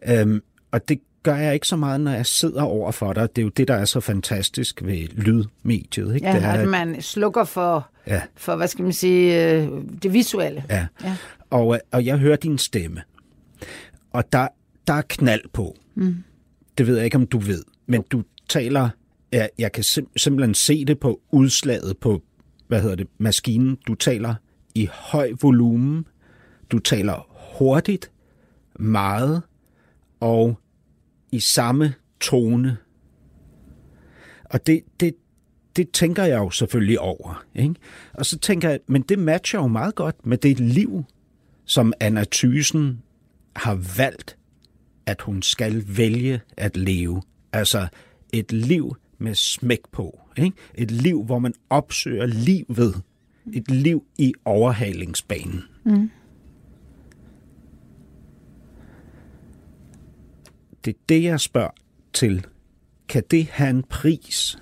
Øhm, 0.09 0.43
og 0.71 0.88
det 0.88 0.99
gør 1.23 1.37
jeg 1.37 1.55
ikke 1.55 1.67
så 1.67 1.77
meget, 1.77 2.01
når 2.01 2.11
jeg 2.12 2.27
sidder 2.27 2.62
over 2.62 2.93
for 2.93 3.12
dig. 3.12 3.29
Det 3.37 3.43
er 3.43 3.47
jo 3.47 3.49
det, 3.49 3.69
der 3.69 3.75
er 3.75 3.85
så 3.85 4.01
fantastisk 4.01 4.83
ved 4.85 5.09
lydmediet. 5.09 6.15
Ikke? 6.15 6.27
Ja, 6.27 6.35
det 6.37 6.45
er, 6.45 6.53
at 6.53 6.69
man 6.69 7.03
slukker 7.03 7.45
for, 7.45 7.88
Ja. 8.07 8.23
for 8.37 8.57
hvad 8.57 8.69
skal 8.69 8.83
man 8.83 8.93
sige, 8.93 9.53
øh, 9.53 9.69
det 10.03 10.12
visuelle. 10.12 10.65
Ja. 10.71 10.87
Ja. 11.05 11.17
Og, 11.51 11.75
øh, 11.75 11.81
og 11.93 12.05
jeg 12.07 12.19
hører 12.19 12.37
din 12.37 12.59
stemme. 12.59 13.03
Og 14.12 14.33
der, 14.33 14.49
der 14.87 14.93
er 14.93 15.03
knald 15.09 15.43
på. 15.53 15.77
Mm. 15.95 16.17
Det 16.79 16.87
ved 16.87 16.97
jeg 16.97 17.05
ikke, 17.05 17.17
om 17.17 17.27
du 17.27 17.38
ved. 17.38 17.65
Men 17.87 18.03
du 18.11 18.23
taler... 18.49 18.88
Ja, 19.33 19.47
jeg 19.59 19.73
kan 19.73 19.85
sim- 19.85 20.12
simpelthen 20.17 20.55
se 20.55 20.85
det 20.85 21.01
på 21.01 21.21
udslaget 21.31 21.99
på, 22.01 22.23
hvad 22.69 22.81
hedder 22.83 22.97
det, 22.97 23.07
maskinen. 23.19 23.79
Du 23.87 23.95
taler 23.95 24.35
i 24.75 24.88
høj 24.93 25.33
volumen. 25.43 26.07
Du 26.71 26.79
taler 26.79 27.27
hurtigt, 27.62 28.11
meget, 28.79 29.42
og 30.20 30.59
i 31.33 31.40
samme 31.40 31.94
tone. 32.20 32.77
Og 34.44 34.66
det, 34.66 34.83
det, 35.01 35.14
det 35.77 35.90
tænker 35.90 36.25
jeg 36.25 36.38
jo 36.38 36.51
selvfølgelig 36.51 37.01
over. 37.01 37.44
Ikke? 37.55 37.75
Og 38.14 38.27
så 38.27 38.38
tænker 38.38 38.70
jeg, 38.70 38.81
men 38.87 39.03
det 39.03 39.18
matcher 39.18 39.61
jo 39.61 39.66
meget 39.66 39.94
godt 39.94 40.27
med 40.27 40.38
det 40.38 40.61
liv, 40.61 41.05
som 41.64 41.92
Anna 42.01 42.25
Thysen 42.33 43.03
har 43.57 43.96
valgt, 43.96 44.37
at 45.07 45.20
hun 45.20 45.42
skal 45.42 45.85
vælge 45.96 46.40
at 46.57 46.77
leve. 46.77 47.22
Altså 47.53 47.87
et 48.33 48.53
liv 48.53 48.96
med 49.18 49.35
smæk 49.35 49.81
på. 49.92 50.20
Ikke? 50.37 50.57
Et 50.75 50.90
liv, 50.90 51.25
hvor 51.25 51.38
man 51.38 51.55
opsøger 51.70 52.27
livet. 52.27 53.03
Et 53.53 53.70
liv 53.70 54.05
i 54.18 54.35
overhalingsbanen. 54.44 55.62
Mm. 55.85 56.11
Det 60.85 60.95
er 60.95 60.99
det, 61.09 61.23
jeg 61.23 61.40
spørger 61.40 61.71
til. 62.12 62.47
Kan 63.09 63.23
det 63.31 63.47
have 63.47 63.71
en 63.71 63.83
pris? 63.83 64.59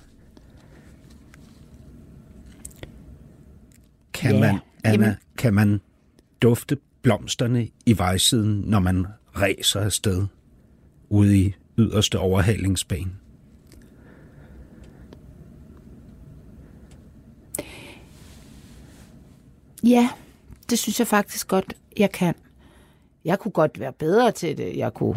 Kan, 4.13 4.35
Ja, 4.35 4.41
man, 4.41 4.59
Anna, 4.85 5.05
jamen- 5.07 5.17
kan 5.39 5.55
man 5.55 5.81
dufte 6.43 6.79
blomsterne 7.03 7.69
i 7.87 7.99
vejsiden, 7.99 8.61
når 8.61 8.79
man 8.79 9.07
ræser 9.37 9.81
afsted 9.81 10.27
ude 11.09 11.39
i 11.39 11.55
yderste 11.79 12.19
overhalingsbane? 12.19 13.11
Ja, 19.85 20.09
det 20.71 20.79
synes 20.79 20.99
jeg 20.99 21.07
faktisk 21.07 21.49
godt, 21.49 21.75
jeg 21.97 22.13
kan. 22.13 22.35
Jeg 23.25 23.39
kunne 23.39 23.53
godt 23.53 23.81
være 23.81 23.93
bedre 23.93 24.33
til 24.33 24.57
det. 24.59 24.77
Jeg 24.77 24.95
kunne 24.95 25.17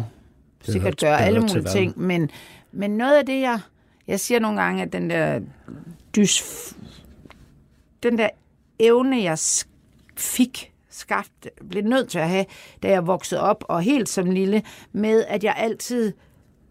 sikkert 0.64 1.00
gøre 1.00 1.20
alle 1.20 1.40
mulige 1.40 1.64
ting, 1.64 2.00
men, 2.00 2.30
men 2.72 2.90
noget 2.90 3.18
af 3.18 3.26
det, 3.26 3.40
jeg... 3.40 3.60
Jeg 4.06 4.20
siger 4.20 4.40
nogle 4.40 4.62
gange, 4.62 4.82
at 4.82 4.92
den 4.92 5.10
der 5.10 5.40
dys... 6.16 6.44
Den 8.02 8.18
der 8.18 8.28
evne, 8.78 9.22
jeg 9.22 9.38
fik, 10.16 10.72
skabt, 10.90 11.48
blev 11.70 11.82
nødt 11.82 12.08
til 12.08 12.18
at 12.18 12.28
have, 12.28 12.44
da 12.82 12.88
jeg 12.88 13.06
voksede 13.06 13.40
op, 13.40 13.64
og 13.68 13.82
helt 13.82 14.08
som 14.08 14.30
lille, 14.30 14.62
med 14.92 15.24
at 15.28 15.44
jeg 15.44 15.54
altid 15.56 16.12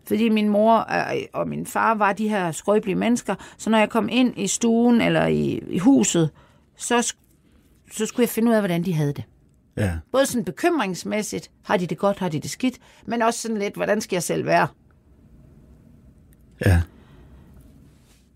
fordi 0.08 0.29
min 0.29 0.49
mor 0.49 0.77
øh, 0.77 1.21
og 1.34 1.47
min 1.47 1.65
far 1.65 1.95
var 1.95 2.13
de 2.13 2.29
her 2.29 2.51
skrøbelige 2.51 2.95
mennesker, 2.95 3.36
så 3.58 3.69
når 3.69 3.77
jeg 3.77 3.89
kom 3.89 4.10
ind 4.12 4.34
i 4.39 4.47
stuen 4.47 5.01
eller 5.01 5.27
i, 5.27 5.63
i 5.67 5.79
huset, 5.79 6.29
så, 6.75 7.13
så 7.91 8.06
skulle 8.06 8.23
jeg 8.23 8.29
finde 8.29 8.49
ud 8.49 8.56
af, 8.56 8.62
hvordan 8.62 8.84
de 8.84 8.93
havde 8.93 9.13
det. 9.13 9.23
Ja. 9.77 9.91
Både 10.12 10.25
sådan 10.25 10.45
bekymringsmæssigt, 10.45 11.51
har 11.63 11.77
de 11.77 11.88
det 11.88 11.97
godt, 11.97 12.19
har 12.19 12.29
de 12.29 12.39
det 12.39 12.49
skidt, 12.49 12.79
men 13.05 13.21
også 13.21 13.39
sådan 13.39 13.57
lidt, 13.57 13.75
hvordan 13.75 14.01
skal 14.01 14.15
jeg 14.15 14.23
selv 14.23 14.45
være? 14.45 14.67
Ja. 16.65 16.81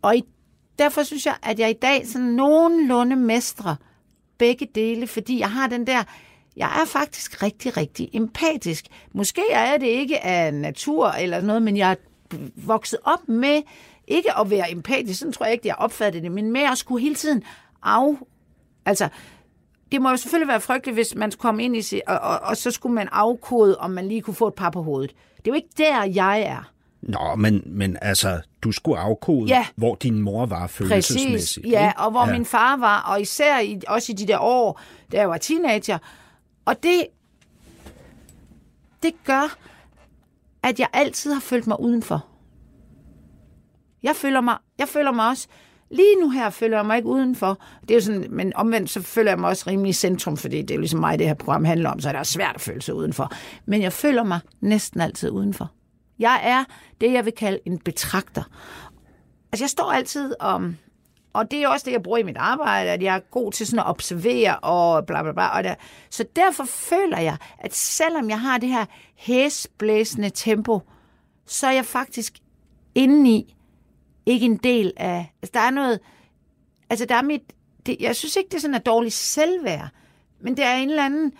Og 0.01 0.15
i, 0.15 0.23
derfor 0.79 1.03
synes 1.03 1.25
jeg, 1.25 1.35
at 1.43 1.59
jeg 1.59 1.69
i 1.69 1.79
dag 1.81 2.07
sådan 2.07 2.27
nogenlunde 2.27 3.15
mestrer 3.15 3.75
begge 4.37 4.67
dele, 4.75 5.07
fordi 5.07 5.39
jeg 5.39 5.51
har 5.51 5.67
den 5.67 5.87
der, 5.87 6.03
jeg 6.57 6.81
er 6.81 6.85
faktisk 6.85 7.43
rigtig, 7.43 7.77
rigtig 7.77 8.09
empatisk. 8.13 8.85
Måske 9.13 9.41
er 9.51 9.71
jeg 9.71 9.79
det 9.79 9.87
ikke 9.87 10.25
af 10.25 10.53
natur 10.53 11.07
eller 11.07 11.41
noget, 11.41 11.61
men 11.61 11.77
jeg 11.77 11.91
er 11.91 11.95
vokset 12.55 12.99
op 13.03 13.29
med 13.29 13.61
ikke 14.07 14.37
at 14.37 14.49
være 14.49 14.71
empatisk, 14.71 15.19
sådan 15.19 15.33
tror 15.33 15.45
jeg 15.45 15.53
ikke, 15.53 15.67
jeg 15.67 15.75
opfattede 15.75 16.23
det, 16.23 16.31
men 16.31 16.51
med 16.51 16.61
at 16.61 16.77
skulle 16.77 17.01
hele 17.01 17.15
tiden 17.15 17.43
af... 17.83 18.15
Altså, 18.85 19.09
det 19.91 20.01
må 20.01 20.09
jo 20.09 20.17
selvfølgelig 20.17 20.47
være 20.47 20.61
frygteligt, 20.61 20.95
hvis 20.95 21.15
man 21.15 21.31
skulle 21.31 21.41
komme 21.41 21.63
ind 21.63 21.75
i 21.75 21.81
sig, 21.81 22.01
og, 22.07 22.19
og, 22.19 22.39
og 22.39 22.57
så 22.57 22.71
skulle 22.71 22.95
man 22.95 23.09
afkode, 23.11 23.77
om 23.77 23.91
man 23.91 24.07
lige 24.07 24.21
kunne 24.21 24.33
få 24.35 24.47
et 24.47 24.53
par 24.53 24.69
på 24.69 24.83
hovedet. 24.83 25.11
Det 25.37 25.47
er 25.47 25.51
jo 25.51 25.53
ikke 25.53 25.69
der, 25.77 26.03
jeg 26.03 26.41
er. 26.41 26.71
Nå, 27.01 27.35
men, 27.35 27.63
men 27.65 27.97
altså, 28.01 28.41
du 28.61 28.71
skulle 28.71 28.99
afkode, 28.99 29.47
Ja. 29.47 29.65
hvor 29.75 29.95
din 29.95 30.21
mor 30.21 30.45
var 30.45 30.67
følelsesmæssigt. 30.67 31.63
Præcis, 31.63 31.71
ja, 31.71 31.87
ikke? 31.87 31.99
og 31.99 32.11
hvor 32.11 32.25
ja. 32.27 32.31
min 32.33 32.45
far 32.45 32.77
var, 32.77 33.01
og 33.01 33.21
især 33.21 33.59
i, 33.59 33.81
også 33.87 34.11
i 34.11 34.15
de 34.15 34.27
der 34.27 34.39
år, 34.39 34.81
da 35.11 35.17
jeg 35.17 35.29
var 35.29 35.37
teenager. 35.37 35.97
Og 36.65 36.83
det, 36.83 37.03
det 39.03 39.13
gør, 39.25 39.57
at 40.63 40.79
jeg 40.79 40.87
altid 40.93 41.33
har 41.33 41.39
følt 41.41 41.67
mig 41.67 41.79
udenfor. 41.79 42.25
Jeg 44.03 44.15
føler 44.15 44.41
mig, 44.41 44.57
jeg 44.79 44.87
føler 44.87 45.11
mig 45.11 45.27
også, 45.27 45.47
lige 45.89 46.15
nu 46.21 46.29
her 46.29 46.49
føler 46.49 46.77
jeg 46.77 46.85
mig 46.85 46.97
ikke 46.97 47.09
udenfor. 47.09 47.59
Det 47.81 47.91
er 47.91 47.95
jo 47.95 48.01
sådan, 48.01 48.25
men 48.29 48.55
omvendt 48.55 48.89
så 48.89 49.01
føler 49.01 49.31
jeg 49.31 49.39
mig 49.39 49.49
også 49.49 49.63
rimelig 49.67 49.89
i 49.89 49.93
centrum, 49.93 50.37
fordi 50.37 50.61
det 50.61 50.71
er 50.71 50.75
jo 50.75 50.81
ligesom 50.81 50.99
mig, 50.99 51.19
det 51.19 51.27
her 51.27 51.33
program 51.33 51.65
handler 51.65 51.89
om, 51.89 51.99
så 51.99 52.07
er 52.09 52.13
det 52.13 52.19
er 52.19 52.23
svært 52.23 52.55
at 52.55 52.61
føle 52.61 52.81
sig 52.81 52.93
udenfor. 52.93 53.31
Men 53.65 53.81
jeg 53.81 53.93
føler 53.93 54.23
mig 54.23 54.39
næsten 54.61 55.01
altid 55.01 55.29
udenfor. 55.29 55.71
Jeg 56.19 56.39
er 56.43 56.63
det, 57.01 57.13
jeg 57.13 57.25
vil 57.25 57.33
kalde 57.33 57.59
en 57.65 57.79
betragter. 57.79 58.43
Altså, 59.51 59.63
jeg 59.63 59.69
står 59.69 59.91
altid 59.91 60.35
om... 60.39 60.77
Og 61.33 61.51
det 61.51 61.63
er 61.63 61.67
også 61.67 61.83
det, 61.85 61.91
jeg 61.91 62.03
bruger 62.03 62.17
i 62.17 62.23
mit 62.23 62.37
arbejde, 62.37 62.89
at 62.89 63.03
jeg 63.03 63.15
er 63.15 63.19
god 63.19 63.51
til 63.51 63.67
sådan 63.67 63.79
at 63.79 63.85
observere 63.87 64.59
og 64.59 65.05
bla 65.05 65.23
bla 65.23 65.31
bla. 65.31 65.57
Og 65.57 65.63
der. 65.63 65.75
Så 66.09 66.25
derfor 66.35 66.63
føler 66.63 67.19
jeg, 67.19 67.37
at 67.59 67.75
selvom 67.75 68.29
jeg 68.29 68.41
har 68.41 68.57
det 68.57 68.69
her 68.69 68.85
hæsblæsende 69.15 70.29
tempo, 70.29 70.81
så 71.45 71.67
er 71.67 71.71
jeg 71.71 71.85
faktisk 71.85 72.33
indeni 72.95 73.56
ikke 74.27 74.45
en 74.45 74.57
del 74.57 74.93
af... 74.97 75.33
Altså, 75.41 75.51
der 75.53 75.59
er 75.59 75.71
noget... 75.71 75.99
Altså, 76.89 77.05
der 77.05 77.15
er 77.15 77.21
mit... 77.21 77.41
Det, 77.85 77.97
jeg 77.99 78.15
synes 78.15 78.35
ikke, 78.35 78.49
det 78.49 78.55
er 78.55 78.61
sådan 78.61 78.75
et 78.75 78.85
dårligt 78.85 79.13
selvværd, 79.13 79.89
men 80.41 80.57
det 80.57 80.65
er 80.65 80.73
en 80.73 80.89
eller 80.89 81.05
anden... 81.05 81.33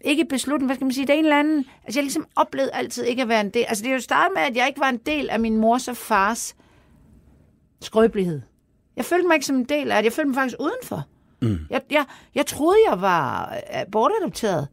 Ikke 0.00 0.24
beslutning, 0.24 0.66
hvad 0.66 0.76
skal 0.76 0.84
man 0.84 0.92
sige? 0.92 1.06
Det 1.06 1.14
er 1.14 1.18
en 1.18 1.24
eller 1.24 1.38
anden... 1.38 1.64
Altså, 1.84 1.98
jeg 2.00 2.04
ligesom 2.04 2.26
oplevet 2.36 2.70
altid 2.72 3.04
ikke 3.04 3.22
at 3.22 3.28
være 3.28 3.40
en 3.40 3.50
del... 3.50 3.64
Altså, 3.68 3.84
det 3.84 3.90
er 3.90 3.94
jo 3.94 4.00
startet 4.00 4.34
med, 4.34 4.42
at 4.42 4.56
jeg 4.56 4.68
ikke 4.68 4.80
var 4.80 4.88
en 4.88 5.00
del 5.06 5.30
af 5.30 5.40
min 5.40 5.56
mors 5.56 5.88
og 5.88 5.96
fars 5.96 6.56
skrøbelighed. 7.80 8.40
Jeg 8.96 9.04
følte 9.04 9.26
mig 9.26 9.34
ikke 9.34 9.46
som 9.46 9.56
en 9.56 9.64
del 9.64 9.92
af 9.92 10.02
det. 10.02 10.04
Jeg 10.04 10.12
følte 10.12 10.28
mig 10.28 10.34
faktisk 10.34 10.56
udenfor. 10.60 11.04
Mm. 11.42 11.58
Jeg, 11.70 11.82
jeg, 11.90 12.04
jeg 12.34 12.46
troede, 12.46 12.78
jeg 12.90 13.00
var 13.00 13.54
øh, 13.74 13.90
bortadopteret, 13.92 14.68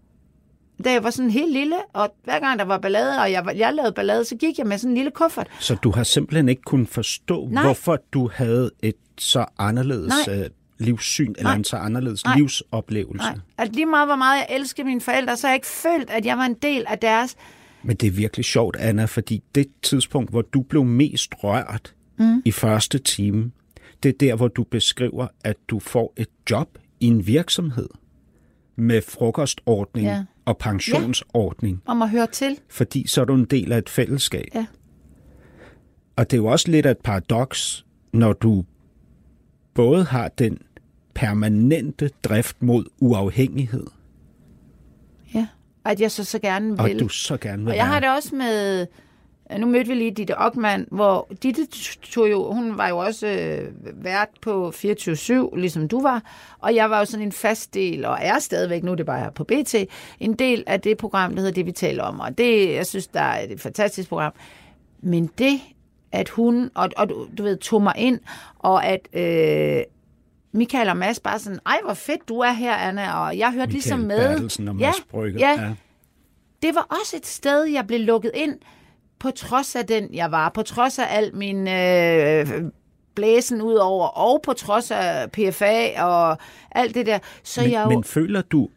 da 0.83 0.91
jeg 0.91 1.03
var 1.03 1.09
sådan 1.09 1.31
helt 1.31 1.53
lille, 1.53 1.75
og 1.93 2.15
hver 2.23 2.39
gang 2.39 2.59
der 2.59 2.65
var 2.65 2.77
ballade, 2.77 3.21
og 3.21 3.31
jeg, 3.31 3.53
jeg 3.55 3.73
lavede 3.73 3.91
ballade, 3.93 4.25
så 4.25 4.35
gik 4.35 4.57
jeg 4.57 4.67
med 4.67 4.77
sådan 4.77 4.91
en 4.91 4.95
lille 4.95 5.11
kuffert. 5.11 5.47
Så 5.59 5.75
du 5.75 5.91
har 5.91 6.03
simpelthen 6.03 6.49
ikke 6.49 6.61
kunnet 6.61 6.89
forstå, 6.89 7.47
Nej. 7.51 7.63
hvorfor 7.63 7.97
du 8.13 8.29
havde 8.33 8.71
et 8.83 8.95
så 9.17 9.45
anderledes 9.57 10.13
Nej. 10.27 10.39
øh, 10.39 10.49
livssyn, 10.79 11.33
eller 11.37 11.43
Nej. 11.49 11.55
en 11.55 11.63
så 11.63 11.75
anderledes 11.75 12.25
Nej. 12.25 12.37
livsoplevelse. 12.37 13.25
Nej, 13.27 13.37
at 13.57 13.75
lige 13.75 13.85
meget, 13.85 14.07
hvor 14.07 14.15
meget 14.15 14.37
jeg 14.37 14.47
elskede 14.59 14.87
mine 14.87 15.01
forældre, 15.01 15.37
så 15.37 15.47
har 15.47 15.51
jeg 15.51 15.55
ikke 15.55 15.67
følt, 15.67 16.09
at 16.09 16.25
jeg 16.25 16.37
var 16.37 16.45
en 16.45 16.53
del 16.53 16.85
af 16.87 16.99
deres... 16.99 17.35
Men 17.83 17.95
det 17.95 18.07
er 18.07 18.11
virkelig 18.11 18.45
sjovt, 18.45 18.75
Anna, 18.75 19.05
fordi 19.05 19.43
det 19.55 19.67
tidspunkt, 19.81 20.29
hvor 20.29 20.41
du 20.41 20.61
blev 20.61 20.83
mest 20.83 21.33
rørt 21.43 21.93
mm. 22.19 22.41
i 22.45 22.51
første 22.51 22.97
time, 22.99 23.51
det 24.03 24.09
er 24.09 24.17
der, 24.19 24.35
hvor 24.35 24.47
du 24.47 24.63
beskriver, 24.63 25.27
at 25.43 25.55
du 25.67 25.79
får 25.79 26.13
et 26.17 26.27
job 26.51 26.77
i 26.99 27.07
en 27.07 27.27
virksomhed 27.27 27.89
med 28.75 29.01
frokostordning 29.01 30.07
Ja. 30.07 30.23
Og 30.45 30.57
pensionsordning, 30.57 31.81
om 31.85 32.01
at 32.01 32.09
høre 32.09 32.27
til. 32.27 32.59
fordi 32.69 33.07
så 33.07 33.21
er 33.21 33.25
du 33.25 33.33
en 33.33 33.45
del 33.45 33.71
af 33.71 33.77
et 33.77 33.89
fællesskab. 33.89 34.45
Ja. 34.55 34.65
Og 36.15 36.31
det 36.31 36.37
er 36.37 36.41
jo 36.41 36.45
også 36.45 36.71
lidt 36.71 36.85
af 36.85 36.91
et 36.91 36.97
paradoks, 36.97 37.85
når 38.13 38.33
du 38.33 38.63
både 39.73 40.03
har 40.03 40.27
den 40.27 40.57
permanente 41.13 42.09
drift 42.23 42.61
mod 42.63 42.85
uafhængighed, 42.99 43.85
Ja. 45.35 45.47
Og 45.85 45.91
at 45.91 46.01
jeg 46.01 46.11
så, 46.11 46.23
så 46.23 46.39
gerne 46.39 46.79
og 46.79 46.85
vil. 46.89 46.99
du 46.99 47.07
så 47.07 47.37
gerne 47.37 47.63
vil 47.63 47.71
Og 47.71 47.75
jeg 47.75 47.87
har 47.87 47.99
det 47.99 48.09
også 48.09 48.35
med 48.35 48.87
nu 49.59 49.67
mødte 49.67 49.87
vi 49.87 49.93
lige 49.93 50.11
Ditte 50.11 50.37
Ockmann, 50.37 50.87
hvor 50.91 51.27
Ditte 51.43 51.67
tog 52.01 52.31
jo, 52.31 52.53
hun 52.53 52.77
var 52.77 52.87
jo 52.87 52.97
også 52.97 53.27
øh, 53.27 53.71
vært 54.03 54.27
på 54.41 54.73
24-7, 54.75 55.55
ligesom 55.57 55.87
du 55.87 56.01
var, 56.01 56.23
og 56.59 56.75
jeg 56.75 56.89
var 56.89 56.99
jo 56.99 57.05
sådan 57.05 57.25
en 57.25 57.31
fast 57.31 57.73
del, 57.73 58.05
og 58.05 58.17
er 58.21 58.39
stadigvæk, 58.39 58.83
nu 58.83 58.91
er 58.91 58.95
det 58.95 59.05
bare 59.05 59.31
på 59.31 59.43
BT, 59.43 59.75
en 60.19 60.33
del 60.33 60.63
af 60.67 60.81
det 60.81 60.97
program, 60.97 61.31
der 61.31 61.37
hedder 61.37 61.53
Det, 61.53 61.65
vi 61.65 61.71
taler 61.71 62.03
om, 62.03 62.19
og 62.19 62.37
det, 62.37 62.73
jeg 62.73 62.85
synes, 62.85 63.07
der 63.07 63.21
er 63.21 63.47
et 63.49 63.61
fantastisk 63.61 64.09
program. 64.09 64.33
Men 65.01 65.29
det, 65.37 65.59
at 66.11 66.29
hun, 66.29 66.69
og, 66.75 66.89
og 66.97 67.09
du, 67.09 67.27
du 67.37 67.43
ved, 67.43 67.57
tog 67.57 67.81
mig 67.81 67.93
ind, 67.97 68.19
og 68.59 68.85
at 68.85 69.07
øh, 69.13 69.83
Michael 70.51 70.89
og 70.89 70.97
Mads 70.97 71.19
bare 71.19 71.39
sådan, 71.39 71.59
ej, 71.65 71.79
hvor 71.83 71.93
fedt 71.93 72.29
du 72.29 72.39
er 72.39 72.51
her, 72.51 72.73
Anna, 72.73 73.19
og 73.19 73.37
jeg 73.37 73.51
hørte 73.51 73.57
Michael 73.57 73.71
ligesom 73.71 73.99
med. 73.99 74.29
Bertelsen 74.29 74.67
og 74.67 74.75
Mads 74.75 75.01
Brygger. 75.09 75.39
Ja, 75.39 75.61
ja, 75.61 75.73
det 76.61 76.75
var 76.75 76.97
også 77.01 77.17
et 77.17 77.25
sted, 77.25 77.63
jeg 77.63 77.87
blev 77.87 77.99
lukket 77.99 78.31
ind, 78.33 78.59
på 79.23 79.31
trods 79.31 79.75
af 79.75 79.85
den, 79.85 80.13
jeg 80.13 80.31
var, 80.31 80.49
på 80.49 80.61
trods 80.61 80.99
af 80.99 81.05
al 81.09 81.35
min 81.35 81.67
øh, 81.67 82.71
blæsen 83.15 83.61
ud 83.61 83.73
over, 83.73 84.07
og 84.07 84.41
på 84.41 84.53
trods 84.53 84.91
af 84.91 85.31
PFA 85.31 86.03
og 86.03 86.37
alt 86.71 86.95
det 86.95 87.05
der. 87.05 87.19
Så 87.43 87.61
men, 87.61 87.71
jeg 87.71 87.83
jo... 87.85 87.89
men 87.89 88.03
føler 88.03 88.41
du, 88.41 88.69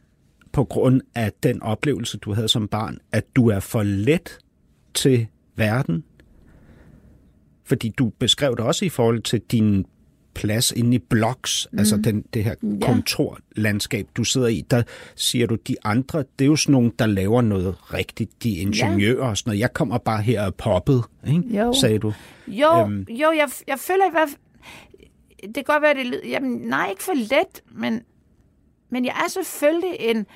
på 0.53 0.65
grund 0.65 1.01
af 1.15 1.33
den 1.43 1.63
oplevelse, 1.63 2.19
du 2.19 2.33
havde 2.33 2.49
som 2.49 2.69
barn, 2.69 2.99
at 3.13 3.25
du 3.37 3.49
er 3.49 3.61
for 3.61 3.83
let 3.83 4.39
til 4.95 5.27
verden? 5.57 6.05
Fordi 7.65 7.89
du 7.89 8.13
beskrev 8.19 8.57
det 8.57 8.65
også 8.65 8.85
i 8.85 8.89
forhold 8.89 9.23
til 9.23 9.41
din 9.41 9.87
plads 10.37 10.73
inde 10.73 10.95
i 10.95 10.99
Bloks, 10.99 11.69
mm. 11.73 11.79
altså 11.79 11.97
den, 11.97 12.25
det 12.35 12.45
her 12.45 12.55
Ja. 12.63 12.87
kontorlandskab, 12.87 14.07
du 14.17 14.25
sidder 14.25 14.47
i, 14.47 14.65
der 14.71 14.83
siger 15.15 15.47
du, 15.47 15.55
de 15.69 15.77
andre, 15.85 16.19
det 16.39 16.45
er 16.45 16.47
jo 16.49 16.57
sådan 16.57 16.73
nogle, 16.73 16.93
der 16.99 17.07
laver 17.07 17.43
noget 17.43 17.95
rigtigt, 17.95 18.43
de 18.43 18.57
er 18.59 18.61
ingeniører 18.63 19.29
og 19.29 19.37
sådan 19.37 19.51
noget. 19.51 19.61
Jeg 19.61 19.73
kommer 19.73 19.99
bare 19.99 20.23
her 20.23 20.47
og 20.47 20.55
poppet, 20.55 21.03
ikke? 21.27 21.59
Jo. 21.59 21.73
sagde 21.81 21.99
du. 21.99 22.13
Jo, 22.49 22.81
Øhm. 22.81 22.93
øhm. 22.93 23.07
jo 23.11 23.33
jeg, 23.37 23.49
jeg 23.69 23.79
føler 23.79 24.07
i 24.07 24.11
hvert 24.11 24.29
fald... 24.29 24.41
Det 25.47 25.55
kan 25.55 25.65
godt 25.65 25.83
være, 25.83 25.95
det 25.95 26.07
lyder... 26.07 26.29
Jamen, 26.29 26.51
nej, 26.51 26.87
ikke 26.91 27.03
for 27.03 27.13
let, 27.15 27.63
men, 27.75 28.01
men 28.91 29.05
jeg 29.05 29.15
er 29.27 29.31
selvfølgelig 29.31 29.97
en... 29.99 30.27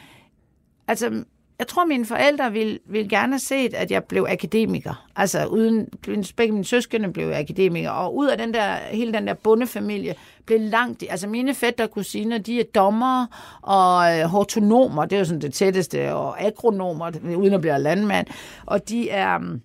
Altså, 0.88 1.24
jeg 1.60 1.68
tror, 1.68 1.84
mine 1.84 2.06
forældre 2.06 2.52
ville, 2.52 2.78
ville 2.86 3.08
gerne 3.08 3.32
have 3.32 3.40
set, 3.40 3.74
at 3.74 3.90
jeg 3.90 4.04
blev 4.04 4.26
akademiker. 4.28 5.06
Altså, 5.16 5.46
uden, 5.46 5.88
begge 6.36 6.52
mine 6.52 6.64
søskende 6.64 7.12
blev 7.12 7.32
akademikere, 7.32 7.92
og 7.92 8.16
ud 8.16 8.28
af 8.28 8.38
den 8.38 8.54
der, 8.54 8.74
hele 8.74 9.12
den 9.12 9.26
der 9.26 9.34
bondefamilie 9.34 10.14
blev 10.46 10.60
langt... 10.60 11.04
Altså, 11.10 11.28
mine 11.28 11.54
fætter 11.54 11.84
og 11.84 11.90
kusiner, 11.90 12.38
de 12.38 12.60
er 12.60 12.64
dommere 12.74 13.26
og 13.62 14.18
øh, 14.18 14.24
hortonomer, 14.24 15.04
det 15.04 15.16
er 15.16 15.18
jo 15.18 15.24
sådan 15.24 15.40
det 15.40 15.54
tætteste, 15.54 16.14
og 16.14 16.42
agronomer, 16.42 17.10
uden 17.36 17.54
at 17.54 17.60
blive 17.60 17.78
landmand, 17.78 18.26
og 18.66 18.88
de 18.88 19.10
er... 19.10 19.38
Mm, 19.38 19.60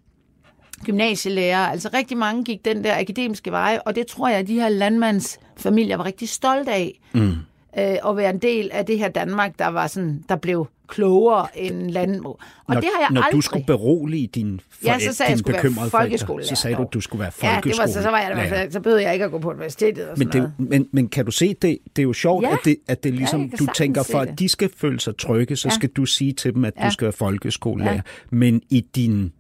gymnasielærer. 0.83 1.67
Altså 1.67 1.89
rigtig 1.93 2.17
mange 2.17 2.43
gik 2.43 2.65
den 2.65 2.83
der 2.83 2.99
akademiske 2.99 3.51
vej, 3.51 3.79
og 3.85 3.95
det 3.95 4.07
tror 4.07 4.27
jeg, 4.27 4.37
at 4.37 4.47
de 4.47 4.53
her 4.53 4.69
landmandsfamilier 4.69 5.97
var 5.97 6.05
rigtig 6.05 6.29
stolte 6.29 6.71
af. 6.71 6.99
Mm. 7.13 7.35
Øh, 7.79 7.95
at 8.09 8.17
være 8.17 8.29
en 8.29 8.39
del 8.39 8.69
af 8.73 8.85
det 8.85 8.99
her 8.99 9.07
Danmark, 9.09 9.59
der 9.59 9.67
var 9.67 9.87
sådan, 9.87 10.23
der 10.29 10.35
blev 10.35 10.67
klogere 10.87 11.47
end 11.59 11.89
land. 11.91 12.25
Og 12.25 12.39
når, 12.67 12.75
det 12.75 12.89
har 12.95 13.01
jeg 13.01 13.09
når 13.11 13.21
aldrig. 13.21 13.33
du 13.37 13.41
skulle 13.41 13.65
berolige 13.65 14.27
din 14.27 14.61
Ja, 14.85 14.99
så 14.99 15.13
sagde 15.13 15.31
jeg, 15.31 15.37
jeg 15.47 15.55
bekymrede 15.55 15.89
forældre, 15.89 15.89
folkeskolelærer. 15.89 16.47
så 16.47 16.61
sagde 16.61 16.75
du, 16.77 16.81
at 16.81 16.93
du 16.93 17.01
skulle 17.01 17.19
være 17.21 17.31
Ja, 17.43 17.59
det 17.63 17.77
var, 17.77 17.85
så, 17.87 18.01
så 18.03 18.09
var 18.09 18.19
jeg 18.19 18.35
det 18.37 18.49
fald, 18.49 18.71
så 18.71 18.79
behøvede 18.79 19.03
jeg 19.03 19.13
ikke 19.13 19.25
at 19.25 19.31
gå 19.31 19.39
på 19.39 19.49
universitetet 19.49 20.07
og 20.09 20.17
sådan 20.17 20.27
Men, 20.27 20.33
det, 20.33 20.35
er 20.35 20.51
noget. 20.59 20.69
men, 20.69 20.87
men 20.91 21.07
kan 21.09 21.25
du 21.25 21.31
se, 21.31 21.47
det, 21.53 21.77
det 21.95 21.99
er 22.01 22.03
jo 22.03 22.13
sjovt, 22.13 22.43
Ja. 22.45 22.53
at 22.53 22.59
det, 22.65 22.75
at 22.87 23.03
det 23.03 23.13
ligesom, 23.13 23.49
kan 23.49 23.57
du 23.59 23.67
tænker, 23.75 24.03
for 24.03 24.19
at 24.19 24.27
det. 24.27 24.39
de 24.39 24.49
skal 24.49 24.69
føle 24.77 24.99
sig 24.99 25.17
trygge, 25.17 25.55
så 25.55 25.67
Ja. 25.67 25.73
skal 25.73 25.89
du 25.89 26.05
sige 26.05 26.33
til 26.33 26.53
dem, 26.53 26.65
at 26.65 26.73
Ja. 26.79 26.85
du 26.85 26.91
skal 26.91 27.05
være 27.05 27.13
folkeskolelærer. 27.13 27.93
Ja. 27.93 28.01
Men 28.29 28.61
i 28.69 28.81
din 28.95 29.31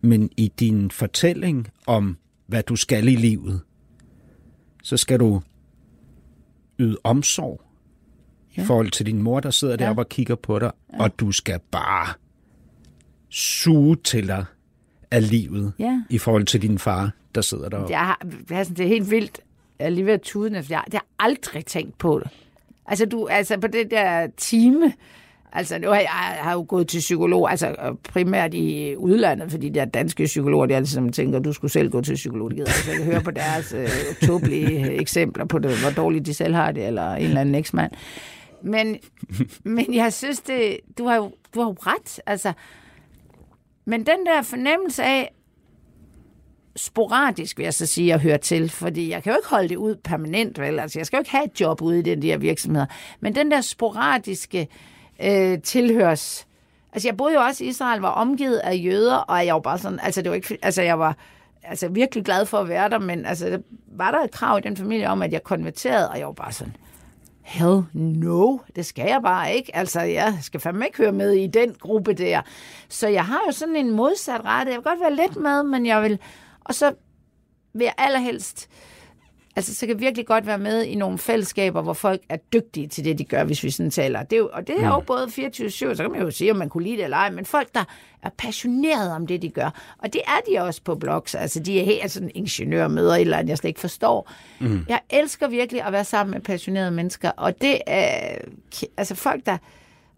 men 0.00 0.30
i 0.36 0.52
din 0.60 0.90
fortælling 0.90 1.68
om, 1.86 2.16
hvad 2.46 2.62
du 2.62 2.76
skal 2.76 3.08
i 3.08 3.16
livet, 3.16 3.60
så 4.82 4.96
skal 4.96 5.20
du 5.20 5.40
yde 6.78 6.96
omsorg 7.04 7.60
ja. 8.56 8.62
i 8.62 8.64
forhold 8.64 8.90
til 8.90 9.06
din 9.06 9.22
mor, 9.22 9.40
der 9.40 9.50
sidder 9.50 9.76
Ja. 9.78 9.84
deroppe 9.84 10.02
og 10.02 10.08
kigger 10.08 10.34
på 10.34 10.58
dig, 10.58 10.72
ja. 10.92 11.02
og 11.02 11.20
du 11.20 11.32
skal 11.32 11.60
bare 11.70 12.08
suge 13.30 13.96
til 13.96 14.26
dig 14.28 14.44
af 15.10 15.30
livet 15.30 15.72
Ja. 15.78 16.02
i 16.10 16.18
forhold 16.18 16.44
til 16.44 16.62
din 16.62 16.78
far, 16.78 17.10
der 17.34 17.40
sidder 17.40 17.68
deroppe. 17.68 17.92
Jeg 17.92 18.00
har, 18.00 18.18
sådan, 18.48 18.76
det 18.76 18.84
er 18.84 18.88
helt 18.88 19.10
vildt. 19.10 19.40
Jeg 19.78 19.84
er 19.86 19.90
lige 19.90 20.06
ved 20.06 20.12
at 20.12 20.20
tude, 20.22 20.54
jeg, 20.54 20.64
jeg 20.70 20.82
har 20.92 21.06
aldrig 21.18 21.64
tænkt 21.66 21.98
på 21.98 22.18
det. 22.24 22.30
Altså, 22.86 23.06
du, 23.06 23.26
altså 23.26 23.60
på 23.60 23.66
det 23.66 23.90
der 23.90 24.26
time, 24.36 24.92
altså 25.52 25.78
nu 25.78 25.88
har 25.88 25.94
jeg, 25.94 26.08
jeg 26.10 26.44
har 26.44 26.52
jo 26.52 26.64
gået 26.68 26.88
til 26.88 26.98
psykolog, 26.98 27.50
altså 27.50 27.96
primært 28.08 28.54
i 28.54 28.96
udlandet, 28.96 29.50
fordi 29.50 29.68
de 29.68 29.74
der 29.74 29.84
danske 29.84 30.24
psykologer, 30.24 30.66
de 30.66 30.76
altid 30.76 30.94
som 30.94 31.12
tænker, 31.12 31.38
du 31.38 31.52
skulle 31.52 31.72
selv 31.72 31.90
gå 31.90 32.00
til 32.00 32.14
psykolog. 32.14 32.50
Det 32.50 32.56
gider 32.56 32.70
jeg 32.70 32.94
altså 32.94 33.04
høre 33.04 33.20
på 33.20 33.30
deres 33.30 33.74
øh, 33.78 33.88
tåbelige 34.28 34.80
øh, 34.80 34.94
eksempler 35.00 35.44
på 35.44 35.58
det, 35.58 35.80
hvor 35.80 35.90
dårligt 35.90 36.26
de 36.26 36.34
selv 36.34 36.54
har 36.54 36.72
det, 36.72 36.86
eller 36.86 37.14
en 37.14 37.24
eller 37.24 37.40
anden 37.40 37.54
eksmand. 37.54 37.92
Men, 38.62 38.96
men 39.64 39.94
jeg 39.94 40.12
synes, 40.12 40.40
det, 40.40 40.76
du, 40.98 41.06
har 41.06 41.16
jo, 41.16 41.32
du 41.54 41.60
har 41.60 41.66
jo 41.66 41.76
ret. 41.78 42.20
Altså, 42.26 42.52
men 43.84 44.00
den 44.00 44.26
der 44.26 44.42
fornemmelse 44.42 45.02
af, 45.04 45.32
sporadisk, 46.76 47.58
vil 47.58 47.64
jeg 47.64 47.74
så 47.74 47.86
sige, 47.86 48.14
at 48.14 48.20
høre 48.20 48.38
til, 48.38 48.70
fordi 48.70 49.10
jeg 49.10 49.22
kan 49.22 49.32
jo 49.32 49.36
ikke 49.36 49.48
holde 49.48 49.68
det 49.68 49.76
ud 49.76 49.96
permanent, 50.04 50.58
vel? 50.58 50.78
Altså, 50.78 50.98
jeg 50.98 51.06
skal 51.06 51.16
jo 51.16 51.20
ikke 51.20 51.30
have 51.30 51.44
et 51.44 51.60
job 51.60 51.82
ude 51.82 51.98
i 51.98 52.02
den 52.02 52.22
der 52.22 52.36
virksomheder. 52.36 52.86
Men 53.20 53.34
den 53.34 53.50
der 53.50 53.60
sporadiske 53.60 54.60
øh, 54.60 54.66
Øh, 55.22 55.62
tilhørs... 55.62 56.46
Altså, 56.92 57.08
jeg 57.08 57.16
boede 57.16 57.34
jo 57.34 57.40
også 57.40 57.64
i 57.64 57.66
Israel, 57.66 58.00
var 58.00 58.10
omgivet 58.10 58.56
af 58.56 58.80
jøder, 58.84 59.16
og 59.16 59.46
jeg 59.46 59.54
var 59.54 59.60
bare 59.60 59.78
sådan... 59.78 60.00
Altså, 60.02 60.22
det 60.22 60.30
var 60.30 60.34
ikke... 60.34 60.58
Altså, 60.62 60.82
jeg 60.82 60.98
var 60.98 61.16
altså, 61.62 61.88
virkelig 61.88 62.24
glad 62.24 62.46
for 62.46 62.58
at 62.58 62.68
være 62.68 62.90
der, 62.90 62.98
men 62.98 63.26
altså, 63.26 63.46
der 63.46 63.58
var 63.86 64.10
der 64.10 64.18
et 64.18 64.30
krav 64.30 64.58
i 64.58 64.60
den 64.60 64.76
familie 64.76 65.08
om, 65.08 65.22
at 65.22 65.32
jeg 65.32 65.42
konverterede, 65.42 66.10
og 66.10 66.18
jeg 66.18 66.26
var 66.26 66.32
bare 66.32 66.52
sådan... 66.52 66.76
Hell 67.42 67.82
no, 67.92 68.58
det 68.76 68.86
skal 68.86 69.06
jeg 69.06 69.20
bare 69.22 69.54
ikke. 69.54 69.76
Altså, 69.76 70.00
jeg 70.00 70.38
skal 70.42 70.60
fandme 70.60 70.86
ikke 70.86 70.98
høre 70.98 71.12
med 71.12 71.32
i 71.32 71.46
den 71.46 71.74
gruppe 71.80 72.12
der. 72.12 72.42
Så 72.88 73.08
jeg 73.08 73.24
har 73.24 73.40
jo 73.46 73.52
sådan 73.52 73.76
en 73.76 73.90
modsat 73.90 74.44
rette. 74.44 74.72
Jeg 74.72 74.78
vil 74.78 74.84
godt 74.84 75.00
være 75.00 75.14
lidt 75.14 75.36
med, 75.36 75.62
men 75.62 75.86
jeg 75.86 76.02
vil... 76.02 76.18
Og 76.64 76.74
så 76.74 76.92
vil 77.72 77.84
jeg 77.84 77.94
allerhelst... 77.98 78.68
Altså, 79.56 79.74
så 79.74 79.86
kan 79.86 80.00
virkelig 80.00 80.26
godt 80.26 80.46
være 80.46 80.58
med 80.58 80.84
i 80.84 80.94
nogle 80.94 81.18
fællesskaber, 81.18 81.82
hvor 81.82 81.92
folk 81.92 82.20
er 82.28 82.36
dygtige 82.36 82.88
til 82.88 83.04
det, 83.04 83.18
de 83.18 83.24
gør, 83.24 83.44
hvis 83.44 83.64
vi 83.64 83.70
sådan 83.70 83.90
taler. 83.90 84.22
Det 84.22 84.32
er 84.32 84.40
jo, 84.40 84.50
og 84.52 84.66
det 84.66 84.82
er 84.82 84.86
jo 84.86 85.00
både 85.00 85.24
24-7, 85.24 85.68
så 85.68 85.94
kan 85.96 86.10
man 86.10 86.20
jo 86.20 86.30
sige, 86.30 86.50
om 86.50 86.56
man 86.56 86.68
kunne 86.68 86.84
lide 86.84 86.96
det 86.96 87.04
eller 87.04 87.16
ej, 87.16 87.30
men 87.30 87.44
folk, 87.44 87.68
der 87.74 87.84
er 88.22 88.30
passionerede 88.38 89.12
om 89.12 89.26
det, 89.26 89.42
de 89.42 89.48
gør. 89.48 89.96
Og 89.98 90.12
det 90.12 90.20
er 90.26 90.52
de 90.52 90.62
også 90.62 90.82
på 90.82 90.94
blogs. 90.94 91.34
Altså, 91.34 91.60
de 91.60 91.80
er 91.80 91.84
helt 91.84 92.10
sådan 92.10 92.30
ingeniørmøder 92.34 93.16
eller 93.16 93.36
andet, 93.36 93.48
jeg 93.48 93.58
slet 93.58 93.68
ikke 93.68 93.80
forstår. 93.80 94.30
Mm. 94.60 94.84
Jeg 94.88 95.00
elsker 95.10 95.48
virkelig 95.48 95.82
at 95.82 95.92
være 95.92 96.04
sammen 96.04 96.34
med 96.34 96.40
passionerede 96.40 96.90
mennesker, 96.90 97.30
og 97.36 97.60
det 97.60 97.78
er 97.86 98.38
altså 98.96 99.14
folk, 99.14 99.46
der 99.46 99.56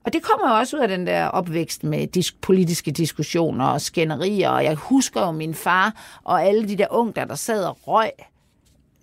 og 0.05 0.13
det 0.13 0.23
kommer 0.23 0.55
jo 0.55 0.59
også 0.59 0.77
ud 0.77 0.83
af 0.83 0.89
den 0.89 1.07
der 1.07 1.27
opvækst 1.27 1.85
med 1.85 2.17
dis- 2.17 2.37
politiske 2.43 2.91
diskussioner 2.91 3.67
og 3.67 3.81
skænderier, 3.81 4.51
og 4.51 4.65
jeg 4.65 4.75
husker 4.75 5.21
jo 5.21 5.31
min 5.31 5.55
far 5.55 6.21
og 6.25 6.45
alle 6.45 6.69
de 6.69 6.79
der 6.79 6.87
unger, 6.91 7.25
der 7.25 7.35
sad 7.35 7.65
og 7.65 7.79
røg. 7.89 8.11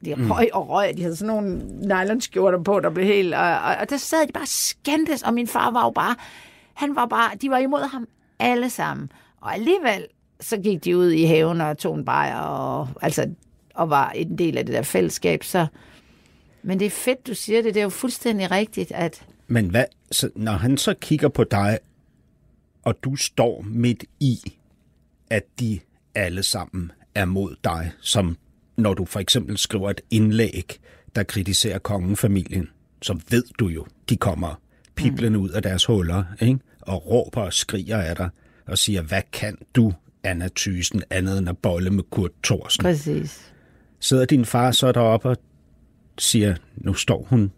De 0.05 0.15
røg 0.29 0.49
og 0.53 0.69
røg, 0.69 0.97
de 0.97 1.01
havde 1.01 1.15
sådan 1.15 1.35
nogle 1.35 1.63
nylonskjorter 1.81 2.63
på, 2.63 2.79
der 2.79 2.89
blev 2.89 3.05
helt... 3.05 3.33
Og, 3.33 3.59
og, 3.59 3.75
og 3.75 3.89
der 3.89 3.97
sad 3.97 4.27
de 4.27 4.31
bare 4.33 4.45
skændtes, 4.45 5.23
og 5.23 5.33
min 5.33 5.47
far 5.47 5.71
var 5.71 5.83
jo 5.83 5.91
bare... 5.91 6.15
Han 6.73 6.95
var 6.95 7.05
bare... 7.05 7.31
De 7.41 7.49
var 7.49 7.57
imod 7.57 7.89
ham 7.89 8.07
alle 8.39 8.69
sammen. 8.69 9.11
Og 9.41 9.53
alligevel, 9.53 10.05
så 10.39 10.57
gik 10.57 10.85
de 10.85 10.97
ud 10.97 11.11
i 11.11 11.23
haven 11.23 11.61
og 11.61 11.77
tog 11.77 11.95
en 11.95 12.05
bajer, 12.05 12.39
og, 12.39 12.87
altså, 13.01 13.29
og 13.75 13.89
var 13.89 14.09
en 14.09 14.37
del 14.37 14.57
af 14.57 14.65
det 14.65 14.75
der 14.75 14.81
fællesskab, 14.81 15.43
så... 15.43 15.67
Men 16.63 16.79
det 16.79 16.85
er 16.85 16.89
fedt, 16.89 17.27
du 17.27 17.33
siger 17.33 17.61
det. 17.61 17.73
Det 17.73 17.79
er 17.79 17.83
jo 17.83 17.89
fuldstændig 17.89 18.51
rigtigt, 18.51 18.91
at... 18.91 19.25
Men 19.47 19.69
hvad, 19.69 19.85
så, 20.11 20.29
når 20.35 20.51
han 20.51 20.77
så 20.77 20.93
kigger 21.01 21.27
på 21.29 21.43
dig, 21.43 21.79
og 22.83 23.03
du 23.03 23.15
står 23.15 23.61
midt 23.67 24.03
i, 24.19 24.37
at 25.29 25.43
de 25.59 25.79
alle 26.15 26.43
sammen 26.43 26.91
er 27.15 27.25
mod 27.25 27.55
dig, 27.63 27.91
som 28.01 28.37
når 28.77 28.93
du 28.93 29.05
for 29.05 29.19
eksempel 29.19 29.57
skriver 29.57 29.89
et 29.89 30.01
indlæg, 30.11 30.79
der 31.15 31.23
kritiserer 31.23 31.79
kongefamilien, 31.79 32.69
så 33.01 33.19
ved 33.29 33.43
du 33.59 33.67
jo, 33.67 33.85
de 34.09 34.17
kommer 34.17 34.61
piblende 34.95 35.39
ud 35.39 35.49
af 35.49 35.61
deres 35.61 35.85
huller, 35.85 36.23
ikke? 36.41 36.59
og 36.81 37.07
råber 37.07 37.41
og 37.41 37.53
skriger 37.53 37.97
af 37.97 38.15
dig, 38.15 38.29
og 38.67 38.77
siger, 38.77 39.01
hvad 39.01 39.21
kan 39.33 39.57
du, 39.75 39.93
Anna 40.23 40.49
Thysen, 40.55 41.03
andet 41.09 41.37
end 41.37 41.49
at 41.49 41.57
bolle 41.57 41.89
med 41.89 42.03
Kurt 42.03 42.31
Thorsen? 42.43 42.83
Præcis. 42.83 43.53
Sidder 43.99 44.25
din 44.25 44.45
far 44.45 44.71
så 44.71 44.91
deroppe 44.91 45.29
og 45.29 45.37
siger, 46.17 46.55
nu 46.77 46.93
står 46.93 47.23
hun 47.29 47.51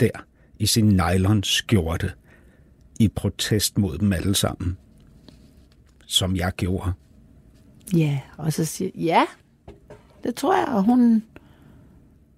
der 0.00 0.10
i 0.58 0.66
sin 0.66 0.88
nylon 0.88 1.42
skjorte 1.42 2.12
i 3.00 3.08
protest 3.08 3.78
mod 3.78 3.98
dem 3.98 4.12
alle 4.12 4.34
sammen, 4.34 4.76
som 6.06 6.36
jeg 6.36 6.52
gjorde. 6.56 6.92
Ja, 7.96 8.20
og 8.36 8.52
så 8.52 8.64
siger 8.64 8.90
ja, 8.94 9.26
det 10.24 10.34
tror 10.34 10.56
jeg, 10.56 10.68
og 10.68 10.82
hun 10.82 11.22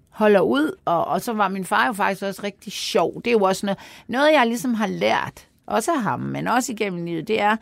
holder 0.09 0.39
ud, 0.41 0.71
og, 0.85 1.05
og 1.05 1.21
så 1.21 1.33
var 1.33 1.47
min 1.47 1.65
far 1.65 1.87
jo 1.87 1.93
faktisk 1.93 2.23
også 2.23 2.41
rigtig 2.43 2.73
sjov. 2.73 3.21
Det 3.21 3.27
er 3.27 3.31
jo 3.31 3.41
også 3.41 3.65
noget, 3.65 3.79
noget 4.07 4.33
jeg 4.33 4.47
ligesom 4.47 4.73
har 4.73 4.87
lært, 4.87 5.47
også 5.67 5.91
af 5.91 6.01
ham, 6.01 6.19
men 6.19 6.47
også 6.47 6.71
igennem 6.71 7.05
livet, 7.05 7.27
det 7.27 7.41
er, 7.41 7.55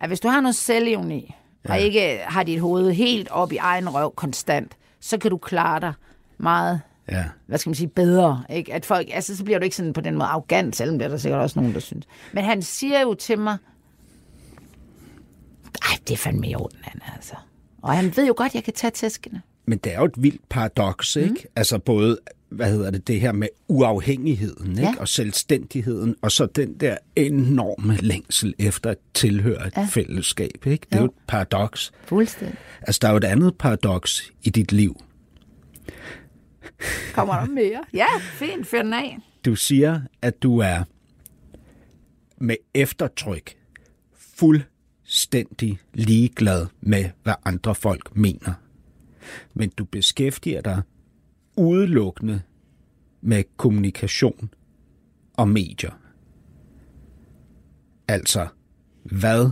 at 0.00 0.08
hvis 0.08 0.20
du 0.20 0.28
har 0.28 0.40
noget 0.40 0.54
selvevne 0.56 1.18
i, 1.18 1.34
ja. 1.68 1.72
og 1.72 1.80
ikke 1.80 2.20
har 2.24 2.42
dit 2.42 2.60
hoved 2.60 2.92
helt 2.92 3.28
op 3.30 3.52
i 3.52 3.56
egen 3.56 3.88
røv 3.88 4.14
konstant, 4.14 4.76
så 5.00 5.18
kan 5.18 5.30
du 5.30 5.36
klare 5.36 5.80
dig 5.80 5.92
meget 6.38 6.80
Ja. 7.08 7.24
hvad 7.46 7.58
skal 7.58 7.70
man 7.70 7.74
sige, 7.74 7.88
bedre. 7.88 8.44
Ikke? 8.50 8.74
At 8.74 8.86
folk, 8.86 9.08
altså, 9.12 9.36
så 9.36 9.44
bliver 9.44 9.58
du 9.58 9.64
ikke 9.64 9.76
sådan 9.76 9.92
på 9.92 10.00
den 10.00 10.14
måde 10.14 10.28
arrogant, 10.28 10.76
selvom 10.76 10.98
det 10.98 11.04
er 11.04 11.08
der 11.08 11.16
sikkert 11.16 11.40
også 11.40 11.58
nogen, 11.58 11.74
der 11.74 11.80
synes. 11.80 12.06
Men 12.32 12.44
han 12.44 12.62
siger 12.62 13.00
jo 13.00 13.14
til 13.14 13.38
mig, 13.38 13.56
ej, 15.82 15.98
det 16.08 16.14
er 16.14 16.16
fandme 16.16 16.48
i 16.48 16.54
orden, 16.54 16.78
han 16.82 17.00
altså. 17.14 17.34
Og 17.82 17.92
han 17.96 18.16
ved 18.16 18.26
jo 18.26 18.34
godt, 18.36 18.46
at 18.46 18.54
jeg 18.54 18.64
kan 18.64 18.72
tage 18.72 18.90
tæskene. 18.90 19.42
Men 19.66 19.78
det 19.78 19.92
er 19.94 19.98
jo 19.98 20.04
et 20.04 20.22
vildt 20.22 20.48
paradoks, 20.48 21.16
ikke? 21.16 21.30
Mm. 21.30 21.50
Altså 21.56 21.78
både, 21.78 22.18
hvad 22.48 22.72
hedder 22.72 22.90
det, 22.90 23.06
det 23.08 23.20
her 23.20 23.32
med 23.32 23.48
uafhængigheden, 23.68 24.70
ikke? 24.70 24.82
Ja. 24.82 24.94
Og 25.00 25.08
selvstændigheden, 25.08 26.16
og 26.22 26.32
så 26.32 26.46
den 26.46 26.74
der 26.74 26.96
enorme 27.16 27.96
længsel 27.96 28.54
efter 28.58 28.90
at 28.90 28.96
tilhøre 29.14 29.66
et 29.66 29.72
ja. 29.76 29.84
fællesskab, 29.90 30.66
ikke? 30.66 30.86
Det 30.90 30.94
er 30.94 30.98
jo 30.98 31.02
Jo. 31.04 31.06
et 31.10 31.14
paradoks. 31.28 31.92
Fuldstændig. 32.04 32.58
Altså, 32.82 32.98
der 33.02 33.08
er 33.08 33.12
jo 33.12 33.16
et 33.16 33.24
andet 33.24 33.54
paradoks 33.58 34.32
i 34.42 34.50
dit 34.50 34.72
liv. 34.72 35.00
Kommer 37.14 37.34
der 37.40 37.46
mere? 37.62 37.84
Ja, 37.94 38.06
fint, 38.18 38.66
fyr 38.66 38.82
den 38.82 38.92
af. 38.94 39.18
Du 39.44 39.54
siger, 39.54 40.00
at 40.22 40.42
du 40.42 40.58
er 40.58 40.82
med 42.38 42.56
eftertryk 42.74 43.56
fuldstændig 44.36 45.78
ligeglad 45.94 46.66
med, 46.80 47.04
hvad 47.22 47.34
andre 47.44 47.74
folk 47.74 48.16
mener. 48.16 48.52
Men 49.54 49.68
du 49.68 49.84
beskæftiger 49.84 50.60
dig 50.60 50.82
udelukkende 51.56 52.42
med 53.20 53.44
kommunikation 53.56 54.50
og 55.36 55.48
medier. 55.48 56.00
Altså, 58.08 58.48
hvad 59.02 59.50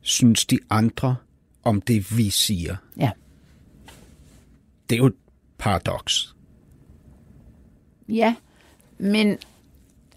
synes 0.00 0.46
de 0.46 0.58
andre 0.70 1.16
om 1.62 1.80
det, 1.80 2.16
vi 2.16 2.30
siger? 2.30 2.76
Ja. 2.96 3.10
Det 4.90 4.96
er 4.96 4.98
jo 4.98 5.06
et 5.06 5.16
paradoks. 5.58 6.36
Ja, 8.08 8.34
men 8.98 9.38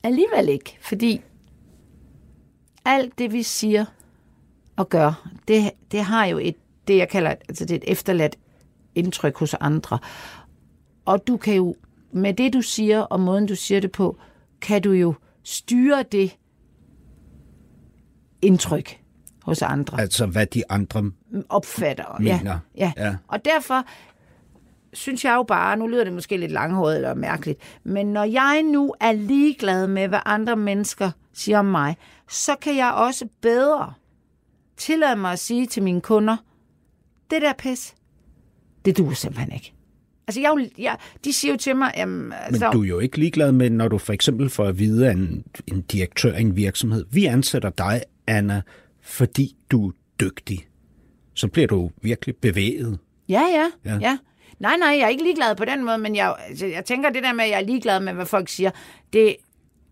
alligevel 0.03 0.49
ikke, 0.49 0.77
fordi 0.81 1.21
alt 2.85 3.17
det, 3.17 3.33
vi 3.33 3.43
siger 3.43 3.85
og 4.75 4.89
gør, 4.89 5.29
det, 5.47 5.71
det 5.91 6.03
har 6.03 6.25
jo 6.25 6.37
et, 6.37 6.55
det 6.87 6.97
jeg 6.97 7.09
kalder, 7.09 7.29
altså 7.29 7.65
det 7.65 7.71
er 7.71 7.77
et 7.77 7.91
efterladt 7.91 8.35
indtryk 8.95 9.37
hos 9.37 9.53
andre. 9.53 9.99
Og 11.05 11.27
du 11.27 11.37
kan 11.37 11.55
jo, 11.55 11.75
med 12.11 12.33
det 12.33 12.53
du 12.53 12.61
siger 12.61 13.01
og 13.01 13.19
måden 13.19 13.45
du 13.45 13.55
siger 13.55 13.79
det 13.79 13.91
på, 13.91 14.17
kan 14.61 14.81
du 14.81 14.91
jo 14.91 15.13
styre 15.43 16.03
det 16.11 16.37
indtryk 18.41 18.99
hos 19.43 19.61
andre 19.61 20.01
Altså, 20.01 20.25
hvad 20.25 20.45
de 20.45 20.63
andre 20.69 21.11
opfatter. 21.49 22.15
Mener. 22.19 22.59
Ja, 22.77 22.93
Ja. 22.97 23.05
ja. 23.05 23.15
Og 23.27 23.45
derfor 23.45 23.83
synes 24.93 25.25
jeg 25.25 25.33
jo 25.35 25.43
bare, 25.43 25.77
nu 25.77 25.87
lyder 25.87 26.03
det 26.03 26.13
måske 26.13 26.37
lidt 26.37 26.51
langhåret 26.51 26.95
eller 26.95 27.13
mærkeligt, 27.13 27.59
men 27.83 28.07
når 28.13 28.23
jeg 28.23 28.63
nu 28.63 28.93
er 28.99 29.11
ligeglad 29.11 29.87
med, 29.87 30.07
hvad 30.07 30.19
andre 30.25 30.55
mennesker 30.55 31.11
siger 31.33 31.59
om 31.59 31.65
mig, 31.65 31.97
så 32.29 32.55
kan 32.61 32.77
jeg 32.77 32.91
også 32.91 33.27
bedre 33.41 33.93
tillade 34.77 35.15
mig 35.15 35.31
at 35.31 35.39
sige 35.39 35.65
til 35.65 35.83
mine 35.83 36.01
kunder, 36.01 36.37
det 37.31 37.41
der 37.41 37.53
pis, 37.53 37.95
det 38.85 38.97
duer 38.97 39.13
simpelthen 39.13 39.53
ikke. 39.53 39.73
Altså, 40.27 40.41
jeg, 40.41 40.69
jeg, 40.77 40.97
de 41.25 41.33
siger 41.33 41.51
jo 41.51 41.57
til 41.57 41.75
mig, 41.75 41.91
jamen, 41.97 42.21
Men 42.23 42.33
altså, 42.33 42.69
du 42.71 42.83
er 42.83 42.87
jo 42.87 42.99
ikke 42.99 43.17
ligeglad 43.17 43.51
med, 43.51 43.69
når 43.69 43.87
du 43.87 43.97
for 43.97 44.13
eksempel 44.13 44.49
får 44.49 44.65
at 44.65 44.79
vide 44.79 45.07
af 45.07 45.11
en, 45.11 45.43
en 45.67 45.81
direktør 45.81 46.33
i 46.35 46.41
en 46.41 46.55
virksomhed, 46.55 47.05
vi 47.11 47.25
ansætter 47.25 47.69
dig, 47.69 48.01
Anna, 48.27 48.61
fordi 49.01 49.55
du 49.71 49.87
er 49.87 49.91
dygtig. 50.19 50.67
Så 51.33 51.47
bliver 51.47 51.67
du 51.67 51.91
virkelig 52.01 52.35
bevæget. 52.35 52.99
Ja, 53.29 53.41
ja, 53.41 53.65
Ja. 53.85 53.91
ja. 53.93 53.99
ja. 54.01 54.17
Nej, 54.59 54.77
nej, 54.79 54.87
jeg 54.89 55.01
er 55.01 55.07
ikke 55.07 55.23
ligeglad 55.23 55.55
på 55.55 55.65
den 55.65 55.85
måde, 55.85 55.97
men 55.97 56.15
jeg, 56.15 56.35
altså, 56.49 56.65
jeg 56.65 56.85
tænker 56.85 57.09
det 57.09 57.23
der 57.23 57.33
med, 57.33 57.43
at 57.43 57.49
jeg 57.49 57.57
er 57.61 57.65
ligeglad 57.65 57.99
med, 57.99 58.13
hvad 58.13 58.25
folk 58.25 58.49
siger, 58.49 58.71
det, 59.13 59.35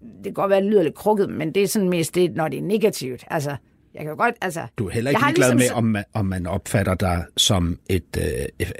det 0.01 0.23
kan 0.23 0.33
godt 0.33 0.49
være, 0.49 0.57
at 0.57 0.63
det 0.63 0.71
lyder 0.71 0.83
lidt 0.83 0.95
krukket, 0.95 1.29
men 1.29 1.51
det 1.55 1.63
er 1.63 1.67
sådan 1.67 1.89
mest 1.89 2.15
det, 2.15 2.35
når 2.35 2.47
det 2.47 2.59
er 2.59 2.63
negativt. 2.63 3.23
Altså, 3.27 3.55
jeg 3.99 4.05
kan 4.05 4.09
jo 4.17 4.23
godt, 4.23 4.35
altså... 4.41 4.61
Du 4.77 4.87
er 4.87 4.91
heller 4.91 5.11
ikke 5.11 5.21
ligeglad 5.25 5.53
ligesom 5.55 5.77
med, 5.77 5.77
om 5.77 5.83
man, 5.83 6.03
om 6.13 6.25
man 6.25 6.47
opfatter 6.47 6.95
dig 6.95 7.25
som 7.37 7.79
et, 7.89 8.17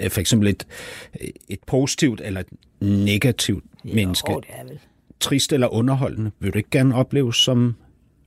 øh, 0.02 0.10
for 0.12 0.20
eksempel 0.20 0.48
et, 0.48 0.68
et 1.50 1.60
positivt 1.68 2.22
eller 2.22 2.40
et 2.40 2.48
negativt 2.82 3.64
så- 3.64 3.96
menneske. 3.96 4.32
Det 4.32 4.46
er 4.50 4.64
vel. 4.64 4.80
Trist 5.20 5.54
eller 5.54 5.68
underholdende. 5.74 6.32
Vil 6.40 6.54
du 6.54 6.58
ikke 6.58 6.70
gerne 6.70 6.96
opleves 6.96 7.36
som 7.36 7.76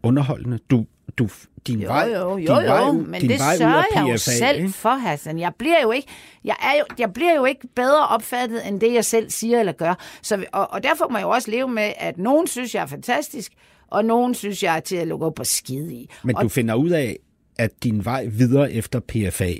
underholdende? 0.02 0.58
Du, 0.70 0.86
du, 1.18 1.28
din 1.66 1.80
Jo, 1.80 1.88
vej, 1.88 2.12
jo, 2.14 2.36
din 2.36 2.46
jo, 2.46 2.52
vej, 2.54 2.64
jo, 2.86 2.92
men 2.92 3.20
din 3.20 3.30
det 3.30 3.38
vej 3.38 3.56
sørger 3.56 3.84
jeg 3.94 4.12
jo 4.12 4.16
selv 4.16 4.58
ikke? 4.58 4.72
for, 4.72 4.90
Hassan. 4.94 5.38
Jeg 5.38 5.52
bliver 5.58 5.82
jo 5.82 5.90
ikke, 5.92 6.08
jeg, 6.44 6.56
er 6.62 6.78
jo, 6.78 6.84
jeg 6.98 7.12
bliver 7.12 7.34
jo 7.36 7.44
ikke 7.44 7.68
bedre 7.74 8.06
opfattet, 8.08 8.68
end 8.68 8.80
det, 8.80 8.92
jeg 8.94 9.04
selv 9.04 9.30
siger 9.30 9.60
eller 9.60 9.72
gør. 9.72 9.94
Så, 10.22 10.44
og, 10.52 10.70
og 10.72 10.82
derfor 10.82 11.08
må 11.08 11.18
jeg 11.18 11.24
jo 11.24 11.30
også 11.30 11.50
leve 11.50 11.68
med, 11.68 11.92
at 11.96 12.18
nogen 12.18 12.46
synes, 12.46 12.74
jeg 12.74 12.82
er 12.82 12.86
fantastisk, 12.86 13.52
og 13.92 14.04
nogen 14.04 14.34
synes, 14.34 14.62
jeg 14.62 14.76
er 14.76 14.80
til 14.80 14.96
at 14.96 15.06
lukke 15.06 15.26
op 15.26 15.38
og 15.38 15.46
skide 15.46 15.94
i. 15.94 16.10
Men 16.24 16.36
og 16.36 16.42
du 16.42 16.48
finder 16.48 16.74
ud 16.74 16.90
af, 16.90 17.18
at 17.58 17.70
din 17.82 18.04
vej 18.04 18.26
videre 18.26 18.72
efter 18.72 19.00
PFA, 19.00 19.52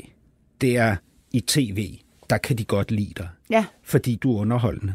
det 0.61 0.77
er 0.77 0.97
i 1.33 1.41
tv. 1.41 1.99
Der 2.31 2.39
kan 2.39 2.59
de 2.59 2.65
godt 2.65 2.91
lide 2.91 3.13
dig, 3.17 3.29
Ja, 3.51 3.65
fordi 3.85 4.17
du 4.17 4.37
er 4.37 4.41
underholdende. 4.41 4.95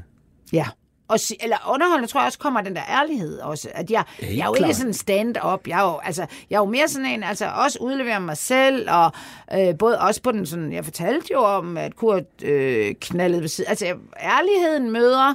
Ja. 0.53 0.65
Og, 1.07 1.19
eller 1.43 1.57
underholdende 1.73 2.11
tror 2.11 2.19
jeg 2.19 2.25
også 2.25 2.39
kommer 2.39 2.61
den 2.61 2.75
der 2.75 2.81
ærlighed 2.89 3.39
også. 3.39 3.69
At 3.73 3.91
jeg, 3.91 4.03
Helt 4.19 4.37
jeg 4.37 4.43
er 4.43 4.47
jo 4.47 4.55
ikke 4.63 4.73
sådan 4.73 4.93
stand-up. 4.93 5.67
Jeg 5.67 5.79
er 5.79 5.91
jo, 5.91 5.97
altså, 5.97 6.25
jeg 6.49 6.55
er 6.55 6.59
jo 6.59 6.65
mere 6.65 6.87
sådan 6.87 7.05
en, 7.05 7.23
altså 7.23 7.45
også 7.65 7.79
udlevere 7.81 8.19
mig 8.19 8.37
selv, 8.37 8.89
og 8.91 9.11
øh, 9.53 9.77
både 9.77 9.99
også 9.99 10.21
på 10.21 10.31
den 10.31 10.45
sådan, 10.45 10.73
jeg 10.73 10.83
fortalte 10.83 11.27
jo 11.31 11.39
om, 11.39 11.77
at 11.77 11.95
Kurt 11.95 12.43
øh, 12.43 12.95
knaldede 13.01 13.41
ved 13.41 13.47
siden. 13.47 13.69
Altså 13.69 13.85
ærligheden 14.21 14.91
møder 14.91 15.33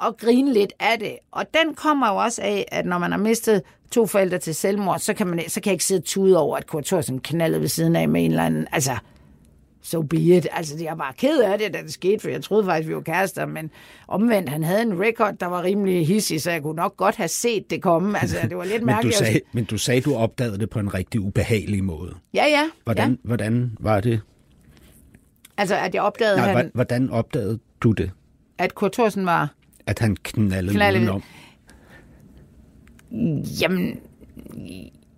og 0.00 0.16
grine 0.16 0.52
lidt 0.52 0.72
af 0.80 0.98
det. 0.98 1.16
Og 1.30 1.44
den 1.54 1.74
kommer 1.74 2.08
jo 2.08 2.16
også 2.16 2.42
af, 2.42 2.68
at 2.72 2.86
når 2.86 2.98
man 2.98 3.10
har 3.10 3.18
mistet 3.18 3.62
to 3.90 4.06
forældre 4.06 4.38
til 4.38 4.54
selvmord, 4.54 4.98
så 4.98 5.14
kan, 5.14 5.26
man, 5.26 5.48
så 5.48 5.60
kan 5.60 5.70
jeg 5.70 5.74
ikke 5.74 5.84
sidde 5.84 6.00
tude 6.00 6.38
over, 6.38 6.56
at 6.56 6.66
Kurt 6.66 6.84
Thorsen 6.84 7.20
knaldede 7.20 7.60
ved 7.60 7.68
siden 7.68 7.96
af 7.96 8.08
med 8.08 8.24
en 8.24 8.30
eller 8.30 8.44
anden, 8.44 8.66
altså 8.72 8.96
so 9.82 10.02
be 10.02 10.16
it. 10.16 10.46
Altså, 10.52 10.84
jeg 10.84 10.98
var 10.98 11.14
ked 11.18 11.40
af 11.40 11.58
det, 11.58 11.74
da 11.74 11.82
det 11.82 11.92
skete, 11.92 12.18
for 12.20 12.28
jeg 12.28 12.42
troede 12.42 12.64
faktisk, 12.64 12.88
vi 12.88 12.94
var 12.94 13.00
kærester, 13.00 13.46
men 13.46 13.70
omvendt, 14.08 14.48
han 14.48 14.64
havde 14.64 14.82
en 14.82 15.00
record, 15.00 15.34
der 15.40 15.46
var 15.46 15.62
rimelig 15.62 16.06
hissig, 16.06 16.42
så 16.42 16.50
jeg 16.50 16.62
kunne 16.62 16.76
nok 16.76 16.96
godt 16.96 17.16
have 17.16 17.28
set 17.28 17.70
det 17.70 17.82
komme. 17.82 18.18
Altså, 18.20 18.36
det 18.48 18.56
var 18.56 18.64
lidt 18.64 18.72
Men 18.74 18.80
du, 18.80 18.86
mærkeligt. 18.86 19.16
sagde, 19.16 19.40
men 19.52 19.64
du 19.64 19.78
sagde, 19.78 20.00
du 20.00 20.14
opdagede 20.14 20.58
det 20.58 20.70
på 20.70 20.78
en 20.78 20.94
rigtig 20.94 21.20
ubehagelig 21.20 21.84
måde. 21.84 22.14
Ja, 22.34 22.44
ja. 22.46 22.70
Hvordan, 22.84 23.10
ja. 23.10 23.16
hvordan 23.22 23.76
var 23.80 24.00
det? 24.00 24.20
Altså, 25.56 25.76
at 25.76 25.94
jeg 25.94 26.02
opdagede, 26.02 26.36
Nej, 26.36 26.46
han, 26.46 26.54
hvordan, 26.54 26.70
hvordan 26.74 27.10
opdagede 27.10 27.58
du 27.80 27.92
det, 27.92 28.10
at 28.58 28.74
Kurt 28.74 28.92
Thorsen 28.92 29.26
var... 29.26 29.54
at 29.90 29.98
han 29.98 30.16
knaldede, 30.22 30.74
Knaldede. 30.74 31.02
udenom? 31.04 31.22
Jamen, 33.60 34.00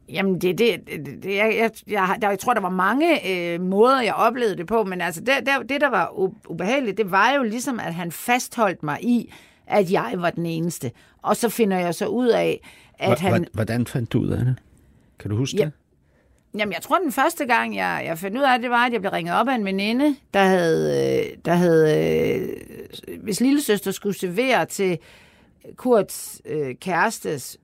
jamen 0.08 0.40
det, 0.40 0.58
det, 0.58 0.80
det, 0.86 1.22
det 1.22 1.36
jeg, 1.36 1.54
jeg, 1.58 1.70
jeg, 1.86 2.18
jeg 2.22 2.38
tror, 2.38 2.54
der 2.54 2.60
var 2.60 2.70
mange 2.70 3.30
øh, 3.54 3.60
måder, 3.60 4.00
jeg 4.02 4.14
oplevede 4.14 4.56
det 4.56 4.66
på, 4.66 4.84
men 4.84 5.00
altså 5.00 5.20
det, 5.20 5.28
der, 5.46 5.62
det, 5.62 5.80
der 5.80 5.90
var 5.90 6.12
ubehageligt, 6.48 6.96
det 6.98 7.10
var 7.10 7.32
jo 7.32 7.42
ligesom, 7.42 7.80
at 7.80 7.94
han 7.94 8.12
fastholdt 8.12 8.82
mig 8.82 8.98
i, 9.04 9.32
at 9.66 9.92
jeg 9.92 10.14
var 10.16 10.30
den 10.30 10.46
eneste. 10.46 10.90
Og 11.22 11.36
så 11.36 11.48
finder 11.48 11.78
jeg 11.78 11.94
så 11.94 12.06
ud 12.06 12.28
af, 12.28 12.60
at 12.98 13.18
Hva- 13.20 13.28
han... 13.28 13.46
Hvordan 13.52 13.86
fandt 13.86 14.12
du 14.12 14.20
ud 14.20 14.28
af 14.28 14.44
det? 14.44 14.56
Kan 15.18 15.30
du 15.30 15.36
huske 15.36 15.56
Ja. 15.58 15.64
det? 15.64 15.72
Jamen, 16.59 16.72
jeg 16.72 16.82
tror, 16.82 16.98
den 16.98 17.12
første 17.12 17.46
gang, 17.46 17.76
jeg, 17.76 18.03
jeg 18.07 18.18
fandt 18.18 18.36
ud 18.36 18.42
af 18.42 18.59
det, 18.59 18.70
var, 18.70 18.86
at 18.86 18.92
jeg 18.92 19.00
blev 19.00 19.11
ringet 19.12 19.34
op 19.34 19.48
af 19.48 19.55
en 19.55 19.64
veninde, 19.64 20.16
der 20.34 20.44
havde, 20.44 21.20
øh, 21.20 21.36
der 21.44 21.55
havde 21.55 21.98
øh, 23.09 23.18
hvis 23.22 23.40
lillesøster 23.40 23.90
skulle 23.90 24.18
servere 24.18 24.66
til 24.66 24.98
Kurts 25.76 26.42
øh, 26.44 26.74
kærestes 26.74 27.59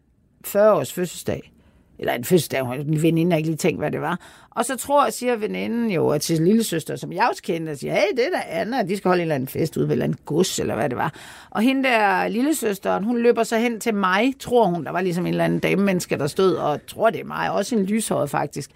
40-års 0.47 0.93
fødselsdag. 0.93 1.53
Eller 1.99 2.13
en 2.13 2.25
fødselsdag, 2.25 2.63
hun 2.63 2.79
en 2.79 3.03
veninde 3.03 3.33
har 3.33 3.37
ikke 3.37 3.49
lige 3.49 3.57
tænkt, 3.57 3.81
hvad 3.81 3.91
det 3.91 4.01
var. 4.01 4.19
Og 4.51 4.65
så 4.65 4.77
tror 4.77 5.05
jeg, 5.05 5.13
siger 5.13 5.37
veninden 5.37 5.91
jo 5.91 6.09
at 6.09 6.21
til 6.21 6.41
lille 6.43 6.65
søster, 6.65 6.97
som 6.97 7.13
jeg 7.13 7.29
også 7.31 7.43
kendte, 7.43 7.77
siger, 7.77 7.95
hey, 7.95 8.17
det 8.17 8.27
er 8.27 8.31
der 8.31 8.43
Anna, 8.49 8.83
de 8.83 8.97
skal 8.97 9.09
holde 9.09 9.21
en 9.21 9.23
eller 9.23 9.35
anden 9.35 9.49
fest 9.49 9.77
ude 9.77 9.89
ved 9.89 9.89
en 9.89 9.93
eller 9.93 10.05
anden 10.05 10.19
gus, 10.25 10.59
eller 10.59 10.75
hvad 10.75 10.89
det 10.89 10.99
var. 10.99 11.15
Og 11.51 11.63
hende 11.63 11.89
der 11.89 12.29
lille 12.29 12.55
søsteren, 12.55 13.05
hun 13.05 13.19
løber 13.19 13.43
så 13.43 13.59
hen 13.59 13.81
til 13.81 13.95
mig, 13.95 14.35
tror 14.41 14.67
hun, 14.67 14.85
der 14.85 14.91
var 14.91 15.01
ligesom 15.01 15.27
en 15.27 15.33
eller 15.33 15.45
anden 15.45 15.59
damemenneske, 15.59 16.19
der 16.19 16.27
stod, 16.27 16.55
og 16.55 16.87
tror 16.87 17.11
det 17.11 17.21
er 17.21 17.25
mig, 17.25 17.51
også 17.51 17.75
en 17.75 17.85
lyshåret 17.85 18.31
faktisk. 18.31 18.71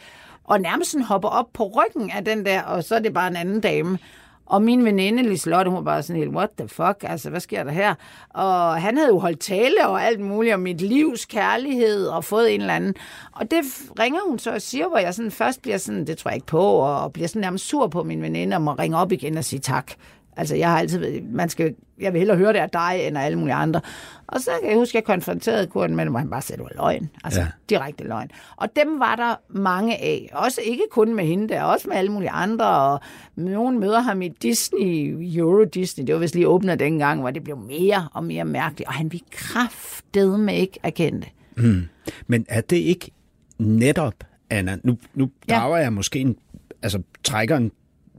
Og 0.45 0.61
nærmest 0.61 0.91
sådan 0.91 1.05
hopper 1.05 1.29
op 1.29 1.47
på 1.53 1.67
ryggen 1.67 2.11
af 2.11 2.25
den 2.25 2.47
der, 2.47 2.63
og 2.63 2.85
så 2.85 2.95
er 2.95 2.99
det 2.99 3.15
bare 3.15 3.29
en 3.29 3.37
anden 3.37 3.61
dame. 3.61 3.99
Og 4.47 4.63
min 4.63 4.85
veninde, 4.85 5.23
Liselotte, 5.23 5.69
hun 5.69 5.77
var 5.77 5.83
bare 5.83 6.03
sådan 6.03 6.21
helt, 6.23 6.35
what 6.35 6.49
the 6.59 6.69
fuck, 6.69 6.97
altså, 7.03 7.31
hvad 7.31 7.41
sker 7.41 7.65
der 7.65 7.71
her? 7.71 7.95
Og 8.31 8.83
han 8.83 8.97
havde 8.97 9.09
jo 9.09 9.19
holdt 9.19 9.41
tale 9.41 9.89
og 9.89 10.05
alt 10.05 10.21
muligt 10.21 10.55
om 10.55 10.61
mit 10.61 10.81
livs 10.81 11.25
kærlighed 11.25 12.07
og 12.07 12.25
fået 12.25 12.55
en 12.55 12.61
eller 12.61 12.75
anden. 12.75 12.95
Og 13.33 13.51
det 13.51 13.65
ringer 13.99 14.21
hun 14.29 14.39
så 14.39 14.51
og 14.55 14.63
siger, 14.63 14.89
hvor 14.89 14.99
jeg 14.99 15.15
sådan 15.15 15.31
først 15.31 15.63
bliver 15.63 15.79
sådan, 15.79 16.07
det 16.07 16.19
tror 16.19 16.31
jeg 16.31 16.37
ikke 16.37 16.47
på, 16.47 16.63
og 16.63 17.13
bliver 17.13 17.29
sådan 17.29 17.41
nærmest 17.41 17.69
sur 17.69 17.87
på 17.87 18.03
min 18.03 18.23
veninde, 18.23 18.57
og 18.57 18.63
må 18.63 18.73
ringe 18.73 18.99
op 18.99 19.13
igen 19.13 19.37
og 19.39 19.45
sige 19.45 19.61
tak. 19.61 19.93
Altså, 20.37 20.57
jeg 20.57 20.71
har 20.71 20.79
altid 20.79 21.21
man 21.21 21.49
skal, 21.49 21.75
jeg 22.01 22.13
vil 22.13 22.19
hellere 22.19 22.37
høre 22.37 22.53
det 22.53 22.59
af 22.59 22.71
dig, 22.71 23.01
end 23.07 23.19
af 23.19 23.23
alle 23.25 23.39
mulige 23.39 23.55
andre. 23.55 23.81
Og 24.27 24.41
så 24.41 24.51
kan 24.61 24.71
jeg 24.71 24.79
huske, 24.79 24.91
at 24.91 24.95
jeg 24.95 25.05
konfronterede 25.05 25.67
kunden 25.67 25.97
med 25.97 26.07
hvor 26.07 26.19
han 26.19 26.31
bare 26.31 26.43
sagde, 26.43 26.63
det 26.63 26.71
var 26.77 26.83
løgn. 26.85 27.11
Altså, 27.25 27.41
Ja. 27.41 27.47
ja. 27.47 27.51
direkte 27.77 28.05
løgn. 28.05 28.31
Og 28.57 28.69
dem 28.77 28.99
var 28.99 29.17
der 29.17 29.35
mange 29.61 29.97
af. 30.03 30.31
Også 30.33 30.61
ikke 30.65 30.83
kun 30.91 31.15
med 31.15 31.25
hende 31.25 31.49
der, 31.49 31.63
også 31.63 31.89
med 31.89 31.97
alle 31.97 32.13
mulige 32.13 32.31
andre. 32.31 32.67
Og 32.79 33.01
nogen 33.37 33.81
møder 33.81 34.01
ham 34.01 34.23
i 34.23 34.29
Disney, 34.29 35.17
Euro 35.39 35.65
Disney. 35.65 36.07
Det 36.07 36.15
var 36.15 36.21
vist 36.21 36.35
lige 36.35 36.49
åbnet 36.49 36.79
dengang, 36.81 37.21
hvor 37.21 37.31
det 37.31 37.45
blev 37.45 37.57
mere 37.57 38.09
og 38.15 38.25
mere 38.25 38.45
mærkeligt. 38.45 38.89
Og 38.89 38.95
han 38.95 39.13
ville 39.13 39.27
kraftedeme 39.31 40.57
ikke 40.57 40.79
erkende 40.83 41.21
det. 41.21 41.89
Men 42.27 42.47
er 42.49 42.61
det 42.61 42.77
ikke 42.77 43.11
netop, 43.59 44.15
Anna, 44.51 44.77
nu, 44.85 44.99
nu 45.15 45.31
Ja. 45.49 45.55
drager 45.55 45.77
jeg 45.77 45.93
måske 45.93 46.19
en, 46.19 46.37
altså 46.83 47.03
trækker 47.25 47.57
en 47.57 47.73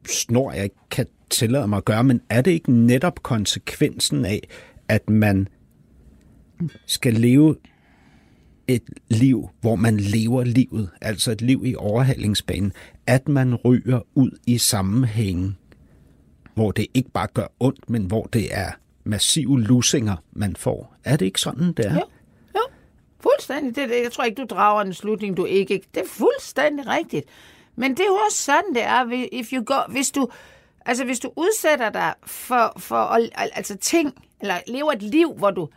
snor, 0.07 0.51
jeg 0.51 0.63
ikke 0.63 0.75
kan 0.91 1.05
tillader 1.33 1.65
mig 1.65 1.77
at 1.77 1.85
gøre, 1.85 2.03
men 2.03 2.21
er 2.29 2.41
det 2.41 2.51
ikke 2.51 2.71
netop 2.71 3.23
konsekvensen 3.23 4.25
af, 4.25 4.47
at 4.87 5.09
man 5.09 5.47
skal 6.85 7.13
leve 7.13 7.55
et 8.67 8.83
liv, 9.09 9.49
hvor 9.61 9.75
man 9.75 9.97
lever 9.97 10.43
livet, 10.43 10.89
altså 11.01 11.31
et 11.31 11.41
liv 11.41 11.61
i 11.65 11.75
overhalingsbanen, 11.75 12.73
at 13.07 13.27
man 13.27 13.55
ryger 13.55 13.99
ud 14.15 14.31
i 14.47 14.57
sammenhængen, 14.57 15.57
hvor 16.53 16.71
det 16.71 16.87
ikke 16.93 17.09
bare 17.11 17.27
gør 17.33 17.47
ondt, 17.59 17.89
men 17.89 18.05
hvor 18.05 18.23
det 18.23 18.57
er 18.57 18.71
massive 19.03 19.61
lusinger, 19.61 20.15
man 20.31 20.55
får. 20.55 20.95
Er 21.03 21.17
det 21.17 21.25
ikke 21.25 21.41
sådan, 21.41 21.73
det 21.73 21.85
er? 21.85 21.93
Jo. 21.93 22.01
Jo, 22.55 22.61
fuldstændig. 23.19 23.75
Det, 23.75 23.89
det. 23.89 24.03
Jeg 24.03 24.11
tror 24.11 24.23
ikke, 24.23 24.41
du 24.41 24.55
drager 24.55 24.81
en 24.81 24.93
slutning, 24.93 25.37
du 25.37 25.45
ikke... 25.45 25.81
Det 25.95 26.01
er 26.01 26.07
fuldstændig 26.07 26.87
rigtigt. 26.87 27.25
Men 27.75 27.91
det 27.91 27.99
er 27.99 28.07
jo 28.07 28.17
også 28.25 28.37
sådan, 28.37 28.73
det 28.73 28.83
er. 28.83 29.27
If 29.31 29.53
you 29.53 29.63
go, 29.63 29.75
hvis, 29.89 30.11
du, 30.11 30.29
altså, 30.85 31.05
hvis 31.05 31.19
du 31.19 31.31
udsætter 31.35 31.89
dig 31.89 32.13
for, 32.25 32.73
for 32.77 32.95
altså 33.35 33.77
ting, 33.77 34.13
eller 34.41 34.59
lever 34.67 34.91
et 34.91 35.01
liv, 35.01 35.33
hvor 35.37 35.51
du... 35.51 35.69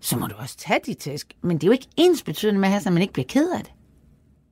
Så 0.00 0.18
må 0.18 0.26
du 0.26 0.34
også 0.38 0.56
tage 0.56 0.80
de 0.86 0.94
tæsk. 0.94 1.32
Men 1.42 1.56
det 1.56 1.64
er 1.64 1.68
jo 1.68 1.72
ikke 1.72 1.88
ens 1.96 2.22
betydende 2.22 2.60
med, 2.60 2.68
at 2.86 2.92
man 2.92 3.02
ikke 3.02 3.12
bliver 3.12 3.26
ked 3.28 3.50
af 3.50 3.60
det. 3.60 3.72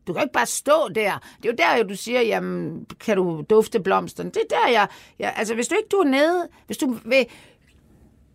Du 0.06 0.12
kan 0.12 0.22
ikke 0.22 0.32
bare 0.32 0.46
stå 0.46 0.88
der. 0.94 1.18
Det 1.42 1.48
er 1.48 1.52
jo 1.52 1.78
der, 1.78 1.82
du 1.82 1.96
siger, 1.96 2.20
jamen, 2.20 2.86
kan 3.00 3.16
du 3.16 3.44
dufte 3.50 3.80
blomsterne? 3.80 4.30
Det 4.30 4.42
er 4.50 4.56
der, 4.56 4.68
jeg... 4.68 4.88
jeg 5.18 5.34
altså, 5.36 5.54
hvis 5.54 5.68
du 5.68 5.74
ikke 5.74 5.88
du 5.88 5.96
er 5.96 6.04
nede... 6.04 6.48
Hvis 6.66 6.76
du 6.76 6.96
vil, 7.04 7.26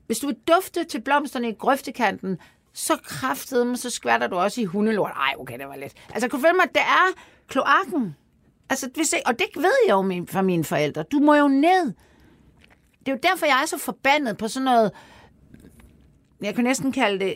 hvis 0.06 0.20
du 0.20 0.28
vil 0.28 0.38
dufte 0.48 0.84
til 0.84 1.02
blomsterne 1.02 1.50
i 1.50 1.54
grøftekanten, 1.54 2.38
så 2.74 2.98
kraftedeme, 3.04 3.78
så 3.78 3.90
skvatter 3.90 4.28
du 4.28 4.36
også 4.36 4.62
i 4.62 4.66
hundelort. 4.66 5.12
Ej, 5.16 5.34
okay, 5.40 5.60
det 5.60 5.68
var 5.68 5.76
lidt. 5.76 5.94
Altså, 6.14 6.30
kunne 6.30 6.42
du 6.42 6.48
følge 6.48 6.58
mig, 6.58 6.68
det 6.74 6.82
er 6.82 7.22
kloakken. 7.48 8.16
Altså, 8.70 8.90
hvis 8.96 9.14
jeg, 9.14 9.22
og 9.26 9.40
det 9.40 9.48
ved 9.56 9.76
jeg 9.88 9.94
jo 9.94 10.02
min, 10.02 10.28
fra 10.28 10.42
mine 10.42 10.64
forældre. 10.64 11.04
Du 11.04 11.20
må 11.20 11.36
jo 11.36 11.48
ned. 11.48 11.94
Det 13.00 13.08
er 13.08 13.12
jo 13.12 13.20
derfor, 13.24 13.46
jeg 13.46 13.62
er 13.62 13.66
så 13.66 13.78
forbandet 13.78 14.38
på 14.38 14.48
sådan 14.48 14.66
noget, 14.66 14.92
jeg 16.42 16.56
kan 16.56 16.64
næsten 16.64 16.92
kalde 16.92 17.20
det 17.20 17.36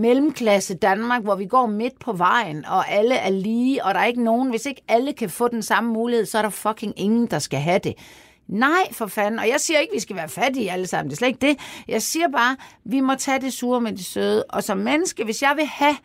mellemklasse 0.00 0.74
Danmark, 0.74 1.22
hvor 1.22 1.34
vi 1.34 1.46
går 1.46 1.66
midt 1.66 1.98
på 2.00 2.12
vejen, 2.12 2.64
og 2.64 2.90
alle 2.90 3.14
er 3.14 3.30
lige, 3.30 3.84
og 3.84 3.94
der 3.94 4.00
er 4.00 4.04
ikke 4.04 4.24
nogen, 4.24 4.50
hvis 4.50 4.66
ikke 4.66 4.82
alle 4.88 5.12
kan 5.12 5.30
få 5.30 5.48
den 5.48 5.62
samme 5.62 5.92
mulighed, 5.92 6.26
så 6.26 6.38
er 6.38 6.42
der 6.42 6.50
fucking 6.50 6.92
ingen, 6.96 7.26
der 7.26 7.38
skal 7.38 7.58
have 7.58 7.78
det. 7.78 7.94
Nej, 8.48 8.92
for 8.92 9.06
fanden. 9.06 9.38
Og 9.38 9.48
jeg 9.48 9.60
siger 9.60 9.78
ikke, 9.78 9.90
at 9.90 9.94
vi 9.94 10.00
skal 10.00 10.16
være 10.16 10.28
fattige 10.28 10.72
alle 10.72 10.86
sammen. 10.86 11.10
Det 11.10 11.14
er 11.14 11.16
slet 11.16 11.28
ikke 11.28 11.46
det. 11.46 11.58
Jeg 11.88 12.02
siger 12.02 12.28
bare, 12.28 12.56
vi 12.84 13.00
må 13.00 13.14
tage 13.14 13.40
det 13.40 13.52
sure 13.52 13.80
med 13.80 13.92
det 13.92 14.04
søde. 14.04 14.44
Og 14.44 14.64
som 14.64 14.78
menneske, 14.78 15.24
hvis 15.24 15.42
jeg 15.42 15.52
vil 15.56 15.66
have 15.66 15.96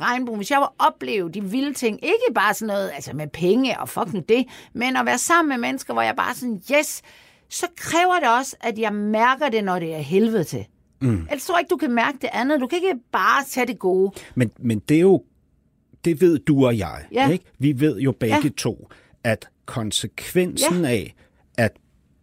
regnbuen, 0.00 0.36
hvis 0.38 0.50
jeg 0.50 0.58
vil 0.58 0.68
opleve 0.78 1.30
de 1.30 1.44
vilde 1.44 1.74
ting, 1.74 1.98
ikke 2.02 2.34
bare 2.34 2.54
sådan 2.54 2.66
noget 2.66 2.90
altså 2.94 3.12
med 3.12 3.28
penge 3.28 3.80
og 3.80 3.88
fuck 3.88 4.12
nu 4.12 4.22
det, 4.28 4.44
men 4.72 4.96
at 4.96 5.06
være 5.06 5.18
sammen 5.18 5.48
med 5.48 5.68
mennesker, 5.68 5.92
hvor 5.92 6.02
jeg 6.02 6.16
bare 6.16 6.34
sådan, 6.34 6.62
yes, 6.78 7.02
så 7.50 7.66
kræver 7.76 8.14
det 8.20 8.38
også, 8.38 8.56
at 8.60 8.78
jeg 8.78 8.92
mærker 8.92 9.48
det, 9.48 9.64
når 9.64 9.78
det 9.78 9.94
er 9.94 9.98
helvede 9.98 10.44
til. 10.44 10.64
Mm. 11.00 11.26
Ellers 11.30 11.46
tror 11.46 11.56
jeg 11.56 11.60
ikke, 11.60 11.70
du 11.70 11.76
kan 11.76 11.90
mærke 11.94 12.18
det 12.22 12.30
andet. 12.32 12.60
Du 12.60 12.66
kan 12.66 12.76
ikke 12.82 13.00
bare 13.12 13.44
tage 13.48 13.66
det 13.66 13.78
gode. 13.78 14.12
Men, 14.34 14.50
men 14.58 14.78
det 14.78 14.96
er 14.96 15.00
jo, 15.00 15.22
det 16.04 16.20
ved 16.20 16.38
du 16.38 16.66
og 16.66 16.78
jeg, 16.78 17.04
Ja. 17.12 17.30
ikke? 17.30 17.44
Vi 17.58 17.80
ved 17.80 17.98
jo 18.00 18.12
begge 18.20 18.36
Ja. 18.44 18.48
to, 18.56 18.88
at 19.24 19.48
konsekvensen 19.66 20.84
ja. 20.84 20.90
af, 20.90 21.14
at 21.58 21.72